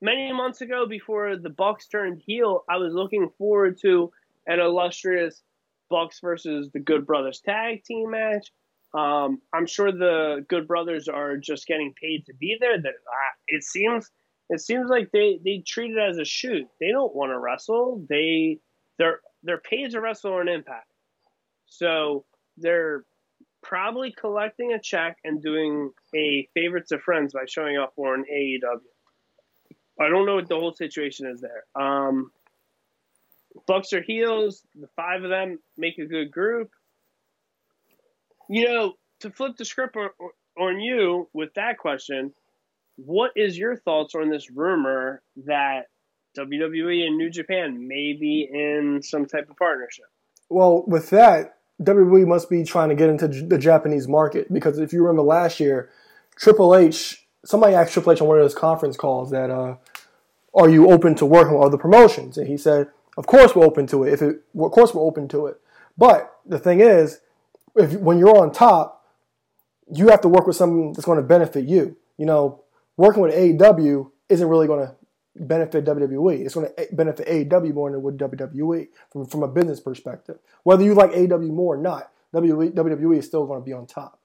many 0.00 0.32
months 0.32 0.60
ago, 0.60 0.86
before 0.86 1.36
the 1.36 1.50
Bucks 1.50 1.88
turned 1.88 2.22
heel, 2.24 2.64
I 2.68 2.76
was 2.76 2.92
looking 2.94 3.30
forward 3.36 3.78
to 3.82 4.12
an 4.46 4.60
illustrious 4.60 5.42
Bucks 5.90 6.20
versus 6.20 6.70
the 6.72 6.78
Good 6.78 7.04
Brothers 7.04 7.40
tag 7.40 7.82
team 7.84 8.10
match. 8.10 8.52
Um, 8.94 9.40
I'm 9.52 9.66
sure 9.66 9.90
the 9.90 10.44
Good 10.48 10.68
Brothers 10.68 11.08
are 11.08 11.36
just 11.36 11.66
getting 11.66 11.94
paid 12.00 12.26
to 12.26 12.34
be 12.34 12.56
there. 12.60 12.80
That 12.80 12.90
uh, 12.90 13.32
it 13.48 13.64
seems 13.64 14.08
it 14.50 14.60
seems 14.60 14.88
like 14.88 15.10
they 15.12 15.40
they 15.44 15.64
treat 15.66 15.90
it 15.90 15.98
as 15.98 16.18
a 16.18 16.24
shoot. 16.24 16.66
They 16.80 16.90
don't 16.90 17.14
want 17.14 17.32
to 17.32 17.38
wrestle. 17.40 18.06
They 18.08 18.60
they're 19.02 19.20
they're 19.42 19.58
paid 19.58 19.90
to 19.90 20.00
wrestle 20.00 20.34
on 20.34 20.48
Impact, 20.48 20.86
so 21.66 22.24
they're 22.56 23.04
probably 23.60 24.12
collecting 24.12 24.72
a 24.72 24.80
check 24.80 25.16
and 25.24 25.42
doing 25.42 25.90
a 26.14 26.48
favorites 26.54 26.92
of 26.92 27.00
friends 27.02 27.32
by 27.32 27.44
showing 27.48 27.76
up 27.76 27.92
on 27.96 28.24
AEW. 28.32 28.78
I 30.00 30.08
don't 30.08 30.24
know 30.24 30.36
what 30.36 30.48
the 30.48 30.54
whole 30.54 30.72
situation 30.72 31.26
is 31.26 31.40
there. 31.40 31.64
Um, 31.74 32.30
Bucks 33.66 33.92
are 33.92 34.02
heels. 34.02 34.64
The 34.80 34.88
five 34.96 35.24
of 35.24 35.30
them 35.30 35.58
make 35.76 35.98
a 35.98 36.06
good 36.06 36.30
group. 36.30 36.70
You 38.48 38.66
know, 38.66 38.94
to 39.20 39.30
flip 39.30 39.56
the 39.56 39.64
script 39.64 39.96
on, 39.96 40.10
on 40.58 40.80
you 40.80 41.28
with 41.32 41.54
that 41.54 41.78
question, 41.78 42.32
what 42.96 43.32
is 43.34 43.58
your 43.58 43.76
thoughts 43.76 44.14
on 44.14 44.30
this 44.30 44.50
rumor 44.50 45.22
that 45.44 45.86
WWE 46.36 47.06
and 47.06 47.16
New 47.16 47.30
Japan 47.30 47.86
may 47.86 48.12
be 48.12 48.48
in 48.50 49.00
some 49.02 49.26
type 49.26 49.50
of 49.50 49.56
partnership? 49.56 50.06
Well, 50.48 50.84
with 50.86 51.10
that, 51.10 51.58
WWE 51.82 52.26
must 52.26 52.48
be 52.48 52.64
trying 52.64 52.88
to 52.90 52.94
get 52.94 53.10
into 53.10 53.28
the 53.28 53.58
Japanese 53.58 54.08
market 54.08 54.52
because 54.52 54.78
if 54.78 54.92
you 54.92 55.02
remember 55.02 55.22
last 55.22 55.60
year, 55.60 55.90
Triple 56.36 56.74
H, 56.74 57.26
somebody 57.44 57.74
asked 57.74 57.92
Triple 57.92 58.12
H 58.12 58.20
on 58.20 58.28
one 58.28 58.38
of 58.38 58.44
those 58.44 58.54
conference 58.54 58.96
calls 58.96 59.30
that, 59.30 59.50
uh, 59.50 59.76
"Are 60.54 60.68
you 60.68 60.90
open 60.90 61.14
to 61.16 61.26
working 61.26 61.54
with 61.54 61.66
other 61.66 61.78
promotions?" 61.78 62.38
And 62.38 62.46
he 62.46 62.56
said, 62.56 62.88
"Of 63.16 63.26
course 63.26 63.54
we're 63.54 63.64
open 63.64 63.86
to 63.88 64.04
it. 64.04 64.12
If 64.12 64.22
it, 64.22 64.42
of 64.58 64.70
course 64.70 64.94
we're 64.94 65.02
open 65.02 65.28
to 65.28 65.46
it. 65.46 65.60
But 65.98 66.34
the 66.46 66.58
thing 66.58 66.80
is, 66.80 67.20
if 67.76 67.94
when 67.94 68.18
you're 68.18 68.36
on 68.36 68.52
top, 68.52 69.04
you 69.92 70.08
have 70.08 70.20
to 70.22 70.28
work 70.28 70.46
with 70.46 70.56
something 70.56 70.92
that's 70.92 71.04
going 71.04 71.18
to 71.18 71.22
benefit 71.22 71.64
you. 71.64 71.96
You 72.16 72.26
know, 72.26 72.62
working 72.96 73.22
with 73.22 73.34
AEW 73.34 74.10
isn't 74.28 74.48
really 74.48 74.66
going 74.66 74.86
to 74.86 74.94
benefit 75.36 75.84
WWE. 75.84 76.40
It's 76.40 76.54
going 76.54 76.68
to 76.68 76.86
benefit 76.92 77.26
AEW 77.26 77.74
more 77.74 77.90
than 77.90 77.98
it 77.98 78.02
would 78.02 78.18
WWE 78.18 78.88
from, 79.10 79.26
from 79.26 79.42
a 79.42 79.48
business 79.48 79.80
perspective. 79.80 80.38
Whether 80.62 80.84
you 80.84 80.94
like 80.94 81.12
AEW 81.12 81.50
more 81.50 81.74
or 81.74 81.78
not, 81.78 82.10
WWE, 82.34 83.18
is 83.18 83.26
still 83.26 83.46
going 83.46 83.60
to 83.60 83.64
be 83.64 83.72
on 83.72 83.86
top. 83.86 84.18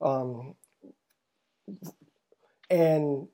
Um, 0.00 0.54
and 2.70 3.28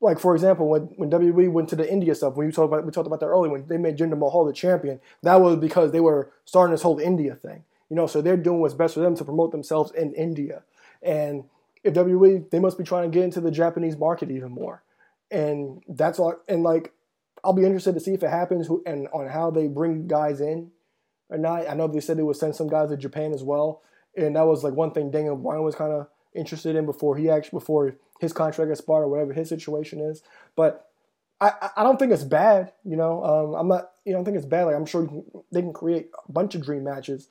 like 0.00 0.18
for 0.18 0.34
example, 0.34 0.68
when 0.68 0.82
when 0.96 1.10
WWE 1.10 1.50
went 1.50 1.68
to 1.70 1.76
the 1.76 1.90
India 1.90 2.14
stuff, 2.14 2.36
when 2.36 2.46
you 2.46 2.52
talked 2.52 2.72
about 2.72 2.86
we 2.86 2.92
talked 2.92 3.06
about 3.06 3.20
that 3.20 3.26
earlier, 3.26 3.52
when 3.52 3.66
they 3.66 3.76
made 3.76 3.98
Jinder 3.98 4.16
Mahal 4.16 4.44
the 4.44 4.52
champion, 4.52 5.00
that 5.22 5.40
was 5.40 5.56
because 5.56 5.90
they 5.90 6.00
were 6.00 6.30
starting 6.44 6.72
this 6.72 6.82
whole 6.82 6.98
India 6.98 7.34
thing. 7.34 7.64
You 7.90 7.96
know, 7.96 8.06
so 8.06 8.20
they're 8.20 8.36
doing 8.36 8.60
what's 8.60 8.74
best 8.74 8.94
for 8.94 9.00
them 9.00 9.16
to 9.16 9.24
promote 9.24 9.50
themselves 9.50 9.92
in 9.92 10.12
India. 10.14 10.62
And 11.02 11.44
if 11.82 11.94
WWE, 11.94 12.50
they 12.50 12.58
must 12.58 12.78
be 12.78 12.84
trying 12.84 13.10
to 13.10 13.14
get 13.14 13.24
into 13.24 13.40
the 13.40 13.50
Japanese 13.50 13.96
market 13.96 14.30
even 14.30 14.50
more. 14.50 14.82
And 15.30 15.82
that's 15.88 16.18
all. 16.18 16.36
And 16.48 16.62
like, 16.62 16.92
I'll 17.44 17.52
be 17.52 17.64
interested 17.64 17.94
to 17.94 18.00
see 18.00 18.14
if 18.14 18.22
it 18.22 18.30
happens 18.30 18.66
who, 18.66 18.82
and 18.86 19.08
on 19.12 19.28
how 19.28 19.50
they 19.50 19.68
bring 19.68 20.06
guys 20.08 20.40
in 20.40 20.70
or 21.28 21.38
not. 21.38 21.68
I 21.68 21.74
know 21.74 21.86
they 21.86 22.00
said 22.00 22.16
they 22.16 22.22
would 22.22 22.36
send 22.36 22.56
some 22.56 22.68
guys 22.68 22.88
to 22.90 22.96
Japan 22.96 23.32
as 23.32 23.42
well, 23.44 23.82
and 24.16 24.36
that 24.36 24.46
was 24.46 24.64
like 24.64 24.74
one 24.74 24.90
thing 24.92 25.10
Daniel 25.10 25.36
Bryan 25.36 25.62
was 25.62 25.74
kind 25.74 25.92
of 25.92 26.08
interested 26.34 26.76
in 26.76 26.86
before 26.86 27.16
he 27.16 27.28
actually 27.30 27.58
before 27.58 27.96
his 28.20 28.32
contract 28.32 28.70
expired 28.70 29.02
or 29.02 29.08
whatever 29.08 29.32
his 29.32 29.48
situation 29.48 30.00
is. 30.00 30.22
But 30.56 30.88
I, 31.40 31.52
I- 31.76 31.82
don't 31.84 31.98
think 31.98 32.12
it's 32.12 32.24
bad. 32.24 32.72
You 32.84 32.96
know, 32.96 33.22
um, 33.22 33.54
I'm 33.54 33.68
not. 33.68 33.90
You 34.04 34.12
don't 34.14 34.24
think 34.24 34.36
it's 34.36 34.46
bad. 34.46 34.64
Like 34.64 34.74
I'm 34.74 34.86
sure 34.86 35.06
can, 35.06 35.24
they 35.52 35.60
can 35.60 35.72
create 35.72 36.10
a 36.26 36.32
bunch 36.32 36.54
of 36.54 36.64
dream 36.64 36.84
matches 36.84 37.28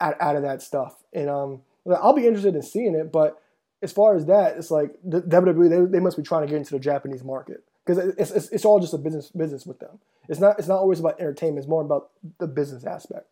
out, 0.00 0.20
out 0.20 0.36
of 0.36 0.42
that 0.42 0.62
stuff, 0.62 0.96
and 1.12 1.30
um, 1.30 1.62
I'll 1.88 2.12
be 2.12 2.26
interested 2.26 2.54
in 2.54 2.62
seeing 2.62 2.94
it. 2.94 3.10
But 3.12 3.40
as 3.82 3.92
far 3.92 4.16
as 4.16 4.26
that, 4.26 4.56
it's 4.56 4.70
like 4.70 4.94
the 5.04 5.22
WWE 5.22 5.68
they, 5.68 5.98
they 5.98 6.00
must 6.00 6.16
be 6.16 6.22
trying 6.22 6.42
to 6.42 6.48
get 6.48 6.56
into 6.56 6.72
the 6.72 6.80
Japanese 6.80 7.22
market 7.22 7.62
because 7.84 8.14
it's, 8.18 8.30
it's 8.30 8.48
it's 8.48 8.64
all 8.64 8.80
just 8.80 8.94
a 8.94 8.98
business 8.98 9.30
business 9.30 9.66
with 9.66 9.78
them. 9.78 9.98
It's 10.28 10.40
not 10.40 10.58
it's 10.58 10.68
not 10.68 10.78
always 10.78 11.00
about 11.00 11.20
entertainment. 11.20 11.58
It's 11.58 11.68
more 11.68 11.82
about 11.82 12.10
the 12.38 12.46
business 12.46 12.84
aspect. 12.84 13.26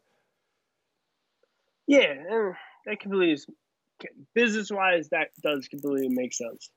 Yeah, 1.87 2.15
that 2.87 3.01
completely 3.01 3.33
is 3.33 3.47
business 4.35 4.71
wise, 4.71 5.09
that 5.09 5.29
does 5.43 5.69
completely 5.69 6.09
make 6.09 6.33
sense. 6.33 6.71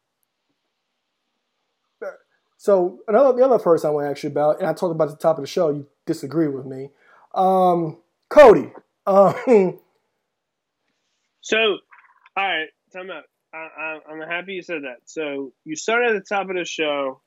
So 2.58 3.00
another 3.08 3.38
the 3.38 3.46
other 3.46 3.60
person 3.60 3.90
I 3.90 3.94
want 3.94 4.06
to 4.08 4.12
ask 4.12 4.24
you 4.24 4.30
about, 4.30 4.60
and 4.60 4.68
I 4.68 4.74
talked 4.74 4.92
about 4.94 5.10
at 5.10 5.18
the 5.18 5.22
top 5.22 5.38
of 5.38 5.44
the 5.44 5.48
show, 5.48 5.70
you 5.70 5.88
disagree 6.06 6.48
with 6.48 6.66
me. 6.66 6.90
Um, 7.34 7.98
Cody. 8.30 8.72
Um, 9.08 9.80
So, 11.42 11.58
all 11.58 11.80
right, 12.48 12.68
time 12.94 13.10
out. 13.10 13.24
I, 13.54 13.58
I, 13.58 14.00
I'm 14.12 14.22
happy 14.22 14.54
you 14.54 14.62
said 14.62 14.84
that. 14.84 14.98
So 15.06 15.54
you 15.66 15.76
started 15.76 16.16
at 16.16 16.24
the 16.24 16.36
top 16.36 16.50
of 16.50 16.56
the 16.56 16.66
show. 16.66 17.22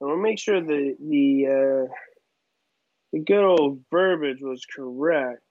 I 0.00 0.04
want 0.04 0.18
to 0.18 0.22
make 0.22 0.38
sure 0.38 0.60
the 0.60 0.96
the 1.00 1.46
uh, 1.46 1.92
the 3.12 3.20
good 3.20 3.44
old 3.44 3.80
verbiage 3.90 4.40
was 4.40 4.64
correct. 4.64 5.42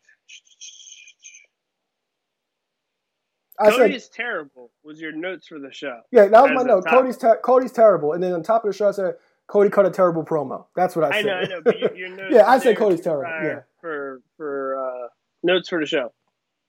I 3.60 3.72
Cody 3.72 4.00
said, 4.00 4.12
terrible. 4.14 4.72
Was 4.84 5.02
your 5.02 5.12
notes 5.12 5.48
for 5.48 5.60
the 5.60 5.72
show? 5.72 6.00
yeah, 6.12 6.28
that 6.28 6.42
was 6.42 6.52
my 6.56 6.64
note. 6.64 6.86
top. 6.86 6.94
Cody's 6.94 7.18
ter- 7.18 7.42
Cody's 7.42 7.74
terrible, 7.74 8.14
and 8.14 8.24
then 8.24 8.32
on 8.34 8.42
top 8.42 8.64
of 8.64 8.72
the 8.72 8.78
show, 8.78 8.88
I 8.88 8.92
said 8.92 9.16
Cody 9.48 9.70
cut 9.70 9.86
a 9.86 9.92
terrible 9.92 10.24
promo. 10.24 10.66
That's 10.76 10.96
what 10.96 11.06
I 11.06 11.18
I 11.18 11.22
said. 11.22 11.26
know, 11.26 11.34
I 11.36 11.44
know, 11.46 11.62
but 11.62 11.80
your, 11.80 11.96
your 11.96 12.10
notes. 12.16 12.34
Yeah, 12.34 12.48
I 12.48 12.58
said 12.60 12.78
Cody's 12.78 13.02
terrible, 13.02 13.30
yeah. 13.44 13.62
for 13.82 14.22
for 14.38 14.78
uh, 14.78 15.08
notes 15.44 15.68
for 15.68 15.80
the 15.80 15.86
show. 15.86 16.14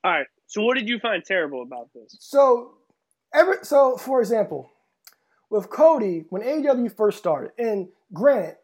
All 0.02 0.10
right. 0.10 0.26
So, 0.46 0.62
what 0.62 0.76
did 0.76 0.88
you 0.88 0.98
find 0.98 1.24
terrible 1.24 1.62
about 1.62 1.90
this? 1.94 2.16
So, 2.18 2.72
so 3.62 3.96
for 3.96 4.20
example, 4.20 4.70
with 5.50 5.70
Cody 5.70 6.24
when 6.30 6.42
AEW 6.42 6.94
first 6.96 7.18
started, 7.18 7.52
and 7.58 7.88
granted, 8.12 8.56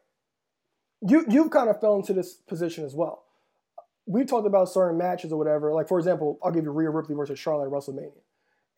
you 1.06 1.24
you've 1.28 1.50
kind 1.50 1.68
of 1.68 1.80
fell 1.80 1.96
into 1.96 2.12
this 2.12 2.34
position 2.34 2.84
as 2.84 2.94
well. 2.94 3.24
We 4.06 4.24
talked 4.24 4.46
about 4.46 4.68
certain 4.68 4.98
matches 4.98 5.32
or 5.32 5.38
whatever. 5.38 5.72
Like 5.74 5.88
for 5.88 5.98
example, 5.98 6.38
I'll 6.42 6.52
give 6.52 6.64
you 6.64 6.70
Rhea 6.70 6.90
Ripley 6.90 7.14
versus 7.14 7.38
Charlotte 7.38 7.66
at 7.66 7.72
WrestleMania, 7.72 8.12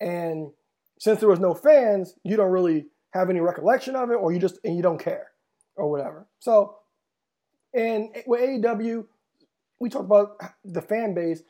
and 0.00 0.50
since 0.98 1.20
there 1.20 1.28
was 1.28 1.40
no 1.40 1.54
fans, 1.54 2.14
you 2.24 2.36
don't 2.36 2.50
really 2.50 2.86
have 3.12 3.30
any 3.30 3.40
recollection 3.40 3.96
of 3.96 4.10
it, 4.10 4.14
or 4.14 4.32
you 4.32 4.38
just 4.38 4.58
and 4.64 4.76
you 4.76 4.82
don't 4.82 4.98
care, 4.98 5.28
or 5.76 5.90
whatever. 5.90 6.26
So, 6.40 6.76
and 7.72 8.10
with 8.26 8.40
AEW, 8.40 9.06
we 9.78 9.88
talked 9.88 10.06
about 10.06 10.36
the 10.64 10.82
fan 10.82 11.14
base. 11.14 11.42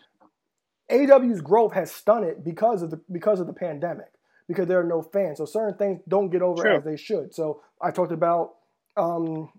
AEW's 0.91 1.43
growth 1.43 1.75
has 1.75 1.93
stunted 1.93 2.45
because 2.45 2.83
of 2.83 2.91
the 2.91 3.01
because 3.11 3.41
of 3.41 3.47
the 3.47 3.53
pandemic 3.53 4.09
because 4.49 4.67
there 4.67 4.81
are 4.81 4.85
no 4.85 5.03
fans. 5.03 5.39
So 5.39 5.45
certain 5.45 5.77
things 5.77 6.01
don't 6.09 6.31
get 6.31 6.43
over 6.43 6.63
True. 6.63 6.77
as 6.77 6.85
they 6.85 6.97
should. 6.97 7.35
So 7.35 7.63
I 7.81 7.91
talked 7.91 8.13
about 8.13 8.55
um, 8.97 9.53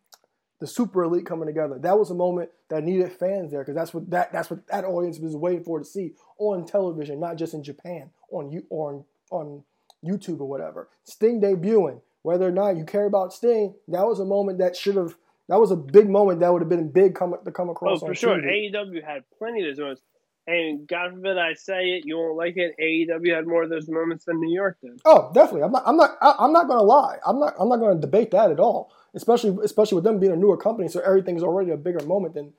the 0.60 0.68
Super 0.68 1.04
Elite 1.04 1.26
coming 1.26 1.48
together. 1.48 1.78
That 1.80 1.98
was 1.98 2.10
a 2.10 2.16
moment 2.16 2.50
that 2.70 2.84
needed 2.84 3.12
fans 3.14 3.52
there 3.52 3.62
because 3.62 3.76
that's 3.76 3.94
what 3.94 4.10
that 4.10 4.34
that's 4.34 4.50
what 4.50 4.68
that 4.68 4.84
audience 4.84 5.20
was 5.20 5.36
waiting 5.36 5.64
for 5.64 5.80
to 5.80 5.86
see 5.86 6.14
on 6.38 6.66
television, 6.66 7.20
not 7.20 7.38
just 7.38 7.54
in 7.54 7.64
Japan 7.64 8.10
on 8.32 8.52
you 8.52 8.64
on 8.70 9.06
on 9.32 9.64
YouTube 10.04 10.42
or 10.42 10.50
whatever. 10.50 10.90
Sting 11.04 11.40
debuting, 11.40 12.02
whether 12.24 12.48
or 12.48 12.52
not 12.52 12.76
you 12.76 12.84
care 12.84 13.06
about 13.06 13.34
Sting, 13.34 13.76
that 13.88 14.06
was 14.06 14.20
a 14.20 14.26
moment 14.26 14.58
that 14.60 14.76
should 14.76 14.96
have. 14.96 15.16
That 15.48 15.60
was 15.60 15.72
a 15.72 15.76
big 15.76 16.08
moment 16.08 16.42
that 16.42 16.54
would 16.54 16.62
have 16.62 16.70
been 16.70 16.92
big 16.92 17.16
come, 17.16 17.34
to 17.44 17.52
come 17.52 17.70
across. 17.70 17.98
Oh, 17.98 18.06
for 18.06 18.10
on 18.10 18.14
sure. 18.14 18.38
TV. 18.38 18.72
AEW 18.72 19.04
had 19.04 19.24
plenty 19.40 19.68
of 19.68 19.76
those 19.76 19.80
moments. 19.80 20.02
And 20.50 20.88
God 20.88 21.12
forbid 21.12 21.38
I 21.38 21.54
say 21.54 21.90
it, 21.90 22.08
you 22.08 22.18
won't 22.18 22.36
like 22.36 22.58
it. 22.58 22.74
AEW 22.82 23.36
had 23.36 23.46
more 23.46 23.62
of 23.62 23.70
those 23.70 23.88
moments 23.88 24.26
than 24.26 24.40
New 24.40 24.52
York 24.52 24.80
did. 24.82 25.00
Oh, 25.06 25.30
definitely. 25.32 25.62
I'm 25.62 25.72
not. 25.72 25.84
I'm 25.86 25.96
not. 25.96 26.18
I'm 26.22 26.52
not 26.52 26.68
going 26.68 26.80
to 26.80 26.84
lie. 26.84 27.18
I'm 27.24 27.40
not. 27.40 27.54
I'm 27.60 27.70
not 27.70 27.78
going 27.78 27.96
to 27.96 28.02
debate 28.02 28.32
that 28.32 28.50
at 28.50 28.60
all. 28.60 28.92
Especially, 29.14 29.56
especially 29.64 29.98
with 29.98 30.06
them 30.06 30.20
being 30.20 30.32
a 30.32 30.36
newer 30.36 30.58
company, 30.58 30.88
so 30.88 31.02
everything's 31.02 31.44
already 31.44 31.70
a 31.70 31.78
bigger 31.78 32.04
moment 32.04 32.34
than 32.34 32.54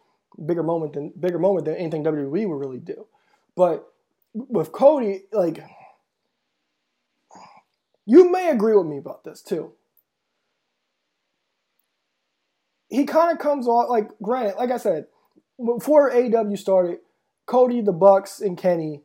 bigger 0.47 0.63
moment 0.63 0.93
than 0.93 1.13
bigger 1.19 1.41
moment 1.41 1.65
than 1.65 1.75
anything 1.75 2.05
WWE 2.05 2.49
would 2.49 2.61
really 2.61 2.79
do. 2.79 3.07
But 3.57 3.93
with 4.35 4.71
Cody, 4.71 5.25
like, 5.33 5.61
you 8.07 8.31
may 8.31 8.51
agree 8.51 8.77
with 8.77 8.87
me 8.87 8.99
about 8.99 9.25
this 9.25 9.43
too. 9.43 9.73
He 12.89 13.05
kind 13.05 13.33
of 13.33 13.39
comes 13.39 13.67
off 13.67 13.91
like, 13.91 14.11
granted, 14.23 14.57
like 14.59 14.71
I 14.71 14.77
said, 14.77 15.07
before 15.65 16.11
AEW 16.11 16.57
started, 16.57 16.99
Cody, 17.51 17.81
the 17.81 17.93
Bucks, 17.93 18.41
and 18.41 18.57
Kenny, 18.57 19.01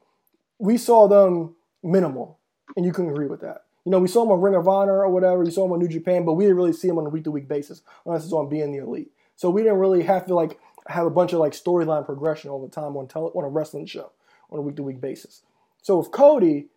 we 0.60 0.78
saw 0.78 1.08
them 1.08 1.56
minimal, 1.82 2.38
and 2.78 2.86
you 2.86 2.93
can 2.93 3.10
agree 3.10 3.26
with 3.26 3.41
that. 3.41 3.64
You 3.86 3.91
know, 3.91 3.98
we 3.98 4.08
saw 4.08 4.22
them 4.22 4.34
on 4.34 4.41
Ring 4.41 4.54
of 4.54 4.68
Honor 4.68 5.04
or 5.04 5.10
whatever. 5.10 5.43
You 5.43 5.50
saw 5.50 5.64
them 5.64 5.72
on 5.72 5.80
New 5.80 5.88
Japan, 5.88 6.26
but 6.26 6.34
we 6.34 6.43
didn't 6.43 6.58
really 6.58 6.72
see 6.72 6.88
them 6.88 7.00
on 7.00 7.08
a 7.08 7.10
week 7.10 7.24
to 7.24 7.32
week 7.32 7.48
basis 7.48 7.82
unless 8.06 8.24
it's 8.24 8.34
on 8.34 8.48
being 8.48 8.72
the 8.72 8.84
elite. 8.84 9.12
So 9.36 9.50
we 9.50 9.64
didn't 9.64 9.80
really 9.80 10.04
have 10.04 10.28
to 10.28 10.36
like 10.36 10.60
have 10.88 11.08
a 11.08 11.10
bunch 11.10 11.34
of 11.34 11.39
like 11.39 11.54
storyline 11.54 12.06
progression 12.06 12.52
all 12.52 12.62
the 12.62 12.70
time 12.70 12.96
on 12.96 13.08
tele- 13.08 13.32
on 13.34 13.43
a 13.43 13.50
wrestling 13.50 13.88
show 13.88 14.12
on 14.52 14.60
a 14.60 14.62
week 14.62 14.76
to 14.76 14.84
week 14.84 15.02
basis. 15.02 15.41
So 15.82 15.98
with 15.98 16.12
Cody, 16.12 16.68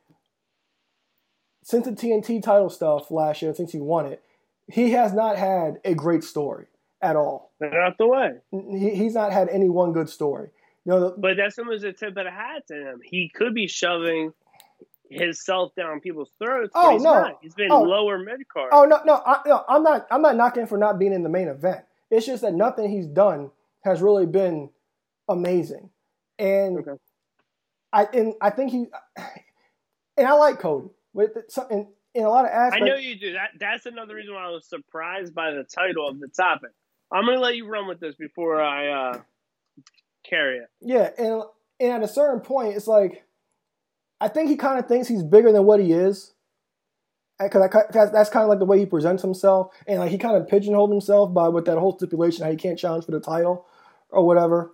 since 1.62 1.84
the 1.84 1.92
TNT 1.92 2.42
title 2.42 2.70
stuff 2.70 3.10
last 3.10 3.42
year, 3.42 3.52
since 3.52 3.72
he 3.72 3.78
won 3.78 4.06
it, 4.06 4.22
he 4.72 4.92
has 4.92 5.12
not 5.12 5.36
had 5.36 5.80
a 5.84 5.94
great 5.94 6.24
story 6.24 6.66
at 7.02 7.14
all. 7.14 7.52
Out 7.62 7.98
the 7.98 8.06
way. 8.06 8.38
He, 8.50 8.94
he's 8.94 9.14
not 9.14 9.34
had 9.34 9.50
any 9.50 9.68
one 9.68 9.92
good 9.92 10.08
story. 10.08 10.48
You 10.88 10.94
know, 10.94 11.10
the, 11.10 11.16
But 11.18 11.36
that's 11.36 11.58
almost 11.58 11.84
a 11.84 11.92
tip 11.92 12.16
of 12.16 12.24
the 12.24 12.30
hat 12.30 12.66
to 12.68 12.74
him. 12.74 13.00
He 13.04 13.28
could 13.34 13.52
be 13.54 13.66
shoving 13.66 14.32
himself 15.10 15.74
down 15.74 16.00
people's 16.00 16.30
throats. 16.42 16.72
Oh, 16.74 16.82
but 16.86 16.92
he's 16.94 17.02
no. 17.02 17.12
not. 17.14 17.38
He's 17.42 17.54
been 17.54 17.70
Oh. 17.70 17.82
lower 17.82 18.18
mid 18.18 18.48
card. 18.48 18.70
Oh 18.72 18.86
no, 18.86 18.98
no, 19.04 19.20
I, 19.26 19.40
no, 19.46 19.64
I'm 19.68 19.82
not. 19.82 20.06
I'm 20.10 20.22
not 20.22 20.36
knocking 20.36 20.66
for 20.66 20.78
not 20.78 20.98
being 20.98 21.12
in 21.12 21.22
the 21.22 21.28
main 21.28 21.48
event. 21.48 21.84
It's 22.10 22.24
just 22.24 22.40
that 22.40 22.54
nothing 22.54 22.88
he's 22.90 23.06
done 23.06 23.50
has 23.84 24.00
really 24.00 24.24
been 24.24 24.70
amazing, 25.28 25.90
and 26.38 26.78
Okay. 26.78 26.98
I 27.92 28.04
and 28.14 28.32
I 28.40 28.48
think 28.48 28.70
he 28.72 28.86
and 30.16 30.26
I 30.26 30.32
like 30.32 30.58
Cody 30.58 30.88
with 31.12 31.36
it- 31.36 31.54
in, 31.70 31.86
in 32.14 32.24
a 32.24 32.30
lot 32.30 32.46
of 32.46 32.50
aspects. 32.50 32.82
I 32.82 32.86
know 32.88 32.96
you 32.96 33.18
do. 33.18 33.32
That 33.34 33.50
that's 33.60 33.84
another 33.84 34.14
reason 34.14 34.32
why 34.34 34.44
I 34.46 34.50
was 34.50 34.66
surprised 34.66 35.34
by 35.34 35.50
the 35.50 35.64
title 35.64 36.08
of 36.08 36.18
the 36.18 36.28
topic. 36.28 36.70
I'm 37.12 37.26
gonna 37.26 37.40
let 37.40 37.56
you 37.56 37.66
run 37.66 37.86
with 37.88 38.00
this 38.00 38.14
before 38.14 38.62
I 38.62 38.88
uh, 38.88 39.20
carry 40.28 40.58
it. 40.58 40.68
Yeah, 40.80 41.10
and 41.18 41.42
and 41.80 41.92
at 41.92 42.02
a 42.02 42.12
certain 42.12 42.40
point, 42.40 42.76
it's 42.76 42.86
like 42.86 43.24
I 44.20 44.28
think 44.28 44.50
he 44.50 44.56
kind 44.56 44.78
of 44.78 44.86
thinks 44.86 45.08
he's 45.08 45.22
bigger 45.22 45.52
than 45.52 45.64
what 45.64 45.80
he 45.80 45.92
is. 45.92 46.32
Because 47.40 47.70
that's, 47.92 48.30
kind 48.30 48.42
of 48.42 48.48
like 48.48 48.58
the 48.58 48.64
way 48.64 48.80
he 48.80 48.86
presents 48.86 49.22
himself, 49.22 49.72
and 49.86 50.00
like 50.00 50.10
he 50.10 50.18
kind 50.18 50.36
of 50.36 50.48
pigeonholed 50.48 50.90
himself 50.90 51.32
by 51.32 51.48
with 51.48 51.66
that 51.66 51.78
whole 51.78 51.96
stipulation 51.96 52.44
how 52.44 52.50
he 52.50 52.56
can't 52.56 52.76
challenge 52.76 53.04
for 53.04 53.12
the 53.12 53.20
title 53.20 53.64
or 54.10 54.26
whatever, 54.26 54.72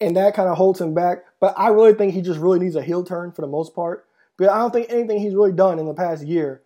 and 0.00 0.16
that 0.16 0.34
kind 0.34 0.48
of 0.48 0.56
holds 0.56 0.80
him 0.80 0.94
back. 0.94 1.24
But 1.40 1.52
I 1.58 1.68
really 1.68 1.92
think 1.92 2.14
he 2.14 2.22
just 2.22 2.40
really 2.40 2.58
needs 2.58 2.74
a 2.74 2.82
heel 2.82 3.04
turn 3.04 3.32
for 3.32 3.42
the 3.42 3.48
most 3.48 3.74
part. 3.74 4.06
But 4.38 4.48
I 4.48 4.56
don't 4.56 4.72
think 4.72 4.86
anything 4.88 5.18
he's 5.18 5.34
really 5.34 5.52
done 5.52 5.78
in 5.78 5.84
the 5.84 5.92
past 5.92 6.26
year 6.26 6.62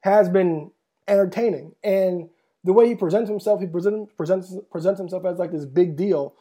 has 0.00 0.28
been 0.28 0.72
entertaining. 1.06 1.76
And 1.84 2.28
the 2.64 2.72
way 2.72 2.88
he 2.88 2.96
presents 2.96 3.30
himself, 3.30 3.60
he 3.60 3.68
presents 3.68 4.12
presents 4.16 4.52
presents 4.72 4.98
himself 4.98 5.24
as 5.24 5.38
like 5.38 5.52
this 5.52 5.64
big 5.64 5.96
deal 5.96 6.34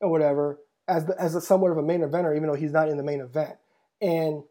or 0.00 0.10
whatever, 0.10 0.58
as 0.86 1.06
the, 1.06 1.20
as 1.20 1.34
a 1.34 1.40
somewhat 1.40 1.70
of 1.70 1.78
a 1.78 1.82
main 1.82 2.00
eventer, 2.00 2.34
even 2.36 2.48
though 2.48 2.54
he's 2.54 2.72
not 2.72 2.88
in 2.88 2.96
the 2.96 3.02
main 3.02 3.20
event. 3.20 3.56
And 4.00 4.42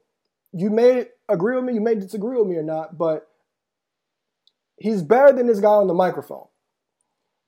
you 0.51 0.69
may 0.69 1.05
agree 1.29 1.55
with 1.55 1.65
me, 1.65 1.73
you 1.73 1.81
may 1.81 1.95
disagree 1.95 2.37
with 2.37 2.47
me 2.47 2.55
or 2.57 2.63
not, 2.63 2.97
but 2.97 3.27
he's 4.77 5.01
better 5.01 5.33
than 5.33 5.47
this 5.47 5.59
guy 5.59 5.69
on 5.69 5.87
the 5.87 5.93
microphone. 5.93 6.47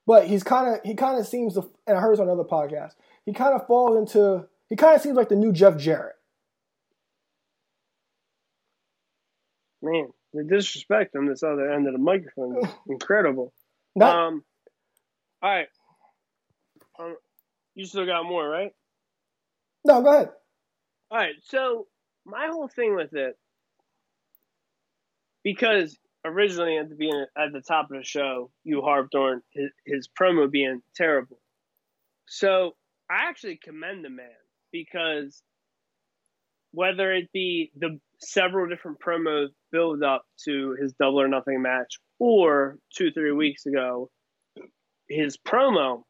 But 0.05 0.27
he's 0.27 0.43
kind 0.43 0.73
of 0.75 0.81
he 0.83 0.95
kind 0.95 1.19
of 1.19 1.27
seems 1.27 1.53
to, 1.53 1.69
and 1.85 1.97
I 1.97 2.01
heard 2.01 2.13
this 2.13 2.19
on 2.19 2.27
another 2.27 2.43
podcast. 2.43 2.93
He 3.25 3.33
kind 3.33 3.53
of 3.53 3.67
falls 3.67 3.95
into 3.95 4.47
he 4.67 4.75
kind 4.75 4.95
of 4.95 5.01
seems 5.01 5.15
like 5.15 5.29
the 5.29 5.35
new 5.35 5.51
Jeff 5.51 5.77
Jarrett. 5.77 6.15
Man, 9.81 10.07
the 10.33 10.43
disrespect 10.43 11.15
on 11.15 11.25
this 11.27 11.43
other 11.43 11.71
end 11.71 11.87
of 11.87 11.93
the 11.93 11.99
microphone 11.99 12.57
is 12.63 12.69
incredible. 12.89 13.53
Not, 13.95 14.15
Um, 14.15 14.43
all 15.41 15.49
right. 15.49 15.67
You 17.75 17.85
still 17.85 18.05
got 18.05 18.25
more, 18.25 18.47
right? 18.47 18.71
no, 19.85 20.01
go 20.01 20.13
ahead. 20.13 20.29
All 21.11 21.17
right. 21.17 21.35
So 21.43 21.87
my 22.25 22.47
whole 22.51 22.67
thing 22.67 22.95
with 22.95 23.13
it, 23.13 23.37
because 25.43 25.97
originally 26.25 26.77
at 26.77 26.89
the 26.89 26.95
beginning, 26.95 27.25
at 27.37 27.53
the 27.53 27.61
top 27.61 27.89
of 27.89 27.97
the 27.97 28.03
show, 28.03 28.51
you 28.63 28.81
harped 28.81 29.15
on 29.15 29.41
his, 29.51 29.71
his 29.85 30.09
promo 30.19 30.49
being 30.51 30.81
terrible. 30.95 31.39
So 32.27 32.75
I 33.09 33.29
actually 33.29 33.59
commend 33.63 34.05
the 34.05 34.09
man 34.09 34.27
because 34.71 35.41
whether 36.71 37.11
it 37.11 37.31
be 37.33 37.71
the 37.75 37.99
several 38.19 38.67
different 38.67 38.99
promos 38.99 39.47
build 39.71 40.03
up 40.03 40.25
to 40.45 40.75
his 40.79 40.93
double 40.93 41.21
or 41.21 41.27
nothing 41.27 41.61
match 41.61 41.99
or 42.19 42.77
two, 42.95 43.11
three 43.11 43.31
weeks 43.31 43.65
ago, 43.65 44.09
his 45.07 45.37
promo. 45.37 46.03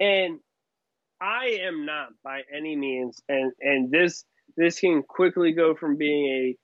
And 0.00 0.40
I 1.20 1.58
am 1.62 1.86
not 1.86 2.08
by 2.22 2.42
any 2.54 2.76
means, 2.76 3.20
and 3.28 3.52
and 3.60 3.90
this 3.90 4.24
this 4.56 4.80
can 4.80 5.02
quickly 5.02 5.52
go 5.52 5.74
from 5.74 5.96
being 5.96 6.26
a 6.26 6.56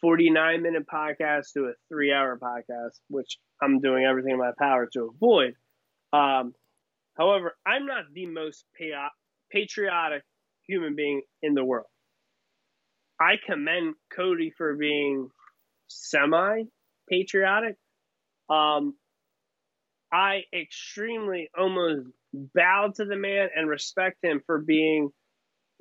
49 0.00 0.62
minute 0.62 0.86
podcast 0.92 1.52
to 1.54 1.66
a 1.66 1.72
three 1.88 2.12
hour 2.12 2.38
podcast, 2.38 2.98
which 3.08 3.38
I'm 3.62 3.80
doing 3.80 4.04
everything 4.04 4.32
in 4.32 4.38
my 4.38 4.52
power 4.58 4.88
to 4.92 5.12
avoid. 5.14 5.54
Um, 6.12 6.54
however, 7.16 7.56
I'm 7.64 7.86
not 7.86 8.04
the 8.12 8.26
most 8.26 8.64
pa- 8.76 9.10
patriotic 9.50 10.22
human 10.66 10.96
being 10.96 11.22
in 11.42 11.54
the 11.54 11.64
world. 11.64 11.86
I 13.20 13.34
commend 13.46 13.94
Cody 14.14 14.52
for 14.56 14.74
being 14.74 15.28
semi 15.86 16.64
patriotic. 17.08 17.76
Um, 18.50 18.96
I 20.12 20.42
extremely 20.52 21.48
almost 21.56 22.08
bow 22.32 22.92
to 22.96 23.04
the 23.04 23.16
man 23.16 23.48
and 23.54 23.68
respect 23.68 24.18
him 24.22 24.40
for 24.46 24.58
being 24.58 25.10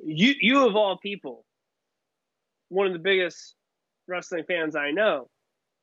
you 0.04 0.34
you 0.40 0.68
of 0.68 0.76
all 0.76 0.98
people 0.98 1.46
one 2.70 2.88
of 2.88 2.94
the 2.94 3.00
biggest 3.00 3.56
wrestling 4.08 4.46
fans 4.48 4.76
I 4.76 4.92
know. 4.92 5.30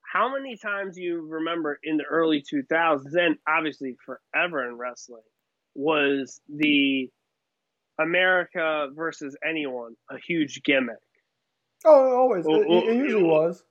How 0.03 0.33
many 0.33 0.57
times 0.57 0.97
you 0.97 1.21
remember 1.21 1.79
in 1.83 1.99
the 1.99 2.05
early 2.05 2.43
2000s 2.43 3.15
and 3.15 3.37
obviously 3.47 3.95
forever 4.07 4.67
in 4.67 4.77
wrestling 4.77 5.23
was 5.75 6.41
the 6.49 7.11
America 7.99 8.89
versus 8.95 9.37
anyone 9.47 9.95
a 10.11 10.17
huge 10.19 10.63
gimmick. 10.63 10.97
Oh, 11.85 12.17
always. 12.17 12.47
It, 12.47 12.67
it 12.69 12.97
usually 12.97 13.23
was. 13.23 13.63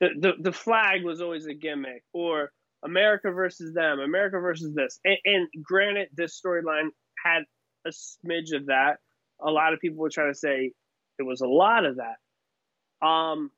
the, 0.00 0.08
the 0.18 0.32
the 0.40 0.52
flag 0.52 1.04
was 1.04 1.20
always 1.20 1.46
a 1.46 1.54
gimmick 1.54 2.02
or 2.12 2.52
America 2.84 3.30
versus 3.30 3.74
them, 3.74 4.00
America 4.00 4.38
versus 4.38 4.74
this. 4.74 4.98
And, 5.04 5.16
and 5.24 5.48
granted, 5.62 6.08
this 6.14 6.40
storyline 6.40 6.88
had 7.24 7.42
a 7.86 7.90
smidge 7.90 8.54
of 8.54 8.66
that. 8.66 8.98
A 9.40 9.50
lot 9.50 9.72
of 9.72 9.80
people 9.80 9.98
would 9.98 10.12
try 10.12 10.26
to 10.26 10.34
say 10.34 10.72
it 11.18 11.22
was 11.22 11.40
a 11.40 11.48
lot 11.48 11.84
of 11.84 11.96
that. 11.96 13.06
Um, 13.06 13.50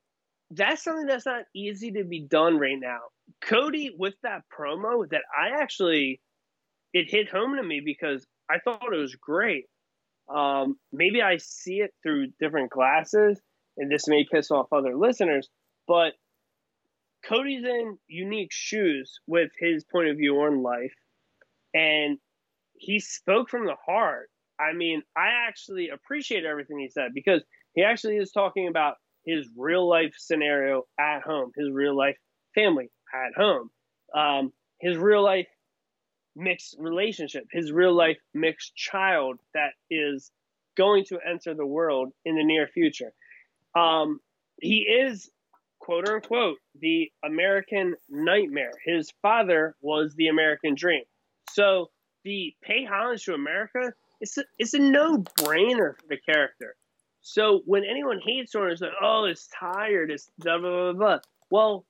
that's 0.51 0.83
something 0.83 1.05
that's 1.05 1.25
not 1.25 1.43
easy 1.55 1.91
to 1.93 2.03
be 2.03 2.21
done 2.21 2.57
right 2.57 2.79
now. 2.79 2.99
Cody 3.41 3.91
with 3.97 4.15
that 4.23 4.41
promo 4.51 5.07
that 5.09 5.21
I 5.37 5.61
actually 5.61 6.19
it 6.93 7.09
hit 7.09 7.29
home 7.29 7.55
to 7.55 7.63
me 7.63 7.81
because 7.83 8.25
I 8.49 8.57
thought 8.59 8.93
it 8.93 8.97
was 8.97 9.15
great. 9.15 9.65
Um, 10.27 10.77
maybe 10.91 11.21
I 11.21 11.37
see 11.37 11.81
it 11.81 11.91
through 12.03 12.27
different 12.39 12.71
glasses, 12.71 13.39
and 13.77 13.91
this 13.91 14.07
may 14.07 14.25
piss 14.31 14.51
off 14.51 14.67
other 14.71 14.95
listeners, 14.95 15.47
but 15.87 16.13
Cody's 17.27 17.63
in 17.63 17.97
unique 18.07 18.51
shoes 18.51 19.19
with 19.27 19.51
his 19.59 19.83
point 19.85 20.09
of 20.09 20.17
view 20.17 20.41
on 20.41 20.63
life, 20.63 20.93
and 21.73 22.17
he 22.73 22.99
spoke 22.99 23.49
from 23.49 23.65
the 23.65 23.75
heart. 23.85 24.29
I 24.59 24.73
mean, 24.73 25.01
I 25.15 25.47
actually 25.47 25.89
appreciate 25.89 26.45
everything 26.45 26.79
he 26.79 26.89
said 26.89 27.11
because 27.13 27.43
he 27.73 27.83
actually 27.83 28.17
is 28.17 28.31
talking 28.31 28.67
about 28.67 28.95
his 29.25 29.47
real 29.55 29.87
life 29.87 30.13
scenario 30.17 30.83
at 30.99 31.21
home, 31.21 31.51
his 31.55 31.69
real 31.71 31.95
life 31.95 32.17
family 32.55 32.89
at 33.13 33.33
home, 33.35 33.69
um, 34.15 34.51
his 34.79 34.97
real 34.97 35.23
life 35.23 35.47
mixed 36.35 36.75
relationship, 36.79 37.45
his 37.51 37.71
real 37.71 37.93
life 37.93 38.17
mixed 38.33 38.75
child 38.75 39.39
that 39.53 39.71
is 39.89 40.31
going 40.77 41.03
to 41.05 41.19
enter 41.27 41.53
the 41.53 41.65
world 41.65 42.11
in 42.25 42.35
the 42.35 42.43
near 42.43 42.67
future. 42.67 43.11
Um, 43.75 44.19
he 44.61 44.79
is 44.79 45.29
quote 45.89 46.07
unquote 46.07 46.57
the 46.79 47.11
American 47.23 47.95
nightmare. 48.09 48.73
His 48.85 49.11
father 49.23 49.75
was 49.81 50.13
the 50.15 50.27
American 50.27 50.75
dream. 50.75 51.01
So 51.51 51.89
the 52.23 52.53
pay 52.61 52.85
homage 52.85 53.25
to 53.25 53.33
America 53.33 53.93
it's 54.21 54.37
a, 54.37 54.43
it's 54.59 54.73
a 54.73 54.79
no 54.79 55.17
brainer 55.17 55.95
for 55.95 56.07
the 56.09 56.17
character. 56.17 56.75
So 57.21 57.61
when 57.65 57.83
anyone 57.85 58.19
hates 58.23 58.53
on 58.53 58.67
it, 58.67 58.73
it's 58.73 58.81
like, 58.81 58.91
oh, 59.01 59.25
it's 59.25 59.47
tired, 59.57 60.11
it's 60.11 60.29
blah 60.37 60.59
blah 60.59 60.91
blah 60.91 60.93
blah. 60.93 61.19
Well, 61.49 61.85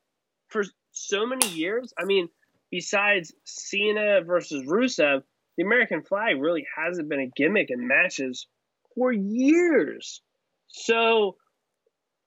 for 0.48 0.64
so 0.92 1.26
many 1.26 1.50
years, 1.50 1.94
I 1.98 2.06
mean, 2.06 2.30
besides 2.72 3.34
Cena 3.44 4.22
versus 4.22 4.66
Rusev, 4.66 5.24
the 5.58 5.64
American 5.64 6.04
flag 6.04 6.40
really 6.40 6.66
hasn't 6.78 7.10
been 7.10 7.20
a 7.20 7.32
gimmick 7.36 7.70
in 7.70 7.88
matches 7.88 8.48
for 8.96 9.12
years. 9.12 10.22
So, 10.68 11.36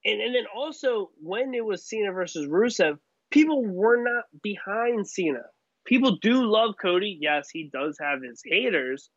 and, 0.05 0.21
and 0.21 0.35
then 0.35 0.45
also 0.55 1.11
when 1.21 1.55
it 1.55 1.65
was 1.65 1.87
Cena 1.87 2.13
versus 2.13 2.47
Rusev, 2.47 2.99
people 3.31 3.65
were 3.65 4.03
not 4.03 4.25
behind 4.43 5.07
Cena. 5.09 5.43
People 5.85 6.19
do 6.21 6.45
love 6.45 6.75
Cody. 6.81 7.19
Yes, 7.21 7.49
he 7.51 7.71
does 7.73 7.99
have 8.01 8.23
his 8.23 8.43
haters. 8.45 9.11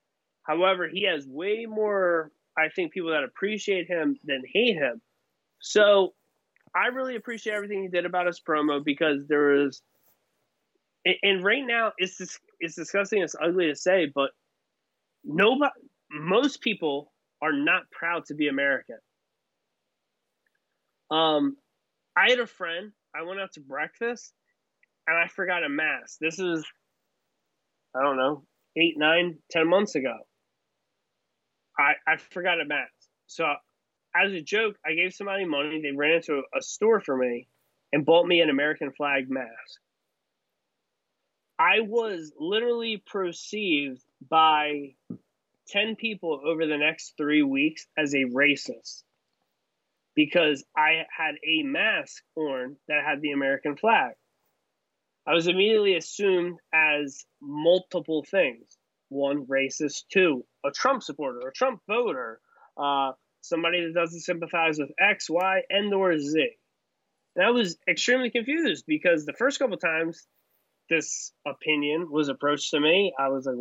However, 0.43 0.87
he 0.87 1.03
has 1.03 1.27
way 1.27 1.65
more, 1.67 2.31
I 2.57 2.69
think, 2.69 2.93
people 2.93 3.11
that 3.11 3.23
appreciate 3.23 3.87
him 3.87 4.17
than 4.23 4.43
hate 4.51 4.75
him. 4.75 5.01
So 5.59 6.13
I 6.75 6.87
really 6.87 7.15
appreciate 7.15 7.53
everything 7.53 7.83
he 7.83 7.89
did 7.89 8.05
about 8.05 8.27
his 8.27 8.39
promo 8.39 8.83
because 8.83 9.27
there 9.27 9.65
is, 9.65 9.81
and 11.23 11.43
right 11.43 11.63
now 11.65 11.93
it's 11.97 12.39
it's 12.59 12.75
disgusting. 12.75 13.21
It's 13.21 13.35
ugly 13.39 13.67
to 13.67 13.75
say, 13.75 14.11
but 14.13 14.31
nobody, 15.23 15.71
most 16.11 16.61
people 16.61 17.11
are 17.41 17.53
not 17.53 17.89
proud 17.91 18.25
to 18.25 18.33
be 18.33 18.47
American. 18.47 18.97
Um, 21.11 21.57
I 22.15 22.29
had 22.29 22.39
a 22.39 22.47
friend. 22.47 22.91
I 23.15 23.23
went 23.23 23.39
out 23.39 23.53
to 23.53 23.61
breakfast, 23.61 24.33
and 25.07 25.17
I 25.17 25.27
forgot 25.27 25.63
a 25.63 25.69
mask. 25.69 26.17
This 26.19 26.39
is, 26.39 26.65
I 27.95 28.01
don't 28.03 28.17
know, 28.17 28.43
eight, 28.75 28.95
nine, 28.97 29.37
ten 29.51 29.67
months 29.69 29.95
ago. 29.95 30.15
I 31.77 31.93
I 32.07 32.17
forgot 32.17 32.61
a 32.61 32.65
mask. 32.65 32.91
So 33.27 33.45
as 34.15 34.31
a 34.33 34.41
joke, 34.41 34.75
I 34.85 34.93
gave 34.93 35.13
somebody 35.13 35.45
money. 35.45 35.81
They 35.81 35.95
ran 35.95 36.17
into 36.17 36.41
a 36.57 36.61
store 36.61 37.01
for 37.01 37.17
me 37.17 37.47
and 37.91 38.05
bought 38.05 38.27
me 38.27 38.41
an 38.41 38.49
American 38.49 38.91
flag 38.91 39.29
mask. 39.29 39.81
I 41.57 41.81
was 41.81 42.33
literally 42.37 43.01
perceived 43.05 44.01
by 44.29 44.95
10 45.67 45.95
people 45.95 46.41
over 46.45 46.65
the 46.65 46.77
next 46.77 47.13
three 47.17 47.43
weeks 47.43 47.87
as 47.97 48.13
a 48.13 48.25
racist 48.25 49.03
because 50.15 50.63
I 50.75 51.03
had 51.15 51.35
a 51.45 51.63
mask 51.63 52.23
on 52.35 52.77
that 52.87 53.03
had 53.05 53.21
the 53.21 53.31
American 53.31 53.75
flag. 53.75 54.13
I 55.27 55.33
was 55.33 55.47
immediately 55.47 55.95
assumed 55.95 56.59
as 56.73 57.25
multiple 57.41 58.23
things 58.29 58.77
one, 59.09 59.45
racist, 59.45 60.05
two, 60.11 60.43
a 60.65 60.71
Trump 60.71 61.03
supporter, 61.03 61.47
a 61.47 61.53
Trump 61.53 61.79
voter, 61.87 62.41
uh, 62.75 63.11
somebody 63.41 63.81
that 63.81 63.93
doesn't 63.93 64.21
sympathize 64.21 64.79
with 64.79 64.89
X, 64.99 65.29
Y, 65.29 65.61
and 65.69 65.93
or 65.93 66.17
Z. 66.17 66.49
And 67.35 67.45
I 67.45 67.51
was 67.51 67.77
extremely 67.87 68.31
confused 68.31 68.85
because 68.87 69.25
the 69.25 69.33
first 69.33 69.59
couple 69.59 69.77
times 69.77 70.25
this 70.89 71.31
opinion 71.45 72.07
was 72.11 72.29
approached 72.29 72.71
to 72.71 72.79
me, 72.79 73.13
I 73.17 73.29
was 73.29 73.45
like, 73.45 73.55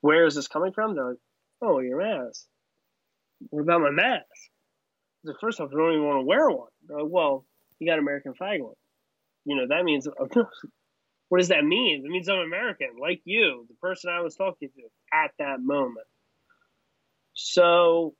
where 0.00 0.26
is 0.26 0.34
this 0.34 0.48
coming 0.48 0.72
from? 0.72 0.94
They're 0.94 1.10
like, 1.10 1.18
oh, 1.62 1.80
your 1.80 1.98
mask. 1.98 2.44
What 3.50 3.62
about 3.62 3.82
my 3.82 3.90
mask? 3.90 4.24
The 5.26 5.34
first 5.40 5.60
off, 5.60 5.70
I 5.72 5.76
don't 5.76 5.92
even 5.92 6.04
want 6.04 6.20
to 6.20 6.26
wear 6.26 6.48
one. 6.48 6.68
Like, 6.88 7.06
well, 7.08 7.44
you 7.78 7.90
got 7.90 7.98
American 7.98 8.34
flag 8.34 8.62
one. 8.62 8.74
You 9.44 9.56
know, 9.56 9.66
that 9.68 9.84
means, 9.84 10.06
what 11.28 11.38
does 11.38 11.48
that 11.48 11.64
mean? 11.64 12.04
It 12.04 12.08
means 12.08 12.28
I'm 12.28 12.38
American, 12.38 12.90
like 13.00 13.20
you, 13.24 13.66
the 13.68 13.74
person 13.82 14.10
I 14.10 14.20
was 14.20 14.36
talking 14.36 14.68
to 14.68 14.82
at 15.12 15.32
that 15.38 15.60
moment. 15.60 16.06
So 17.34 18.14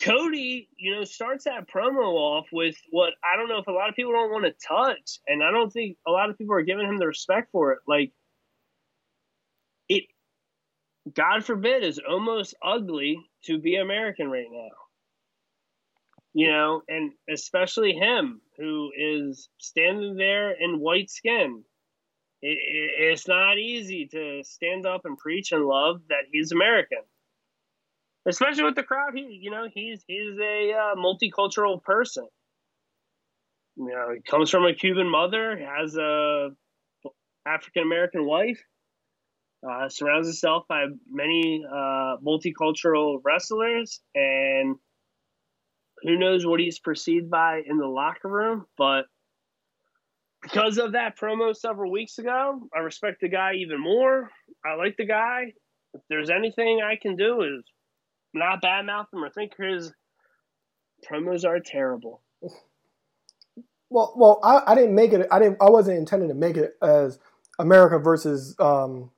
Cody, 0.00 0.68
you 0.76 0.94
know, 0.94 1.04
starts 1.04 1.44
that 1.44 1.68
promo 1.68 2.14
off 2.14 2.46
with 2.52 2.76
what 2.90 3.14
I 3.24 3.36
don't 3.36 3.48
know 3.48 3.58
if 3.58 3.66
a 3.66 3.72
lot 3.72 3.88
of 3.88 3.96
people 3.96 4.12
don't 4.12 4.30
want 4.30 4.44
to 4.44 4.66
touch, 4.66 5.18
and 5.26 5.42
I 5.42 5.50
don't 5.50 5.72
think 5.72 5.96
a 6.06 6.10
lot 6.10 6.30
of 6.30 6.38
people 6.38 6.54
are 6.54 6.62
giving 6.62 6.86
him 6.86 6.98
the 6.98 7.06
respect 7.06 7.50
for 7.52 7.72
it. 7.72 7.80
Like, 7.86 8.12
it, 9.88 10.04
God 11.12 11.44
forbid, 11.44 11.82
is 11.82 12.00
almost 12.08 12.54
ugly 12.62 13.18
to 13.44 13.58
be 13.58 13.76
American 13.76 14.30
right 14.30 14.46
now. 14.50 14.68
You 16.38 16.48
know, 16.52 16.82
and 16.88 17.12
especially 17.28 17.94
him 17.94 18.40
who 18.56 18.90
is 18.96 19.48
standing 19.58 20.16
there 20.16 20.52
in 20.52 20.78
white 20.78 21.10
skin. 21.10 21.64
It, 22.40 22.58
it, 22.58 23.10
it's 23.10 23.26
not 23.26 23.58
easy 23.58 24.06
to 24.12 24.44
stand 24.44 24.86
up 24.86 25.04
and 25.04 25.18
preach 25.18 25.50
and 25.50 25.64
love 25.64 26.02
that 26.10 26.26
he's 26.30 26.52
American 26.52 27.02
especially 28.28 28.64
with 28.64 28.76
the 28.76 28.82
crowd. 28.82 29.14
He, 29.14 29.38
you 29.40 29.50
know, 29.50 29.66
he's 29.72 30.04
he's 30.06 30.38
a 30.38 30.72
uh, 30.72 30.94
multicultural 30.96 31.82
person. 31.82 32.26
You 33.76 33.88
know, 33.88 34.12
he 34.14 34.20
comes 34.20 34.50
from 34.50 34.66
a 34.66 34.74
Cuban 34.74 35.08
mother, 35.08 35.56
has 35.56 35.96
a 35.96 36.50
African 37.46 37.82
American 37.82 38.26
wife, 38.26 38.60
uh, 39.68 39.88
surrounds 39.88 40.28
himself 40.28 40.64
by 40.68 40.86
many 41.10 41.64
uh, 41.64 42.16
multicultural 42.24 43.20
wrestlers, 43.24 44.00
and 44.14 44.76
who 46.02 46.18
knows 46.18 46.46
what 46.46 46.60
he's 46.60 46.78
perceived 46.78 47.30
by 47.30 47.62
in 47.66 47.78
the 47.78 47.86
locker 47.86 48.28
room. 48.28 48.66
But 48.76 49.06
because 50.42 50.78
of 50.78 50.92
that 50.92 51.18
promo 51.18 51.54
several 51.54 51.90
weeks 51.90 52.18
ago, 52.18 52.68
I 52.74 52.80
respect 52.80 53.20
the 53.20 53.28
guy 53.28 53.54
even 53.54 53.80
more. 53.80 54.30
I 54.64 54.74
like 54.74 54.96
the 54.96 55.06
guy. 55.06 55.52
If 55.94 56.02
there's 56.08 56.30
anything 56.30 56.80
I 56.82 56.96
can 57.00 57.16
do, 57.16 57.42
is 57.42 57.64
not 58.34 58.62
badmouth 58.62 59.12
him 59.12 59.24
or 59.24 59.30
think 59.30 59.52
his 59.58 59.92
promos 61.10 61.44
are 61.44 61.60
terrible. 61.60 62.22
Well, 63.90 64.12
well, 64.16 64.40
I, 64.42 64.72
I 64.72 64.74
didn't 64.74 64.94
make 64.94 65.12
it. 65.12 65.26
I 65.30 65.38
didn't. 65.38 65.58
I 65.60 65.70
wasn't 65.70 65.98
intending 65.98 66.28
to 66.28 66.34
make 66.34 66.56
it 66.56 66.74
as 66.82 67.18
America 67.58 67.98
versus 67.98 68.54
um, 68.58 69.10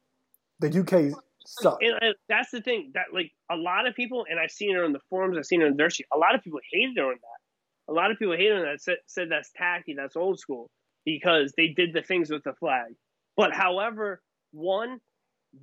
the 0.61 0.68
UK 0.68 1.20
stuff. 1.51 1.79
And 1.81 1.95
uh, 1.95 2.15
that's 2.29 2.51
the 2.51 2.61
thing 2.61 2.93
that 2.95 3.07
like 3.13 3.33
a 3.51 3.57
lot 3.57 3.87
of 3.87 3.95
people, 3.95 4.25
and 4.29 4.39
I've 4.39 4.51
seen 4.51 4.77
it 4.77 4.83
on 4.83 4.93
the 4.93 5.01
forums. 5.09 5.37
I've 5.37 5.47
seen 5.47 5.63
it 5.63 5.67
on 5.67 5.77
Dirt 5.77 5.95
Sheet. 5.95 6.07
A 6.13 6.19
lot 6.19 6.35
of 6.35 6.43
people 6.43 6.61
hated 6.73 6.99
on 6.99 7.15
that. 7.15 7.93
A 7.93 7.95
lot 7.95 8.11
of 8.11 8.19
people 8.19 8.37
hated 8.37 8.59
on 8.59 8.63
that. 8.63 8.81
Said, 8.81 8.97
said 9.07 9.29
that's 9.31 9.51
tacky. 9.57 9.95
That's 9.97 10.17
old 10.17 10.39
school 10.39 10.71
because 11.05 11.53
they 11.57 11.69
did 11.69 11.93
the 11.93 12.03
things 12.03 12.31
with 12.31 12.45
the 12.45 12.53
flag. 12.55 12.93
But 13.37 13.53
however, 13.53 14.23
one 14.53 15.01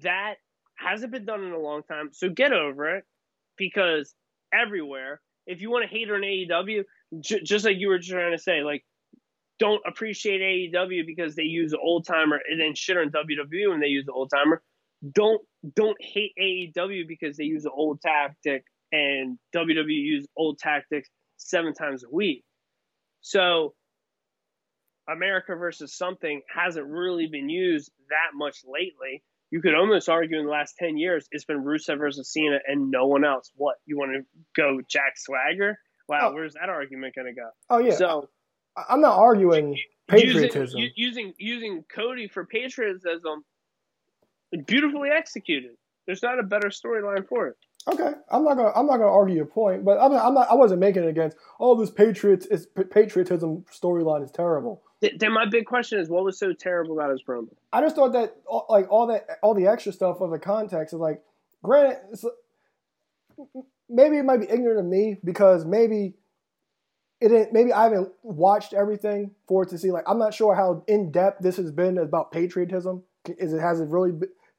that 0.04 0.36
hasn't 0.76 1.12
been 1.12 1.26
done 1.26 1.44
in 1.44 1.54
a 1.54 1.60
long 1.60 1.84
time. 1.84 2.10
So 2.12 2.30
get 2.30 2.52
over 2.54 2.98
it 2.98 3.04
because 3.58 4.14
everywhere, 4.54 5.22
if 5.46 5.62
you 5.62 5.72
want 5.72 5.84
to 5.84 5.90
hate 5.90 6.10
on 6.12 6.22
AEW, 6.22 6.84
j- 7.20 7.44
just 7.44 7.66
like 7.66 7.78
you 7.78 7.88
were 7.88 8.00
trying 8.00 8.32
to 8.32 8.42
say, 8.42 8.62
like 8.62 8.84
don't 9.60 9.82
appreciate 9.88 10.74
AEW 10.74 11.06
because 11.06 11.36
they 11.36 11.44
use 11.44 11.72
the 11.72 11.80
old 11.80 12.06
timer 12.06 12.40
and 12.50 12.60
then 12.60 12.76
shit 12.76 12.98
on 12.98 13.10
WWE 13.10 13.70
when 13.70 13.80
they 13.80 13.88
use 13.88 14.06
the 14.06 14.12
old 14.12 14.30
timer. 14.30 14.62
Don't 15.12 15.42
don't 15.76 15.97
hate 15.99 16.34
AEW 16.41 17.07
because 17.07 17.38
they 17.38 17.45
use 17.45 17.63
the 17.63 17.72
old 17.72 18.01
tactic 18.01 18.63
and 18.91 19.38
WWE 19.55 19.86
use 19.88 20.28
old 20.36 20.59
tactics 20.59 21.09
seven 21.38 21.74
times 21.74 22.03
a 22.03 22.09
week. 22.09 22.43
So 23.22 23.74
America 25.09 25.55
versus 25.55 25.95
something 25.97 26.41
hasn't 26.53 26.86
really 26.86 27.28
been 27.28 27.49
used 27.49 27.91
that 28.09 28.38
much 28.38 28.59
lately 28.65 29.24
you 29.49 29.61
could 29.61 29.76
almost 29.76 30.09
argue 30.09 30.39
in 30.39 30.45
the 30.45 30.51
last 30.51 30.76
10 30.78 30.97
years 30.97 31.28
it's 31.32 31.45
been 31.45 31.63
Rusev 31.63 31.99
versus 31.99 32.32
Cena 32.32 32.59
and 32.65 32.91
no 32.91 33.07
one 33.07 33.24
else. 33.24 33.51
What? 33.55 33.76
You 33.86 33.97
want 33.97 34.11
to 34.13 34.26
go 34.55 34.80
Jack 34.88 35.13
Swagger? 35.18 35.80
Wow, 36.07 36.30
oh. 36.30 36.34
where's 36.34 36.53
that 36.53 36.70
argument 36.70 37.15
going 37.15 37.28
to 37.28 37.34
go? 37.34 37.49
Oh, 37.70 37.80
yeah. 37.80 37.95
So 37.95 38.30
I'm 38.89 39.01
not 39.01 39.18
arguing 39.18 39.78
patriotism. 40.07 40.80
Using, 40.80 40.93
using, 40.95 41.34
using 41.38 41.86
Cody 41.93 42.28
for 42.28 42.45
patriotism, 42.45 43.43
beautifully 44.66 45.10
executed. 45.10 45.72
There's 46.06 46.24
not 46.24 46.39
a 46.39 46.43
better 46.43 46.70
storyline 46.70 47.28
for 47.28 47.48
it. 47.48 47.56
Okay, 47.88 48.12
I'm 48.30 48.43
not 48.43 48.58
gonna 48.58 48.72
I'm 48.76 48.86
not 48.86 48.98
gonna 48.98 49.12
argue 49.12 49.36
your 49.36 49.45
point, 49.45 49.86
but 49.86 49.98
I'm 49.98 50.12
not, 50.12 50.26
I'm 50.26 50.34
not 50.34 50.50
I 50.50 50.56
wasn't 50.56 50.82
making 50.82 51.04
it 51.04 51.10
against 51.10 51.38
all 51.58 51.72
oh, 51.72 51.80
this 51.80 51.89
patriots 51.89 52.45
is 52.45 52.68
patriotism 52.91 53.66
storyline 53.74 54.24
is 54.24 54.32
terrible. 54.32 54.84
Then 55.00 55.32
my 55.32 55.45
big 55.45 55.66
question 55.66 56.00
is, 56.00 56.10
what 56.10 56.24
was 56.24 56.39
so 56.39 56.54
terrible 56.54 56.98
about 56.98 57.12
his 57.12 57.22
promo? 57.24 57.50
I 57.72 57.82
just 57.82 57.95
thought 57.95 58.14
that 58.14 58.36
like 58.68 58.91
all 58.91 59.08
that 59.08 59.28
all 59.41 59.54
the 59.54 59.68
extra 59.68 59.93
stuff 59.93 60.22
of 60.22 60.32
the 60.32 60.39
context 60.39 60.93
is 60.93 61.00
like, 61.00 61.22
granted, 61.64 62.00
maybe 63.89 64.18
it 64.18 64.26
might 64.26 64.41
be 64.41 64.50
ignorant 64.50 64.80
of 64.80 64.86
me 64.86 65.18
because 65.24 65.66
maybe 65.66 66.16
it 67.22 67.30
didn't, 67.30 67.54
maybe 67.54 67.72
I 67.72 67.84
haven't 67.84 68.12
watched 68.22 68.74
everything 68.74 69.32
for 69.48 69.64
it 69.64 69.70
to 69.70 69.78
see. 69.78 69.91
Like, 69.91 70.04
I'm 70.08 70.20
not 70.20 70.34
sure 70.34 70.56
how 70.56 70.84
in 70.88 71.12
depth 71.12 71.41
this 71.41 71.58
has 71.58 71.72
been 71.72 71.98
about 71.98 72.32
patriotism. 72.32 73.04
Is 73.28 73.54
it 73.54 73.60
has 73.60 73.80
it 73.80 73.89
really 73.89 74.12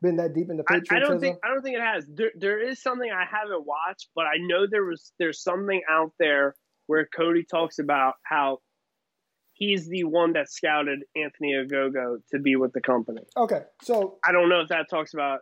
been 0.02 0.16
that 0.16 0.34
deep 0.34 0.50
into 0.50 0.62
patriotism? 0.64 0.96
I, 0.96 0.96
I 0.96 1.00
don't 1.00 1.20
think 1.20 1.38
I 1.44 1.48
don't 1.48 1.62
think 1.62 1.76
it 1.76 1.82
has. 1.82 2.06
There, 2.08 2.30
there 2.36 2.60
is 2.60 2.82
something 2.82 3.10
I 3.10 3.24
haven't 3.24 3.66
watched, 3.66 4.08
but 4.14 4.24
I 4.24 4.36
know 4.38 4.66
there 4.70 4.84
was 4.84 5.12
there's 5.18 5.42
something 5.42 5.80
out 5.90 6.12
there 6.18 6.54
where 6.86 7.06
Cody 7.14 7.44
talks 7.44 7.78
about 7.78 8.14
how 8.22 8.58
he's 9.52 9.88
the 9.88 10.04
one 10.04 10.32
that 10.34 10.50
scouted 10.50 11.00
Anthony 11.16 11.52
Ogogo 11.52 12.18
to 12.30 12.38
be 12.38 12.56
with 12.56 12.72
the 12.72 12.80
company. 12.80 13.22
Okay, 13.36 13.62
so 13.82 14.18
I 14.24 14.32
don't 14.32 14.48
know 14.48 14.60
if 14.60 14.68
that 14.68 14.86
talks 14.90 15.14
about. 15.14 15.40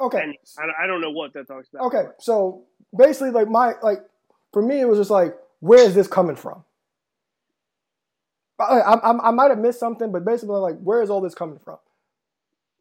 Okay, 0.00 0.20
any, 0.22 0.38
I 0.58 0.86
don't 0.86 1.00
know 1.00 1.12
what 1.12 1.32
that 1.34 1.46
talks 1.46 1.68
about. 1.72 1.86
Okay, 1.86 2.04
so 2.18 2.64
basically, 2.96 3.30
like 3.30 3.48
my 3.48 3.74
like 3.82 4.00
for 4.52 4.62
me, 4.62 4.80
it 4.80 4.88
was 4.88 4.98
just 4.98 5.10
like, 5.10 5.36
where 5.60 5.84
is 5.84 5.94
this 5.94 6.08
coming 6.08 6.36
from? 6.36 6.64
I, 8.58 8.80
I, 8.80 9.28
I 9.28 9.30
might 9.32 9.50
have 9.50 9.58
missed 9.58 9.78
something, 9.78 10.10
but 10.10 10.24
basically, 10.24 10.56
like, 10.56 10.78
where 10.80 11.02
is 11.02 11.10
all 11.10 11.20
this 11.20 11.34
coming 11.34 11.58
from? 11.58 11.76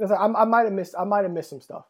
I, 0.01 0.25
I 0.25 0.45
might 0.45 0.63
have 0.65 0.73
missed. 0.73 0.95
I 0.97 1.03
might 1.05 1.23
have 1.23 1.31
missed 1.31 1.49
some 1.49 1.61
stuff. 1.61 1.85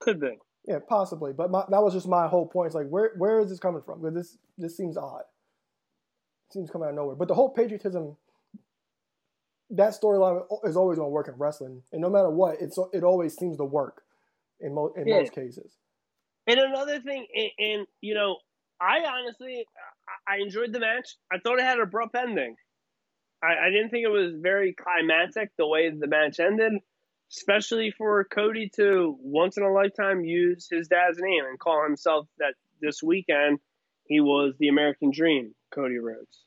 Could 0.00 0.20
be. 0.20 0.38
Yeah, 0.66 0.78
possibly. 0.86 1.32
But 1.32 1.50
my, 1.50 1.64
that 1.70 1.82
was 1.82 1.94
just 1.94 2.08
my 2.08 2.28
whole 2.28 2.46
point. 2.46 2.66
It's 2.66 2.74
like, 2.74 2.88
where 2.88 3.12
where 3.16 3.40
is 3.40 3.48
this 3.50 3.58
coming 3.58 3.82
from? 3.82 4.00
Because 4.02 4.14
this 4.14 4.38
this 4.58 4.76
seems 4.76 4.96
odd 4.96 5.22
seems 6.50 6.68
to 6.68 6.72
come 6.72 6.82
out 6.82 6.90
of 6.90 6.94
nowhere. 6.94 7.16
But 7.16 7.28
the 7.28 7.34
whole 7.34 7.50
patriotism 7.50 8.16
that 9.70 9.90
storyline 9.92 10.42
is 10.64 10.76
always 10.76 10.96
going 10.98 11.06
to 11.06 11.10
work 11.12 11.28
in 11.28 11.34
wrestling, 11.34 11.82
and 11.92 12.00
no 12.00 12.10
matter 12.10 12.30
what, 12.30 12.56
it's 12.60 12.78
it 12.92 13.04
always 13.04 13.36
seems 13.36 13.56
to 13.58 13.64
work 13.64 14.02
in 14.60 14.74
most 14.74 14.96
in 14.96 15.06
Yeah. 15.06 15.20
most 15.20 15.32
cases. 15.32 15.76
And 16.46 16.58
another 16.58 17.00
thing, 17.00 17.26
and, 17.34 17.50
and 17.58 17.86
you 18.00 18.14
know, 18.14 18.38
I 18.80 19.00
honestly, 19.04 19.66
I 20.28 20.36
I 20.36 20.38
enjoyed 20.38 20.72
the 20.72 20.80
match. 20.80 21.16
I 21.32 21.38
thought 21.38 21.58
it 21.58 21.64
had 21.64 21.76
an 21.78 21.82
abrupt 21.84 22.14
ending. 22.14 22.56
I, 23.42 23.66
I 23.66 23.70
didn't 23.70 23.90
think 23.90 24.04
it 24.04 24.10
was 24.10 24.34
very 24.40 24.74
climatic 24.74 25.50
the 25.56 25.66
way 25.66 25.90
the 25.90 26.06
match 26.06 26.40
ended, 26.40 26.72
especially 27.32 27.92
for 27.96 28.24
Cody 28.24 28.70
to 28.76 29.16
once 29.20 29.56
in 29.56 29.62
a 29.62 29.72
lifetime 29.72 30.24
use 30.24 30.68
his 30.70 30.88
dad's 30.88 31.18
name 31.20 31.44
and 31.48 31.58
call 31.58 31.84
himself 31.84 32.26
that 32.38 32.54
this 32.80 33.02
weekend 33.02 33.58
he 34.04 34.20
was 34.20 34.54
the 34.58 34.68
American 34.68 35.10
Dream, 35.12 35.54
Cody 35.72 35.98
Rhodes. 35.98 36.44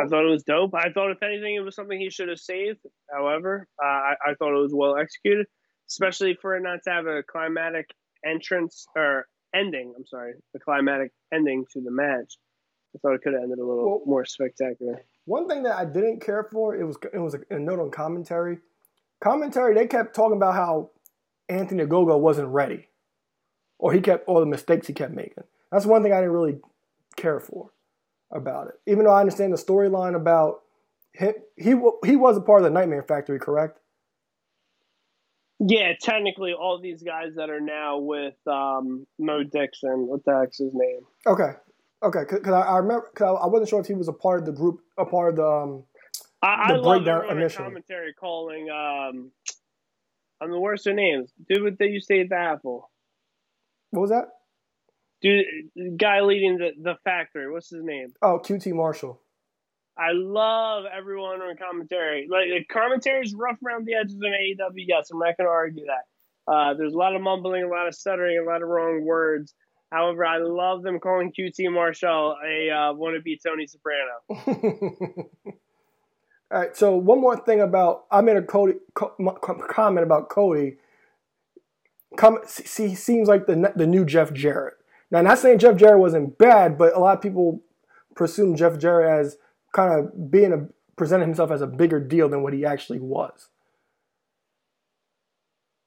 I 0.00 0.06
thought 0.06 0.24
it 0.24 0.30
was 0.30 0.44
dope. 0.44 0.72
I 0.74 0.92
thought, 0.92 1.10
if 1.10 1.22
anything, 1.22 1.56
it 1.56 1.64
was 1.64 1.74
something 1.74 1.98
he 1.98 2.10
should 2.10 2.28
have 2.28 2.38
saved. 2.38 2.78
However, 3.12 3.66
uh, 3.82 3.86
I, 3.86 4.14
I 4.24 4.34
thought 4.38 4.56
it 4.56 4.62
was 4.62 4.72
well 4.72 4.96
executed, 4.96 5.46
especially 5.88 6.38
for 6.40 6.56
it 6.56 6.62
not 6.62 6.78
to 6.84 6.90
have 6.90 7.06
a 7.06 7.24
climatic 7.24 7.90
entrance 8.24 8.86
or 8.94 9.26
ending. 9.52 9.92
I'm 9.96 10.06
sorry, 10.06 10.34
the 10.52 10.60
climatic 10.60 11.10
ending 11.34 11.64
to 11.72 11.80
the 11.80 11.90
match. 11.90 12.34
I 12.94 12.98
thought 13.02 13.14
it 13.14 13.22
could 13.22 13.32
have 13.32 13.42
ended 13.42 13.58
a 13.58 13.66
little 13.66 13.88
Well- 13.88 14.02
more 14.06 14.24
spectacular. 14.24 15.04
One 15.30 15.46
thing 15.46 15.62
that 15.62 15.78
I 15.78 15.84
didn't 15.84 16.18
care 16.18 16.42
for 16.42 16.74
it 16.74 16.84
was 16.84 16.96
it 17.14 17.18
was 17.18 17.34
a, 17.34 17.54
a 17.54 17.58
note 17.60 17.78
on 17.78 17.92
commentary. 17.92 18.58
Commentary 19.22 19.76
they 19.76 19.86
kept 19.86 20.12
talking 20.12 20.36
about 20.36 20.56
how 20.56 20.90
Anthony 21.48 21.84
Ogogo 21.84 22.18
wasn't 22.18 22.48
ready, 22.48 22.88
or 23.78 23.92
he 23.92 24.00
kept 24.00 24.26
all 24.26 24.40
the 24.40 24.46
mistakes 24.46 24.88
he 24.88 24.92
kept 24.92 25.14
making. 25.14 25.44
That's 25.70 25.86
one 25.86 26.02
thing 26.02 26.12
I 26.12 26.16
didn't 26.16 26.32
really 26.32 26.58
care 27.14 27.38
for 27.38 27.70
about 28.32 28.70
it. 28.70 28.80
Even 28.88 29.04
though 29.04 29.12
I 29.12 29.20
understand 29.20 29.52
the 29.52 29.56
storyline 29.56 30.16
about 30.16 30.62
him, 31.12 31.34
he 31.56 31.76
he 32.04 32.16
was 32.16 32.36
a 32.36 32.40
part 32.40 32.62
of 32.62 32.64
the 32.64 32.70
Nightmare 32.70 33.04
Factory, 33.04 33.38
correct? 33.38 33.78
Yeah, 35.60 35.92
technically, 36.02 36.54
all 36.54 36.80
these 36.80 37.04
guys 37.04 37.36
that 37.36 37.50
are 37.50 37.60
now 37.60 37.98
with 37.98 38.34
um, 38.48 39.06
Mo 39.16 39.44
Dixon, 39.44 40.08
what 40.08 40.24
the 40.24 40.40
heck's 40.40 40.58
his 40.58 40.72
name? 40.74 41.02
Okay, 41.24 41.52
okay. 42.02 42.20
Because 42.28 42.52
I, 42.52 42.60
I 42.62 42.76
remember, 42.78 43.10
cause 43.14 43.38
I, 43.40 43.44
I 43.44 43.46
wasn't 43.46 43.68
sure 43.68 43.80
if 43.80 43.86
he 43.86 43.94
was 43.94 44.08
a 44.08 44.12
part 44.12 44.40
of 44.40 44.46
the 44.46 44.52
group, 44.52 44.80
a 44.98 45.04
part 45.04 45.30
of 45.30 45.36
the. 45.36 45.46
Um, 45.46 45.84
I, 46.42 46.68
The 46.68 46.74
I 46.74 46.76
love 46.78 47.04
breakdown 47.04 47.36
initially. 47.36 47.64
commentary 47.64 48.14
calling. 48.14 48.70
Um, 48.70 49.30
I'm 50.40 50.50
the 50.50 50.58
worst 50.58 50.86
of 50.86 50.94
names. 50.94 51.32
Dude, 51.48 51.62
what 51.62 51.78
did 51.78 51.92
you 51.92 52.00
say 52.00 52.20
at 52.20 52.30
the 52.30 52.36
Apple. 52.36 52.90
what 53.90 54.00
was 54.00 54.10
that? 54.10 54.24
Dude, 55.20 55.98
guy 55.98 56.22
leading 56.22 56.56
the, 56.56 56.70
the 56.80 56.94
factory. 57.04 57.50
What's 57.52 57.68
his 57.68 57.84
name? 57.84 58.08
Oh, 58.22 58.40
QT 58.42 58.72
Marshall. 58.72 59.20
I 59.98 60.12
love 60.12 60.84
everyone 60.90 61.42
on 61.42 61.56
commentary. 61.58 62.26
Like 62.30 62.46
the 62.48 62.64
commentary 62.72 63.22
is 63.22 63.34
rough 63.34 63.58
around 63.62 63.84
the 63.86 63.94
edges 63.96 64.14
in 64.14 64.32
AEW. 64.32 64.84
Yes, 64.88 65.10
I'm 65.12 65.18
not 65.18 65.36
going 65.36 65.46
to 65.46 65.50
argue 65.50 65.84
that. 65.84 66.50
Uh, 66.50 66.72
there's 66.72 66.94
a 66.94 66.96
lot 66.96 67.14
of 67.14 67.20
mumbling, 67.20 67.64
a 67.64 67.68
lot 67.68 67.86
of 67.86 67.94
stuttering, 67.94 68.38
a 68.38 68.50
lot 68.50 68.62
of 68.62 68.68
wrong 68.68 69.04
words. 69.04 69.52
However, 69.90 70.24
I 70.24 70.38
love 70.38 70.82
them 70.82 71.00
calling 71.00 71.32
QT 71.32 71.72
Marshall 71.72 72.36
a 72.44 72.70
uh, 72.70 72.94
wannabe 72.94 73.42
Tony 73.42 73.66
Soprano. 73.66 74.20
All 76.52 76.60
right. 76.60 76.76
So 76.76 76.96
one 76.96 77.20
more 77.20 77.36
thing 77.36 77.60
about 77.60 78.04
I 78.10 78.20
made 78.20 78.36
a 78.36 78.42
Cody 78.42 78.74
co- 78.94 79.14
comment 79.68 80.04
about 80.04 80.28
Cody. 80.28 80.76
Come, 82.16 82.38
see, 82.46 82.88
he 82.88 82.94
seems 82.94 83.28
like 83.28 83.46
the 83.46 83.72
the 83.74 83.86
new 83.86 84.04
Jeff 84.04 84.32
Jarrett. 84.32 84.74
Now, 85.10 85.22
not 85.22 85.38
saying 85.38 85.58
Jeff 85.58 85.76
Jarrett 85.76 86.00
wasn't 86.00 86.38
bad, 86.38 86.78
but 86.78 86.94
a 86.94 87.00
lot 87.00 87.16
of 87.16 87.22
people 87.22 87.62
presume 88.14 88.56
Jeff 88.56 88.78
Jarrett 88.78 89.26
as 89.26 89.36
kind 89.72 89.92
of 89.92 90.30
being 90.30 90.52
a 90.52 90.68
presenting 90.96 91.28
himself 91.28 91.50
as 91.50 91.62
a 91.62 91.66
bigger 91.66 91.98
deal 91.98 92.28
than 92.28 92.42
what 92.42 92.52
he 92.52 92.64
actually 92.64 93.00
was. 93.00 93.48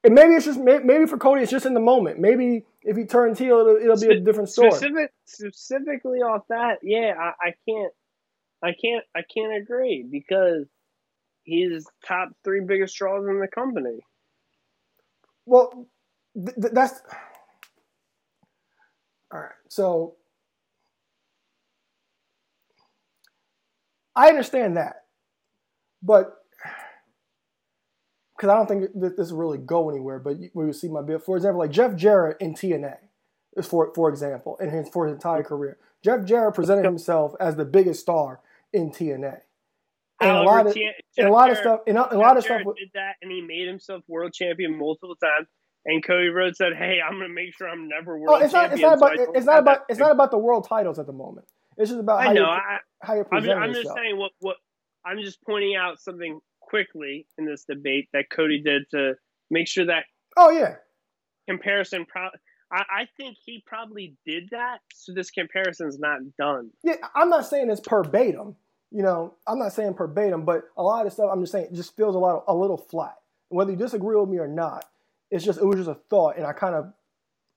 And 0.04 0.14
maybe 0.14 0.34
it's 0.34 0.44
just 0.44 0.60
maybe 0.60 1.06
for 1.06 1.16
Cody, 1.18 1.42
it's 1.42 1.50
just 1.50 1.66
in 1.66 1.74
the 1.74 1.80
moment. 1.80 2.20
Maybe 2.20 2.64
if 2.82 2.96
he 2.96 3.04
turns 3.06 3.38
heel, 3.38 3.60
it'll, 3.60 3.76
it'll 3.76 3.96
be 4.00 4.08
a 4.08 4.20
different 4.20 4.50
story. 4.50 4.70
Specific, 4.70 5.12
specifically 5.24 6.18
off 6.20 6.42
that, 6.50 6.78
yeah, 6.82 7.14
I, 7.18 7.48
I 7.48 7.54
can't, 7.68 7.92
I 8.62 8.72
can't, 8.80 9.04
I 9.16 9.22
can't 9.22 9.54
agree 9.62 10.06
because 10.10 10.66
he's 11.44 11.86
top 12.06 12.30
three 12.44 12.60
biggest 12.60 12.96
draws 12.96 13.26
in 13.28 13.40
the 13.40 13.48
company. 13.48 14.00
Well, 15.46 15.86
th- 16.36 16.56
th- 16.56 16.74
that's 16.74 17.00
all 19.32 19.40
right. 19.40 19.50
So 19.68 20.16
I 24.16 24.28
understand 24.28 24.76
that, 24.76 25.04
but 26.02 26.43
because 28.36 28.50
I 28.50 28.56
don't 28.56 28.66
think 28.66 28.90
that 29.00 29.16
this 29.16 29.30
will 29.30 29.38
really 29.38 29.58
go 29.58 29.90
anywhere. 29.90 30.18
But 30.18 30.38
we 30.54 30.64
will 30.66 30.72
see 30.72 30.88
my 30.88 31.02
bit. 31.02 31.22
For 31.24 31.36
example, 31.36 31.60
like 31.60 31.70
Jeff 31.70 31.94
Jarrett 31.96 32.36
in 32.40 32.54
TNA, 32.54 32.96
is 33.56 33.66
for 33.66 33.92
for 33.94 34.08
example, 34.08 34.56
in 34.60 34.70
his 34.70 34.88
for 34.88 35.06
his 35.06 35.14
entire 35.14 35.42
career, 35.42 35.78
Jeff 36.02 36.24
Jarrett 36.24 36.54
presented 36.54 36.84
himself 36.84 37.34
as 37.40 37.56
the 37.56 37.64
biggest 37.64 38.00
star 38.00 38.40
in 38.72 38.90
TNA. 38.90 39.40
And 40.20 40.30
a 40.30 40.42
lot 40.42 40.66
of 40.66 40.74
T- 40.74 40.90
and 41.18 41.28
a 41.28 41.32
lot 41.32 41.50
of 41.50 41.58
stuff, 41.58 41.80
and 41.86 41.98
a, 41.98 42.14
a 42.14 42.16
lot 42.16 42.36
of 42.36 42.44
stuff. 42.44 42.56
Jarrett 42.56 42.66
with- 42.66 42.76
did 42.76 42.90
that, 42.94 43.14
and 43.20 43.30
he 43.30 43.40
made 43.40 43.66
himself 43.66 44.02
world 44.08 44.32
champion 44.32 44.78
multiple 44.78 45.16
times. 45.16 45.48
And 45.86 46.02
Cody 46.02 46.28
Rhodes 46.28 46.56
said, 46.56 46.72
"Hey, 46.74 46.98
I'm 47.04 47.18
going 47.18 47.28
to 47.28 47.34
make 47.34 47.54
sure 47.54 47.68
I'm 47.68 47.88
never 47.88 48.16
oh, 48.16 48.20
world 48.20 48.40
Oh, 48.40 48.44
it's 48.44 48.54
not. 48.54 48.70
champion." 48.70 48.72
It's 48.72 48.82
not 48.82 48.98
about. 48.98 49.12
I 49.12 49.16
don't 49.16 49.36
It's 49.36 49.46
not 49.46 49.58
about. 49.58 49.78
It's 49.88 49.98
not 50.00 50.12
about 50.12 50.30
the 50.30 50.38
world 50.38 50.66
titles 50.66 50.98
at 50.98 51.06
the 51.06 51.12
moment. 51.12 51.46
It's 51.76 51.90
just 51.90 52.00
about 52.00 52.22
how 52.22 52.30
I 52.30 52.32
know. 52.32 52.40
you 52.42 52.46
I, 52.46 52.78
how 53.02 53.14
you 53.16 53.26
I'm, 53.32 53.50
I'm 53.50 53.70
just 53.70 53.80
yourself. 53.80 53.98
saying 53.98 54.16
what 54.16 54.30
what 54.40 54.56
I'm 55.04 55.18
just 55.20 55.42
pointing 55.42 55.76
out 55.76 56.00
something 56.00 56.40
quickly 56.74 57.24
in 57.38 57.44
this 57.44 57.64
debate 57.64 58.08
that 58.12 58.24
Cody 58.30 58.60
did 58.60 58.82
to 58.90 59.14
make 59.48 59.68
sure 59.68 59.86
that 59.86 60.04
Oh 60.36 60.50
yeah, 60.50 60.74
comparison. 61.48 62.04
Pro- 62.04 62.30
I, 62.72 62.82
I 62.90 63.08
think 63.16 63.36
he 63.44 63.62
probably 63.64 64.16
did 64.26 64.48
that, 64.50 64.78
so 64.92 65.12
this 65.14 65.30
comparison's 65.30 66.00
not 66.00 66.18
done. 66.36 66.70
yeah. 66.82 66.94
I'm 67.14 67.30
not 67.30 67.46
saying 67.46 67.70
it's 67.70 67.80
verbatim. 67.88 68.56
You 68.90 69.02
know, 69.02 69.34
I'm 69.46 69.60
not 69.60 69.72
saying 69.72 69.94
verbatim, 69.94 70.44
but 70.44 70.64
a 70.76 70.82
lot 70.82 71.06
of 71.06 71.12
stuff 71.12 71.30
I'm 71.32 71.40
just 71.42 71.52
saying 71.52 71.66
it 71.66 71.74
just 71.74 71.94
feels 71.96 72.16
a 72.16 72.18
lot 72.18 72.36
of, 72.36 72.42
a 72.48 72.54
little 72.54 72.76
flat. 72.76 73.14
Whether 73.50 73.70
you 73.70 73.76
disagree 73.76 74.16
with 74.16 74.28
me 74.28 74.38
or 74.38 74.48
not, 74.48 74.84
it's 75.30 75.44
just 75.44 75.60
it 75.60 75.64
was 75.64 75.76
just 75.76 75.88
a 75.90 76.00
thought, 76.10 76.36
and 76.36 76.44
I 76.44 76.52
kind 76.52 76.74
of 76.74 76.92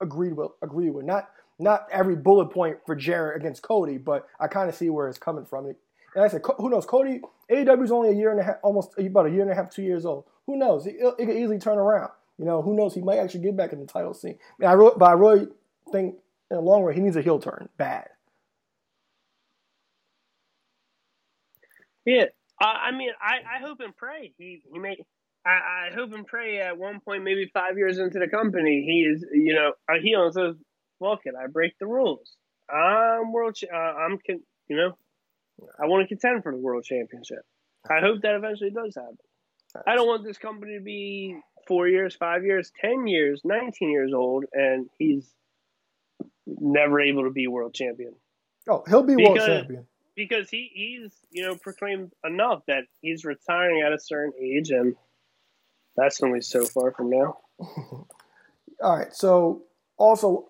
agreed 0.00 0.34
with 0.34 0.52
agreed 0.62 0.90
with 0.90 1.04
not 1.04 1.28
not 1.58 1.88
every 1.90 2.14
bullet 2.14 2.50
point 2.50 2.78
for 2.86 2.94
Jarrett 2.94 3.36
against 3.40 3.62
Cody, 3.62 3.98
but 3.98 4.28
I 4.38 4.46
kind 4.46 4.68
of 4.68 4.76
see 4.76 4.90
where 4.90 5.08
it's 5.08 5.18
coming 5.18 5.44
from. 5.44 5.74
And 6.14 6.24
I 6.24 6.28
said, 6.28 6.42
who 6.56 6.70
knows? 6.70 6.86
Cody 6.86 7.20
AEW 7.50 7.84
is 7.84 7.92
only 7.92 8.10
a 8.10 8.12
year 8.12 8.30
and 8.30 8.40
a 8.40 8.42
half, 8.42 8.56
almost 8.62 8.98
about 8.98 9.26
a 9.26 9.30
year 9.30 9.42
and 9.42 9.50
a 9.50 9.54
half, 9.54 9.70
two 9.70 9.82
years 9.82 10.04
old. 10.04 10.24
Who 10.46 10.56
knows? 10.56 10.86
It, 10.86 10.96
it 11.00 11.26
could 11.26 11.36
easily 11.36 11.58
turn 11.58 11.78
around. 11.78 12.10
You 12.38 12.44
know, 12.44 12.62
who 12.62 12.74
knows? 12.74 12.94
He 12.94 13.00
might 13.00 13.18
actually 13.18 13.40
get 13.40 13.56
back 13.56 13.72
in 13.72 13.80
the 13.80 13.86
title 13.86 14.14
scene. 14.14 14.38
I, 14.64 14.72
really, 14.72 14.94
but 14.96 15.06
I 15.06 15.12
really 15.12 15.48
think 15.92 16.16
in 16.50 16.56
the 16.56 16.60
long 16.62 16.82
run 16.84 16.94
he 16.94 17.00
needs 17.00 17.16
a 17.16 17.22
heel 17.22 17.38
turn 17.38 17.68
bad. 17.76 18.08
Yeah, 22.04 22.26
I, 22.60 22.88
I 22.88 22.90
mean, 22.92 23.10
I, 23.20 23.56
I 23.56 23.60
hope 23.60 23.80
and 23.80 23.94
pray 23.94 24.32
he 24.38 24.62
he 24.72 24.78
may. 24.78 24.96
I, 25.44 25.88
I 25.90 25.94
hope 25.94 26.12
and 26.12 26.26
pray 26.26 26.60
at 26.60 26.76
one 26.76 27.00
point, 27.00 27.22
maybe 27.22 27.50
five 27.52 27.76
years 27.76 27.98
into 27.98 28.18
the 28.18 28.28
company, 28.28 28.84
he 28.86 29.00
is 29.02 29.24
you 29.32 29.54
know 29.54 29.72
a 29.90 30.00
heel 30.00 30.24
and 30.24 30.32
says, 30.32 30.54
"Fuck 31.00 31.20
it, 31.24 31.34
I 31.38 31.48
break 31.48 31.74
the 31.78 31.86
rules. 31.86 32.36
I'm 32.70 33.32
world. 33.32 33.56
Cha- 33.56 33.66
uh, 33.74 33.94
I'm 33.94 34.18
con- 34.26 34.42
you 34.68 34.76
know, 34.76 34.96
I 35.82 35.86
want 35.86 36.02
to 36.02 36.08
contend 36.08 36.42
for 36.42 36.52
the 36.52 36.58
world 36.58 36.84
championship. 36.84 37.40
I 37.90 38.00
hope 38.00 38.22
that 38.22 38.34
eventually 38.34 38.70
does 38.70 38.94
happen. 38.94 39.16
I 39.86 39.94
don't 39.94 40.06
want 40.06 40.24
this 40.24 40.38
company 40.38 40.78
to 40.78 40.82
be 40.82 41.38
four 41.66 41.88
years, 41.88 42.14
five 42.14 42.44
years, 42.44 42.72
ten 42.80 43.06
years, 43.06 43.42
nineteen 43.44 43.90
years 43.90 44.12
old, 44.14 44.44
and 44.52 44.88
he's 44.98 45.28
never 46.46 47.00
able 47.00 47.24
to 47.24 47.30
be 47.30 47.46
world 47.46 47.74
champion 47.74 48.14
Oh, 48.66 48.82
he'll 48.88 49.02
be 49.02 49.16
world 49.16 49.36
champion. 49.38 49.86
because 50.16 50.48
he, 50.48 50.70
he's 50.72 51.12
you 51.30 51.42
know 51.42 51.54
proclaimed 51.56 52.10
enough 52.24 52.62
that 52.68 52.84
he's 53.02 53.24
retiring 53.24 53.82
at 53.82 53.92
a 53.92 53.98
certain 53.98 54.32
age 54.40 54.70
and 54.70 54.96
that's 55.94 56.22
only 56.22 56.40
so 56.40 56.64
far 56.64 56.92
from 56.92 57.10
now 57.10 57.36
All 58.82 58.96
right. 58.96 59.12
So 59.12 59.64
also 59.98 60.48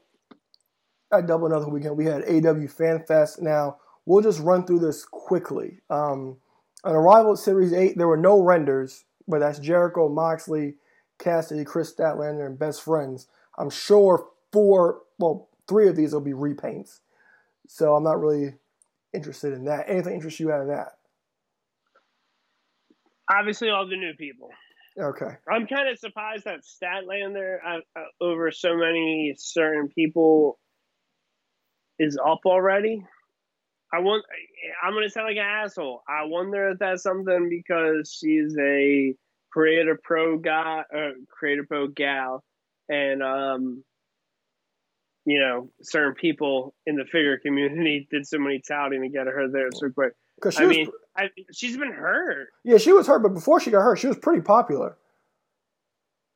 at 1.13 1.27
Double 1.27 1.47
or 1.47 1.51
Nothing 1.51 1.73
Weekend, 1.73 1.97
we 1.97 2.05
had 2.05 2.23
AW 2.29 2.67
Fan 2.69 3.03
Fest. 3.07 3.41
Now 3.43 3.79
we'll 4.09 4.23
just 4.23 4.41
run 4.41 4.65
through 4.65 4.79
this 4.81 5.05
quickly. 5.05 5.81
Um, 5.91 6.39
Unrivaled 6.83 7.39
Series 7.39 7.73
Eight, 7.73 7.99
there 7.99 8.09
were 8.09 8.17
no 8.17 8.41
renders, 8.41 9.05
but 9.29 9.41
that's 9.41 9.59
Jericho, 9.59 10.09
Moxley, 10.09 10.77
Cassidy, 11.19 11.65
Kris 11.65 11.95
Statlander, 11.95 12.47
and 12.47 12.59
Best 12.59 12.83
Friends. 12.83 13.29
I'm 13.59 13.71
sure 13.71 14.27
four, 14.53 15.03
well, 15.19 15.49
three 15.69 15.89
of 15.89 15.97
these 15.97 16.13
will 16.15 16.21
be 16.23 16.33
repaints. 16.33 17.01
So 17.69 17.95
I'm 17.95 18.05
not 18.05 18.19
really 18.21 18.55
interested 19.13 19.53
in 19.53 19.65
that. 19.65 19.85
Anything 19.89 20.15
interests 20.15 20.41
you 20.41 20.51
out 20.51 20.63
of 20.63 20.69
that? 20.69 20.93
obviously 23.31 23.69
all 23.69 23.87
the 23.87 23.95
new 23.97 24.15
people 24.15 24.49
Okay. 24.99 25.37
i'm 25.53 25.67
kind 25.67 25.87
of 25.89 25.99
surprised 25.99 26.45
that 26.45 26.61
statlander 26.61 27.59
uh, 27.67 27.81
uh, 27.95 28.25
over 28.25 28.51
so 28.51 28.75
many 28.75 29.35
certain 29.37 29.89
people 29.89 30.59
is 31.99 32.19
up 32.27 32.41
already 32.47 33.05
I 33.93 34.01
want. 34.01 34.25
I'm 34.83 34.93
gonna 34.95 35.09
sound 35.09 35.29
like 35.29 35.37
an 35.37 35.43
asshole. 35.43 36.03
I 36.09 36.25
wonder 36.25 36.71
if 36.71 36.79
that's 36.79 37.03
something 37.03 37.49
because 37.49 38.13
she's 38.13 38.57
a 38.59 39.15
creator 39.51 39.99
pro 40.03 40.39
guy, 40.39 40.85
uh, 40.95 41.11
creator 41.31 41.65
pro 41.67 41.89
gal, 41.89 42.45
and 42.89 43.23
um, 43.23 43.83
you 45.25 45.39
know, 45.41 45.71
certain 45.83 46.15
people 46.15 46.75
in 46.87 46.97
the 46.97 47.05
figure 47.05 47.39
community 47.39 48.07
did 48.11 48.27
so 48.27 48.39
many 48.39 48.61
touting 48.67 49.03
to 49.03 49.09
get 49.09 49.27
her 49.27 49.49
there 49.51 49.69
so 49.73 49.91
quick. 49.91 50.13
Because 50.37 50.55
she 50.55 50.63
I 50.63 50.67
was, 50.67 50.77
mean, 50.77 50.89
I, 51.17 51.29
she's 51.53 51.77
been 51.77 51.93
hurt. 51.93 52.49
yeah, 52.65 52.79
she 52.79 52.93
was 52.93 53.07
hurt, 53.07 53.23
but 53.23 53.35
before 53.35 53.61
she 53.61 53.71
got 53.71 53.83
hurt, 53.83 53.97
she 53.99 54.07
was 54.07 54.17
pretty 54.17 54.43
popular. 54.43 54.97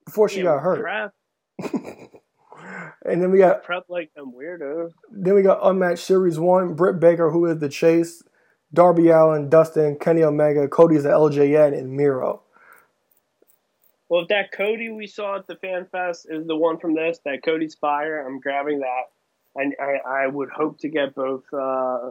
Before 0.06 0.28
she 0.28 0.38
Yeah, 0.38 0.44
got 0.44 0.62
hurt, 0.62 1.12
and 3.04 3.22
then 3.22 3.30
we 3.30 3.38
got 3.38 3.64
prep 3.64 3.84
like 3.88 4.12
them 4.14 4.32
weirdos. 4.32 4.92
then 5.10 5.34
we 5.34 5.42
got 5.42 5.58
unmatched 5.62 6.04
series 6.04 6.38
one: 6.38 6.74
Britt 6.74 7.00
Baker, 7.00 7.30
who 7.30 7.46
is 7.46 7.58
the 7.58 7.68
Chase, 7.68 8.22
Darby 8.72 9.08
Allin, 9.08 9.48
Dustin, 9.48 9.96
Kenny 9.98 10.22
Omega, 10.22 10.68
Cody's 10.68 11.02
the 11.02 11.10
LJN, 11.10 11.76
and 11.76 11.96
Miro. 11.96 12.42
Well, 14.08 14.22
if 14.22 14.28
that 14.28 14.52
Cody 14.52 14.90
we 14.90 15.06
saw 15.06 15.36
at 15.36 15.46
the 15.46 15.56
Fan 15.56 15.86
Fest 15.90 16.26
is 16.28 16.46
the 16.46 16.54
one 16.54 16.78
from 16.78 16.94
this, 16.94 17.18
that 17.24 17.42
Cody's 17.42 17.74
Fire, 17.74 18.26
I'm 18.26 18.40
grabbing 18.40 18.80
that. 18.80 19.04
And 19.54 19.74
I, 19.80 20.24
I 20.24 20.26
would 20.26 20.50
hope 20.50 20.78
to 20.80 20.88
get 20.88 21.14
both 21.14 21.44
uh, 21.52 22.10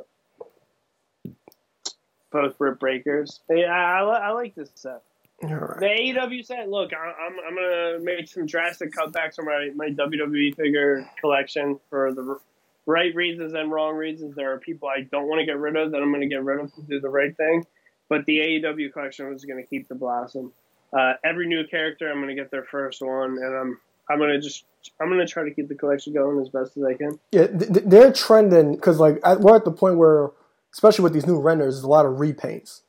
both 2.31 2.57
Britt 2.57 2.79
Bakers. 2.79 3.41
Yeah, 3.49 3.65
I, 3.71 4.03
li- 4.03 4.19
I 4.19 4.31
like 4.31 4.55
this 4.55 4.71
set. 4.75 5.03
Right. 5.43 5.79
The 5.79 5.85
AEW 5.85 6.45
said, 6.45 6.69
look, 6.69 6.91
I'm, 6.93 7.35
I'm 7.47 7.55
going 7.55 7.69
to 7.69 7.99
make 8.03 8.27
some 8.27 8.45
drastic 8.45 8.93
cutbacks 8.93 9.39
on 9.39 9.45
my, 9.45 9.69
my 9.75 9.89
WWE 9.89 10.55
figure 10.55 11.09
collection 11.19 11.79
for 11.89 12.13
the 12.13 12.39
right 12.85 13.13
reasons 13.15 13.53
and 13.53 13.71
wrong 13.71 13.95
reasons. 13.95 14.35
There 14.35 14.53
are 14.53 14.59
people 14.59 14.89
I 14.89 15.01
don't 15.11 15.27
want 15.27 15.39
to 15.39 15.45
get 15.45 15.57
rid 15.57 15.75
of 15.75 15.91
that 15.91 16.01
I'm 16.01 16.09
going 16.09 16.21
to 16.21 16.27
get 16.27 16.43
rid 16.43 16.59
of 16.59 16.73
to 16.75 16.81
do 16.81 16.99
the 16.99 17.09
right 17.09 17.35
thing. 17.35 17.65
But 18.09 18.25
the 18.25 18.37
AEW 18.37 18.91
collection 18.91 19.33
is 19.33 19.45
going 19.45 19.61
to 19.61 19.67
keep 19.67 19.87
the 19.87 19.95
blossom. 19.95 20.51
Uh, 20.97 21.13
every 21.23 21.47
new 21.47 21.65
character, 21.65 22.09
I'm 22.11 22.17
going 22.17 22.27
to 22.27 22.35
get 22.35 22.51
their 22.51 22.65
first 22.65 23.01
one, 23.01 23.37
and 23.37 23.55
I'm 23.55 23.79
I'm 24.09 24.17
going 24.17 24.31
to 24.31 24.41
just 24.41 24.65
I'm 24.99 25.07
going 25.07 25.25
to 25.25 25.31
try 25.31 25.43
to 25.43 25.51
keep 25.51 25.69
the 25.69 25.75
collection 25.75 26.13
going 26.13 26.39
as 26.41 26.49
best 26.49 26.75
as 26.75 26.83
I 26.83 26.93
can. 26.95 27.19
Yeah, 27.31 27.47
th- 27.47 27.73
th- 27.73 27.85
they're 27.85 28.11
trending 28.11 28.75
because 28.75 28.99
like 28.99 29.19
at, 29.23 29.39
we're 29.39 29.55
at 29.55 29.63
the 29.63 29.71
point 29.71 29.97
where, 29.97 30.31
especially 30.73 31.03
with 31.03 31.13
these 31.13 31.25
new 31.25 31.39
renders, 31.39 31.75
there's 31.75 31.83
a 31.83 31.87
lot 31.87 32.05
of 32.05 32.13
repaints. 32.15 32.81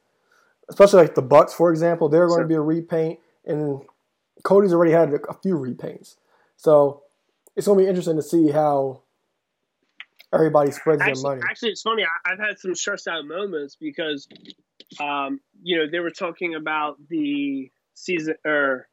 Especially 0.68 1.02
like 1.02 1.14
the 1.14 1.22
Bucks, 1.22 1.52
for 1.52 1.70
example, 1.70 2.08
they're 2.08 2.26
going 2.26 2.38
Sure. 2.38 2.44
to 2.44 2.48
be 2.48 2.54
a 2.54 2.60
repaint, 2.60 3.18
and 3.44 3.82
Cody's 4.42 4.72
already 4.72 4.92
had 4.92 5.12
a, 5.12 5.34
few 5.34 5.56
repaints. 5.56 6.16
So 6.56 7.02
it's 7.56 7.66
going 7.66 7.78
to 7.78 7.84
be 7.84 7.88
interesting 7.88 8.16
to 8.16 8.22
see 8.22 8.50
how 8.50 9.02
everybody 10.32 10.70
spreads 10.70 11.00
their 11.00 11.14
money. 11.16 11.42
actually, 11.48 11.70
it's 11.70 11.82
funny. 11.82 12.04
I, 12.04 12.32
I've 12.32 12.38
had 12.38 12.58
some 12.58 12.74
stressed 12.74 13.06
out 13.08 13.26
moments 13.26 13.76
because, 13.76 14.28
um, 15.00 15.40
you 15.62 15.78
know, 15.78 15.90
they 15.90 16.00
were 16.00 16.10
talking 16.10 16.54
about 16.54 16.96
the 17.08 17.70
season 17.94 18.36
or 18.44 18.88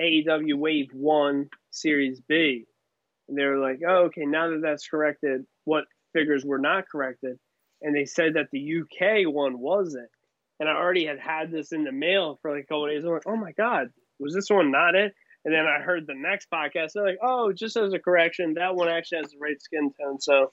AEW 0.00 0.54
Wave 0.54 0.90
One 0.94 1.50
Series 1.70 2.20
B, 2.20 2.66
and 3.28 3.36
they 3.36 3.44
were 3.44 3.58
like, 3.58 3.80
"Oh, 3.86 4.04
okay, 4.06 4.24
now 4.24 4.48
that 4.50 4.62
that's 4.62 4.88
corrected, 4.88 5.44
what 5.64 5.84
figures 6.14 6.44
were 6.44 6.58
not 6.58 6.88
corrected?" 6.88 7.38
And 7.82 7.94
they 7.94 8.06
said 8.06 8.34
that 8.34 8.50
the 8.50 8.80
UK 8.80 9.26
one 9.32 9.58
wasn't, 9.58 10.08
and 10.60 10.68
I 10.68 10.72
already 10.74 11.06
had 11.06 11.18
had 11.18 11.50
this 11.50 11.72
in 11.72 11.84
the 11.84 11.92
mail 11.92 12.38
for 12.40 12.52
like 12.52 12.64
a 12.64 12.66
couple 12.66 12.86
days. 12.86 13.02
I'm 13.02 13.10
like, 13.10 13.26
"Oh 13.26 13.36
my 13.36 13.52
god, 13.52 13.88
was 14.20 14.34
this 14.34 14.50
one 14.50 14.70
not 14.70 14.94
it?" 14.94 15.14
And 15.44 15.54
then 15.54 15.66
I 15.66 15.82
heard 15.82 16.06
the 16.06 16.14
next 16.14 16.48
podcast. 16.52 16.92
They're 16.94 17.04
like, 17.04 17.18
"Oh, 17.22 17.50
just 17.52 17.76
as 17.76 17.94
a 17.94 17.98
correction, 17.98 18.54
that 18.54 18.76
one 18.76 18.88
actually 18.88 19.18
has 19.22 19.32
the 19.32 19.38
right 19.40 19.60
skin 19.60 19.90
tone." 19.98 20.20
So 20.20 20.52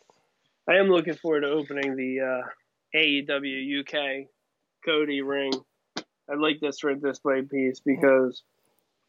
I 0.68 0.76
am 0.76 0.88
looking 0.88 1.16
forward 1.16 1.42
to 1.42 1.50
opening 1.50 1.96
the 1.96 2.22
uh, 2.22 2.98
AEW 2.98 3.82
UK 3.82 4.28
Cody 4.86 5.22
ring. 5.22 5.52
I 6.30 6.36
like 6.36 6.60
this 6.62 6.84
red 6.84 7.02
display 7.02 7.42
piece 7.42 7.82
because 7.82 8.44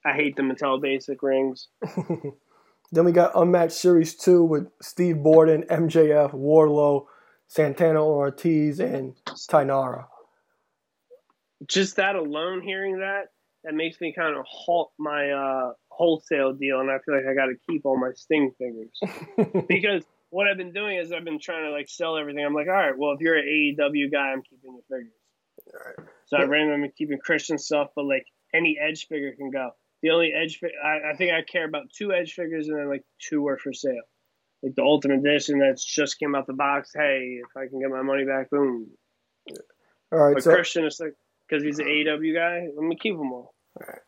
I 0.05 0.12
hate 0.12 0.36
the 0.36 0.42
Mattel 0.42 0.80
Basic 0.80 1.22
rings. 1.22 1.68
then 2.92 3.05
we 3.05 3.12
got 3.12 3.32
Unmatched 3.34 3.72
Series 3.72 4.14
2 4.16 4.44
with 4.44 4.68
Steve 4.80 5.22
Borden, 5.22 5.64
MJF, 5.64 6.32
Wardlow, 6.32 7.07
Santana 7.49 8.05
Ortiz, 8.05 8.78
and 8.78 9.14
Taynara. 9.26 10.07
Just 11.66 11.96
that 11.96 12.14
alone, 12.14 12.62
hearing 12.62 13.00
that, 13.00 13.26
that 13.64 13.74
makes 13.74 14.00
me 14.00 14.12
kind 14.12 14.36
of 14.36 14.44
halt 14.48 14.92
my 14.98 15.30
uh, 15.30 15.72
wholesale 15.88 16.52
deal, 16.52 16.80
and 16.80 16.90
I 16.90 16.98
feel 17.04 17.16
like 17.16 17.26
I 17.26 17.34
got 17.34 17.46
to 17.46 17.56
keep 17.68 17.84
all 17.84 17.98
my 17.98 18.12
Sting 18.14 18.52
figures 18.59 19.64
because 19.68 20.04
what 20.30 20.46
I've 20.46 20.56
been 20.56 20.72
doing 20.72 20.98
is 20.98 21.12
I've 21.12 21.24
been 21.24 21.40
trying 21.40 21.64
to 21.64 21.70
like 21.70 21.88
sell 21.88 22.16
everything. 22.16 22.44
I'm 22.44 22.54
like, 22.54 22.68
all 22.68 22.74
right, 22.74 22.96
well, 22.96 23.12
if 23.12 23.20
you're 23.20 23.36
an 23.36 23.44
AEW 23.44 24.12
guy, 24.12 24.32
I'm 24.32 24.42
keeping 24.42 24.72
your 24.74 24.98
figures. 24.98 25.12
So 26.26 26.36
I 26.36 26.44
randomly 26.44 26.92
keeping 26.96 27.18
Christian 27.18 27.59
stuff, 27.59 27.88
but 27.96 28.04
like 28.04 28.26
any 28.54 28.78
Edge 28.80 29.06
figure 29.06 29.32
can 29.36 29.50
go. 29.50 29.70
The 30.02 30.11
only 30.11 30.32
Edge, 30.32 30.61
I, 30.84 31.12
I 31.12 31.16
think 31.16 31.32
I 31.32 31.42
care 31.42 31.66
about 31.66 31.90
two 31.92 32.12
Edge 32.12 32.34
figures, 32.34 32.68
and 32.68 32.78
then 32.78 32.88
like 32.88 33.04
two 33.18 33.46
are 33.48 33.59
for 33.59 33.72
sale. 33.72 33.94
Like 34.62 34.74
the 34.74 34.82
Ultimate 34.82 35.18
Edition 35.18 35.59
that's 35.59 35.84
just 35.84 36.18
came 36.18 36.34
out 36.34 36.46
the 36.46 36.52
box. 36.52 36.90
Hey, 36.94 37.40
if 37.42 37.56
I 37.56 37.66
can 37.68 37.80
get 37.80 37.90
my 37.90 38.02
money 38.02 38.24
back, 38.24 38.50
boom. 38.50 38.88
All 40.12 40.18
right, 40.18 40.34
But 40.34 40.44
so 40.44 40.54
Christian 40.54 40.84
is 40.84 41.00
like 41.00 41.14
because 41.49 41.62
he's 41.62 41.78
an 41.78 41.86
AEW 41.86 42.34
guy. 42.34 42.68
Let 42.74 42.84
me 42.84 42.96
keep 42.96 43.16
them 43.16 43.32
all. 43.32 43.55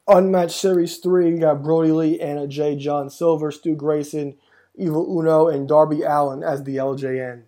Unmatched 0.09 0.57
Series 0.57 0.99
3, 0.99 1.31
you 1.31 1.39
got 1.39 1.63
Brodie 1.63 1.93
Lee, 1.93 2.21
Anna 2.21 2.47
Jay, 2.47 2.77
John 2.77 3.09
Silver, 3.09 3.51
Stu 3.51 3.75
Grayson, 3.77 4.37
Evil 4.75 5.07
Uno, 5.19 5.49
and 5.49 5.69
Darby 5.69 6.03
Allin 6.03 6.43
as 6.43 6.65
the 6.65 6.77
LJN. 6.77 7.43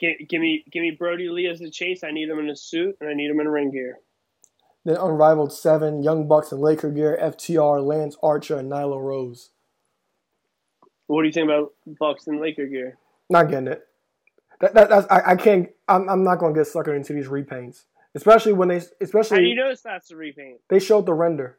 Give, 0.00 0.16
give 0.28 0.40
me, 0.40 0.64
give 0.70 0.82
me 0.82 0.90
Brodie 0.90 1.28
Lee 1.28 1.46
as 1.46 1.60
the 1.60 1.70
chase. 1.70 2.02
I 2.02 2.10
need 2.10 2.28
him 2.28 2.38
in 2.38 2.50
a 2.50 2.56
suit 2.56 2.96
and 3.00 3.08
I 3.08 3.14
need 3.14 3.30
him 3.30 3.38
in 3.40 3.48
ring 3.48 3.70
gear. 3.70 3.98
Then 4.84 4.96
Unrivaled 4.96 5.52
7, 5.52 6.02
Young 6.02 6.26
Bucks 6.26 6.52
and 6.52 6.60
Laker 6.60 6.90
Gear, 6.90 7.18
FTR, 7.20 7.84
Lance 7.84 8.16
Archer, 8.22 8.56
and 8.56 8.72
Nyla 8.72 9.00
Rose. 9.00 9.50
What 11.06 11.22
do 11.22 11.26
you 11.26 11.32
think 11.32 11.50
about 11.50 11.72
Bucks 11.98 12.26
and 12.28 12.40
Laker 12.40 12.66
gear? 12.66 12.96
Not 13.28 13.50
getting 13.50 13.68
it. 13.68 13.86
That, 14.60 14.74
that, 14.74 14.88
that's, 14.88 15.06
I, 15.10 15.32
I 15.32 15.36
can't, 15.36 15.68
I'm, 15.88 16.08
I'm 16.08 16.24
not 16.24 16.38
going 16.38 16.54
to 16.54 16.60
get 16.60 16.68
suckered 16.68 16.96
into 16.96 17.12
these 17.12 17.26
repaints. 17.26 17.82
Especially 18.14 18.52
when 18.52 18.68
they, 18.68 18.82
especially. 19.00 19.36
How 19.36 19.40
do 19.40 19.48
you 19.48 19.54
notice 19.54 19.82
that's 19.82 20.08
the 20.08 20.16
repaint? 20.16 20.60
they 20.68 20.78
showed 20.80 21.06
the 21.06 21.14
render. 21.14 21.58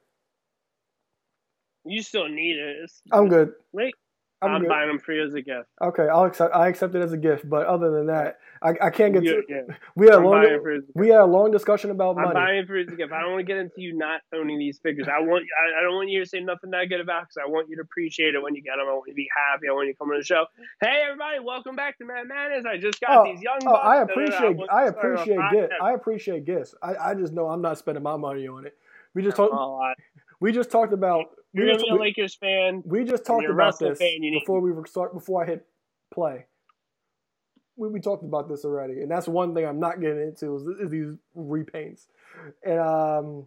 You 1.86 2.02
still 2.02 2.28
need 2.28 2.58
it. 2.58 2.78
It's, 2.84 3.02
I'm 3.12 3.28
good. 3.28 3.54
Like, 3.74 3.94
I'm, 4.42 4.52
I'm, 4.56 4.68
buying 4.68 4.88
them 4.88 5.00
for 5.00 5.14
you 5.14 5.24
as 5.26 5.34
a 5.36 5.42
gift. 5.42 5.68
Okay, 5.82 6.08
I'll 6.08 6.24
accept. 6.26 6.56
I 6.56 6.68
accept 6.68 6.96
it 6.96 7.02
as 7.02 7.14
a 7.14 7.18
gift, 7.18 7.48
but 7.48 7.68
other 7.68 7.92
than 7.92 8.08
that, 8.08 8.40
I, 8.62 8.74
I 8.82 8.90
can't 8.90 9.14
get. 9.14 9.24
You- 9.24 9.42
To, 9.42 9.54
yeah. 9.70 9.76
we 9.96 10.08
had 10.08 10.16
a 10.16 10.18
I'm 10.18 10.24
long. 10.26 10.44
it 10.46 10.62
for 10.62 10.72
you 10.72 10.78
as 10.80 10.84
a 10.84 10.88
gift. 10.88 10.96
We 10.98 11.10
had 11.10 11.20
a 11.22 11.26
long 11.26 11.52
discussion 11.52 11.92
about 11.92 12.18
I'm 12.18 12.24
money. 12.24 12.34
buying 12.34 12.66
for 12.66 12.76
as 12.78 12.88
a 12.88 12.96
gift. 12.96 13.12
I 13.14 13.22
don't 13.22 13.32
want 13.34 13.42
to 13.42 13.46
get 13.46 13.58
into 13.58 13.76
you 13.82 13.96
not 13.96 14.22
owning 14.34 14.58
these 14.58 14.80
figures. 14.80 15.08
I 15.08 15.20
want. 15.22 15.46
I, 15.62 15.80
I 15.80 15.84
don't 15.84 15.96
want 15.96 16.10
you 16.10 16.24
to 16.24 16.26
say 16.30 16.40
nothing 16.40 16.72
negative 16.72 17.06
about 17.06 17.24
because 17.24 17.38
I 17.38 17.48
want 17.50 17.70
you 17.70 17.76
to 17.76 17.84
appreciate 17.84 18.34
it 18.34 18.42
when 18.42 18.56
you 18.56 18.64
get 18.64 18.78
them. 18.78 18.88
I 18.90 18.94
want 18.94 19.04
you 19.08 19.14
to 19.14 19.16
be 19.16 19.28
happy. 19.36 19.68
I 19.70 19.74
want 19.74 19.88
you 19.88 19.94
to 19.94 19.98
come 20.00 20.10
on 20.10 20.18
the 20.18 20.26
show. 20.26 20.46
Hey, 20.82 21.02
everybody, 21.06 21.40
welcome 21.40 21.76
back 21.76 21.98
to 22.00 22.06
Mad 22.06 22.28
Madness. 22.28 22.66
I 22.66 22.78
just 22.78 23.00
got 23.00 23.18
Oh, 23.20 23.24
these 23.32 23.42
young. 23.42 23.60
oh. 23.68 23.76
I 23.76 24.02
appreciate. 24.02 24.58
I 24.72 24.88
off 24.88 24.90
appreciate 24.96 25.40
gifts. 25.52 25.74
I 25.82 25.94
appreciate 25.94 26.46
gifts. 26.46 26.74
I, 26.82 26.96
I 26.96 27.14
just 27.14 27.34
know 27.34 27.48
I'm 27.48 27.62
not 27.62 27.78
spending 27.78 28.04
my 28.04 28.18
money 28.18 28.48
on 28.48 28.66
it. 28.66 28.76
We 29.14 29.22
just 29.22 29.36
talked. 29.36 29.54
We 30.42 30.52
just 30.52 30.72
talked 30.72 30.92
about. 30.92 31.28
You're 31.54 31.68
just, 31.68 31.86
gonna 31.86 31.94
be 31.94 31.98
a 31.98 32.02
we, 32.02 32.08
Lakers 32.08 32.36
fan. 32.36 32.82
we 32.84 33.04
just 33.06 33.26
talked 33.26 33.46
about 33.46 33.78
this 33.80 34.00
fan, 34.00 34.24
you 34.24 34.32
need- 34.32 34.40
before 34.40 34.60
we 34.60 34.72
were 34.72 34.86
start. 34.86 35.14
Before 35.14 35.44
I 35.44 35.46
hit 35.46 35.66
play. 36.14 36.48
We, 37.78 37.88
we 37.90 38.02
talked 38.02 38.24
about 38.24 38.50
this 38.50 38.66
already, 38.66 39.02
and 39.02 39.10
that's 39.10 39.28
one 39.28 39.54
thing 39.54 39.66
I'm 39.66 39.80
not 39.80 40.02
getting 40.02 40.22
into 40.22 40.56
is, 40.56 40.68
is 40.82 40.90
these 40.90 41.14
repaints. 41.38 42.08
And 42.66 42.80
um, 42.80 43.46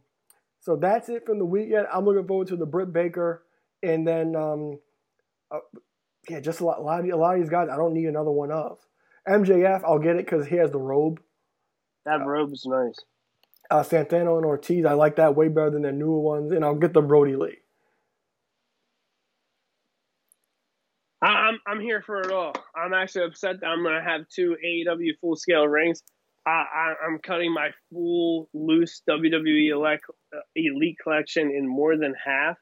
so 0.61 0.76
that's 0.76 1.09
it 1.09 1.26
from 1.26 1.38
the 1.38 1.45
weekend. 1.45 1.86
I'm 1.92 2.05
looking 2.05 2.26
forward 2.26 2.49
to 2.49 2.57
the 2.57 2.66
Britt 2.66 2.92
Baker, 2.92 3.42
and 3.82 4.07
then 4.07 4.36
um, 4.36 4.78
uh, 5.51 5.59
yeah, 6.28 6.40
just 6.40 6.61
a 6.61 6.64
lot, 6.64 6.78
a 6.78 6.82
lot, 6.82 7.01
of, 7.01 7.07
a 7.07 7.16
lot 7.16 7.34
of 7.34 7.40
these 7.40 7.51
guys. 7.51 7.68
I 7.70 7.76
don't 7.76 7.92
need 7.92 8.07
another 8.07 8.30
one 8.30 8.53
of 8.53 8.78
MJF. 9.28 9.82
I'll 9.84 9.99
get 9.99 10.16
it 10.16 10.24
because 10.24 10.47
he 10.47 10.57
has 10.57 10.70
the 10.70 10.78
robe. 10.78 11.20
That 12.07 12.24
robe 12.24 12.53
is 12.53 12.66
nice. 12.66 12.99
Uh, 13.70 13.82
Santana 13.82 14.36
and 14.36 14.44
Ortiz, 14.44 14.84
I 14.84 14.92
like 14.92 15.16
that 15.16 15.34
way 15.34 15.48
better 15.48 15.70
than 15.70 15.82
their 15.82 15.92
newer 15.92 16.20
ones, 16.20 16.52
and 16.52 16.64
I'll 16.64 16.74
get 16.74 16.92
the 16.92 17.00
Brodie 17.00 17.36
Lee. 17.36 17.58
I'm 21.24 21.58
I'm 21.66 21.80
here 21.80 22.02
for 22.02 22.20
it 22.20 22.30
all. 22.30 22.52
I'm 22.76 22.92
actually 22.92 23.24
upset 23.24 23.60
that 23.60 23.66
I'm 23.66 23.82
gonna 23.82 24.02
have 24.02 24.28
two 24.28 24.56
AEW 24.64 25.18
full 25.20 25.36
scale 25.36 25.66
rings. 25.66 26.02
I, 26.46 26.50
I 26.50 26.94
I'm 27.06 27.18
cutting 27.18 27.52
my 27.52 27.70
full 27.90 28.48
loose 28.52 29.02
WWE 29.08 29.70
elect, 29.70 30.04
uh, 30.34 30.40
Elite 30.54 30.98
collection 31.02 31.50
in 31.50 31.66
more 31.66 31.96
than 31.96 32.14
half. 32.22 32.56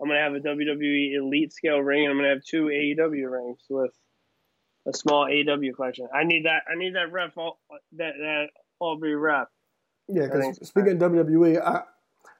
I'm 0.00 0.08
gonna 0.08 0.20
have 0.20 0.34
a 0.34 0.40
WWE 0.40 1.14
Elite 1.14 1.52
scale 1.52 1.78
ring, 1.78 2.02
and 2.02 2.10
I'm 2.10 2.18
gonna 2.18 2.30
have 2.30 2.44
two 2.44 2.64
AEW 2.64 3.30
rings 3.30 3.60
with 3.70 3.92
a 4.86 4.92
small 4.92 5.26
AEW 5.26 5.74
collection. 5.74 6.08
I 6.14 6.24
need 6.24 6.44
that. 6.44 6.64
I 6.70 6.76
need 6.76 6.94
that 6.96 7.12
ref 7.12 7.38
all, 7.38 7.60
that 7.96 8.12
that 8.18 8.46
Aubrey 8.80 9.14
rep. 9.14 9.48
Yeah, 10.12 10.26
because 10.26 10.66
speaking 10.66 11.02
of 11.02 11.10
WWE, 11.12 11.60
I 11.62 11.82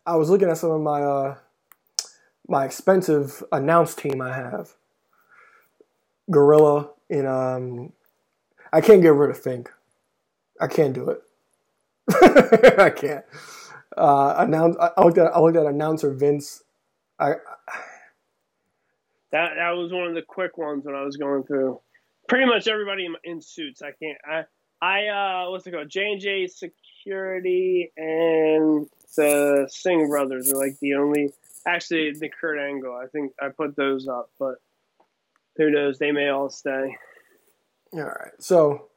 I 0.05 0.17
was 0.17 0.31
looking 0.31 0.49
at 0.49 0.59
some 0.59 0.71
of 0.71 0.81
my 0.81 1.03
uh 1.03 1.37
my 2.49 2.65
expensive 2.65 3.43
announce 3.53 3.95
team 3.95 4.21
I 4.21 4.35
have. 4.35 4.75
Gorilla 6.31 6.91
and 7.11 7.27
um 7.27 7.93
I 8.73 8.81
can't 8.81 9.03
get 9.03 9.15
rid 9.15 9.31
of 9.31 9.39
Fink. 9.39 9.71
I 10.61 10.67
can't 10.67 10.95
do 10.95 11.11
it. 11.11 11.23
I 12.79 12.91
can't. 12.91 13.25
Uh, 13.97 14.35
announce. 14.39 14.77
I 14.81 14.91
I 14.97 15.05
looked 15.05 15.19
at. 15.19 15.35
I 15.35 15.41
looked 15.41 15.57
at 15.57 15.67
announcer 15.67 16.13
Vince. 16.13 16.63
I 17.19 17.35
That 19.33 19.53
that 19.57 19.71
was 19.71 19.93
one 19.93 20.07
of 20.07 20.15
the 20.15 20.23
quick 20.23 20.59
ones 20.59 20.85
when 20.85 20.95
I 20.95 21.03
was 21.03 21.17
going 21.17 21.45
through. 21.45 21.81
Pretty 22.29 22.47
much 22.47 22.69
everybody 22.69 23.07
in, 23.07 23.15
in 23.25 23.41
suits. 23.41 23.83
I 23.83 23.93
can't. 23.93 24.19
I 24.25 24.45
I 24.81 25.07
uh 25.47 25.51
what's 25.51 25.67
it 25.67 25.73
called? 25.73 25.89
J 25.89 26.13
and 26.13 26.21
J 26.21 26.47
Security 27.03 27.91
and 27.97 28.87
the 29.17 29.69
Singh 29.71 30.09
brothers 30.09 30.53
are 30.53 30.57
like 30.57 30.79
the 30.81 30.95
only. 30.95 31.33
Actually, 31.67 32.13
the 32.13 32.29
Kurt 32.29 32.59
Angle. 32.59 32.93
I 32.95 33.07
think 33.07 33.33
I 33.41 33.49
put 33.49 33.77
those 33.77 34.09
up, 34.09 34.31
but 34.39 34.57
who 35.57 35.71
knows? 35.71 35.99
They 35.99 36.11
may 36.13 36.29
all 36.29 36.51
stay. 36.51 36.97
all 37.93 38.01
right. 38.01 38.33
So 38.41 38.89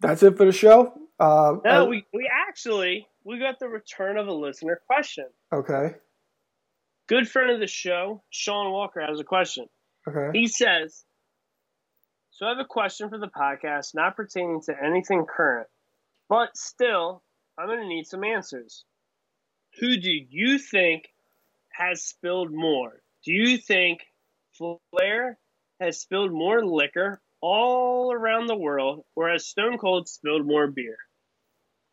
that's 0.00 0.22
it 0.22 0.36
for 0.36 0.44
the 0.46 0.52
show. 0.52 0.92
Um, 1.20 1.60
No, 1.64 1.82
uh, 1.82 1.84
we 1.86 2.04
we 2.14 2.30
actually 2.48 3.06
we 3.24 3.38
got 3.38 3.58
the 3.58 3.68
return 3.68 4.16
of 4.16 4.26
a 4.28 4.32
listener 4.32 4.80
question. 4.86 5.26
okay. 5.52 5.94
Good 7.08 7.26
friend 7.28 7.50
of 7.50 7.58
the 7.60 7.66
show, 7.66 8.22
Sean 8.28 8.70
Walker, 8.70 9.00
has 9.00 9.18
a 9.18 9.24
question. 9.24 9.64
Okay. 10.06 10.38
He 10.38 10.46
says, 10.46 11.04
So 12.30 12.44
I 12.44 12.50
have 12.50 12.58
a 12.58 12.66
question 12.66 13.08
for 13.08 13.16
the 13.18 13.28
podcast, 13.28 13.94
not 13.94 14.14
pertaining 14.14 14.60
to 14.66 14.74
anything 14.82 15.24
current, 15.24 15.68
but 16.28 16.54
still, 16.54 17.22
I'm 17.58 17.66
going 17.66 17.80
to 17.80 17.88
need 17.88 18.06
some 18.06 18.24
answers. 18.24 18.84
Who 19.80 19.96
do 19.96 20.10
you 20.10 20.58
think 20.58 21.08
has 21.70 22.02
spilled 22.02 22.52
more? 22.52 23.02
Do 23.24 23.32
you 23.32 23.58
think 23.58 24.00
Flair 24.56 25.38
has 25.80 26.00
spilled 26.00 26.32
more 26.32 26.64
liquor 26.64 27.20
all 27.40 28.12
around 28.12 28.46
the 28.46 28.56
world, 28.56 29.04
or 29.14 29.28
has 29.30 29.46
Stone 29.46 29.78
Cold 29.78 30.08
spilled 30.08 30.46
more 30.46 30.66
beer? 30.66 30.96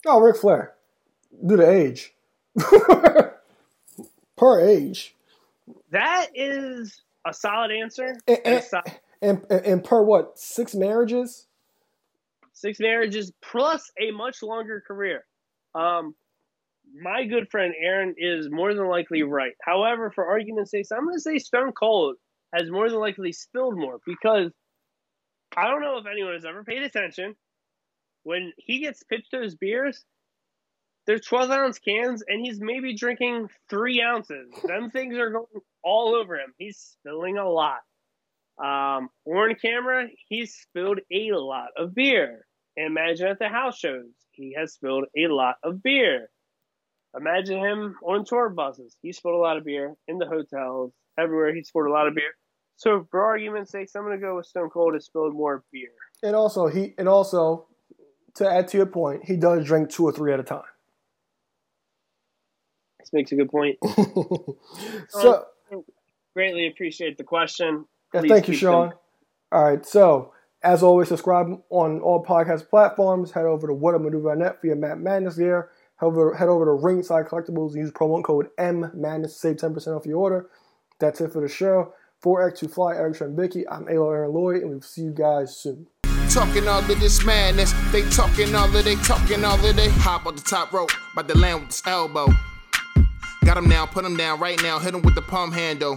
Oh, 0.05 0.19
Ric 0.19 0.37
Flair. 0.37 0.73
Due 1.45 1.57
to 1.57 1.69
age. 1.69 2.13
per 4.37 4.59
age. 4.61 5.15
That 5.91 6.27
is 6.35 7.01
a 7.25 7.33
solid 7.33 7.71
answer. 7.71 8.15
And, 8.27 8.39
and 8.45 8.63
and, 9.21 9.45
and 9.51 9.83
per 9.83 10.03
what? 10.03 10.37
Six 10.37 10.75
marriages? 10.75 11.47
six 12.55 12.79
marriages 12.79 13.31
plus 13.41 13.91
a 14.01 14.11
much 14.11 14.41
longer 14.41 14.81
career. 14.85 15.25
Um, 15.75 16.15
my 16.99 17.25
good 17.25 17.49
friend 17.49 17.73
Aaron 17.79 18.15
is 18.17 18.49
more 18.49 18.73
than 18.73 18.87
likely 18.87 19.23
right. 19.23 19.53
However, 19.61 20.11
for 20.11 20.25
argument's 20.25 20.71
sake, 20.71 20.85
I'm 20.91 21.03
going 21.03 21.15
to 21.15 21.21
say 21.21 21.39
Stone 21.39 21.73
Cold 21.73 22.15
has 22.53 22.69
more 22.69 22.89
than 22.89 22.99
likely 22.99 23.33
spilled 23.33 23.77
more 23.77 23.99
because 24.05 24.51
I 25.55 25.67
don't 25.67 25.81
know 25.81 25.97
if 25.97 26.05
anyone 26.05 26.33
has 26.33 26.45
ever 26.45 26.63
paid 26.63 26.83
attention. 26.83 27.35
When 28.23 28.53
he 28.57 28.79
gets 28.79 29.03
pitched 29.03 29.31
those 29.31 29.55
beers, 29.55 30.03
they're 31.05 31.19
12 31.19 31.51
ounce 31.51 31.79
cans, 31.79 32.23
and 32.27 32.43
he's 32.43 32.59
maybe 32.59 32.95
drinking 32.95 33.49
three 33.69 34.01
ounces. 34.01 34.47
Them 34.63 34.89
things 34.89 35.17
are 35.17 35.29
going 35.29 35.45
all 35.83 36.15
over 36.15 36.35
him. 36.35 36.53
He's 36.57 36.77
spilling 36.77 37.37
a 37.37 37.47
lot. 37.47 37.79
Um, 38.57 39.09
on 39.25 39.55
camera, 39.61 40.07
he's 40.29 40.55
spilled 40.55 40.99
a 41.11 41.31
lot 41.33 41.69
of 41.77 41.93
beer. 41.93 42.44
Imagine 42.77 43.27
at 43.27 43.39
the 43.39 43.47
house 43.47 43.77
shows, 43.77 44.05
he 44.31 44.55
has 44.57 44.73
spilled 44.73 45.05
a 45.15 45.27
lot 45.27 45.55
of 45.63 45.81
beer. 45.81 46.29
Imagine 47.17 47.59
him 47.59 47.95
on 48.03 48.25
tour 48.25 48.49
buses. 48.49 48.95
He 49.01 49.13
spilled 49.13 49.35
a 49.35 49.39
lot 49.39 49.55
of 49.57 49.63
beer 49.63 49.95
in 50.07 50.17
the 50.17 50.25
hotels, 50.25 50.91
everywhere. 51.17 51.53
He 51.55 51.63
spilled 51.63 51.87
a 51.87 51.91
lot 51.91 52.07
of 52.07 52.15
beer. 52.15 52.33
So, 52.75 53.07
for 53.09 53.23
argument's 53.23 53.71
sake, 53.71 53.87
I'm 53.95 54.03
going 54.03 54.19
to 54.19 54.21
go 54.21 54.35
with 54.35 54.47
Stone 54.47 54.69
Cold 54.71 54.95
has 54.95 55.05
spilled 55.05 55.33
more 55.33 55.63
beer. 55.71 55.91
And 56.23 56.35
also 56.35 56.67
he 56.67 56.93
and 56.97 57.07
also 57.07 57.67
to 58.35 58.49
add 58.49 58.67
to 58.69 58.77
your 58.77 58.85
point, 58.85 59.23
he 59.25 59.37
does 59.37 59.65
drink 59.65 59.89
two 59.89 60.03
or 60.03 60.11
three 60.11 60.33
at 60.33 60.39
a 60.41 60.43
time. 60.43 60.63
This 62.99 63.13
makes 63.13 63.31
a 63.31 63.35
good 63.35 63.49
point. 63.49 63.77
so 65.09 65.45
Greatly 66.33 66.67
appreciate 66.67 67.17
the 67.17 67.23
question. 67.23 67.85
yeah, 68.13 68.21
thank 68.21 68.49
you, 68.49 68.53
Sean. 68.55 68.89
them- 68.89 68.97
All 69.53 69.63
right, 69.63 69.85
so 69.85 70.33
as 70.65 70.81
always, 70.81 71.07
subscribe 71.07 71.47
on 71.69 72.01
all 72.01 72.25
podcast 72.25 72.67
platforms. 72.69 73.31
Head 73.31 73.45
over 73.45 73.67
to 73.67 73.73
whatamaneuver.net 73.73 74.59
for 74.59 74.67
your 74.67 74.75
Matt 74.75 74.99
Madness 74.99 75.37
gear. 75.37 75.69
Head 75.97 76.07
over, 76.07 76.33
head 76.33 76.49
over 76.49 76.65
to 76.65 76.71
Ringside 76.71 77.27
Collectibles 77.27 77.73
and 77.73 77.83
use 77.83 77.91
promo 77.91 78.23
code 78.23 78.47
M 78.57 78.91
Madness 78.95 79.33
to 79.33 79.39
save 79.39 79.57
ten 79.57 79.73
percent 79.73 79.95
off 79.95 80.07
your 80.07 80.17
order. 80.17 80.49
That's 80.99 81.21
it 81.21 81.31
for 81.31 81.41
the 81.41 81.47
show. 81.47 81.93
For 82.19 82.49
X2 82.51 82.71
Fly, 82.71 82.95
Eric 82.95 83.17
Trembicki, 83.17 83.65
I'm 83.69 83.87
Alo 83.87 84.09
Aaron 84.09 84.33
Lloyd, 84.33 84.61
and 84.63 84.71
we'll 84.71 84.81
see 84.81 85.01
you 85.01 85.11
guys 85.11 85.55
soon. 85.55 85.85
Talking 86.31 86.67
all 86.67 86.79
of 86.79 86.87
this 86.87 87.23
madness. 87.23 87.71
They 87.91 88.01
talking 88.09 88.55
all 88.55 88.75
of 88.75 88.83
they 88.83 88.95
talking 88.95 89.45
all 89.45 89.63
of 89.63 89.75
they 89.75 89.89
hop 89.89 90.25
on 90.25 90.35
the 90.35 90.41
top 90.41 90.73
rope, 90.73 90.89
about 91.13 91.27
to 91.27 91.37
land 91.37 91.59
with 91.59 91.69
this 91.69 91.83
elbow. 91.85 92.27
Got 93.43 93.57
him 93.57 93.69
now, 93.69 93.85
put 93.85 94.03
him 94.03 94.17
down 94.17 94.39
right 94.39 94.59
now, 94.63 94.79
hit 94.79 94.95
him 94.95 95.03
with 95.03 95.13
the 95.13 95.21
palm 95.21 95.51
handle. 95.51 95.95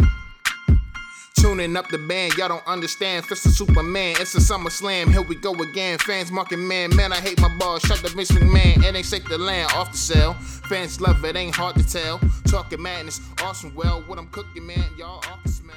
Tuning 1.41 1.77
up 1.77 1.89
the 1.89 1.99
band, 1.99 2.37
y'all 2.37 2.49
don't 2.49 2.67
understand. 2.67 3.25
Fist 3.25 3.47
of 3.47 3.53
Superman, 3.53 4.17
it's 4.19 4.35
a 4.35 4.41
summer 4.41 4.71
slam. 4.71 5.09
Here 5.09 5.23
we 5.23 5.37
go 5.37 5.55
again. 5.55 5.97
Fans 5.99 6.33
marking 6.33 6.67
man, 6.67 6.95
man, 6.97 7.13
I 7.13 7.21
hate 7.21 7.41
my 7.41 7.49
balls. 7.59 7.83
Shut 7.83 7.99
the 7.99 8.09
Vince 8.09 8.33
McMahon, 8.33 8.83
it 8.83 8.97
ain't 8.97 9.07
shake 9.07 9.29
the 9.29 9.39
land 9.39 9.71
off 9.73 9.93
the 9.93 9.99
cell. 9.99 10.35
Fans 10.35 11.01
love 11.01 11.25
it, 11.25 11.37
ain't 11.37 11.55
hard 11.55 11.77
to 11.77 11.87
tell. 11.87 12.19
Talking 12.47 12.83
madness, 12.83 13.21
awesome. 13.41 13.73
Well, 13.77 14.03
what 14.09 14.19
I'm 14.19 14.27
cooking, 14.31 14.67
man, 14.67 14.85
y'all 14.97 15.19
off 15.19 15.43
the 15.45 15.51
smell. 15.51 15.77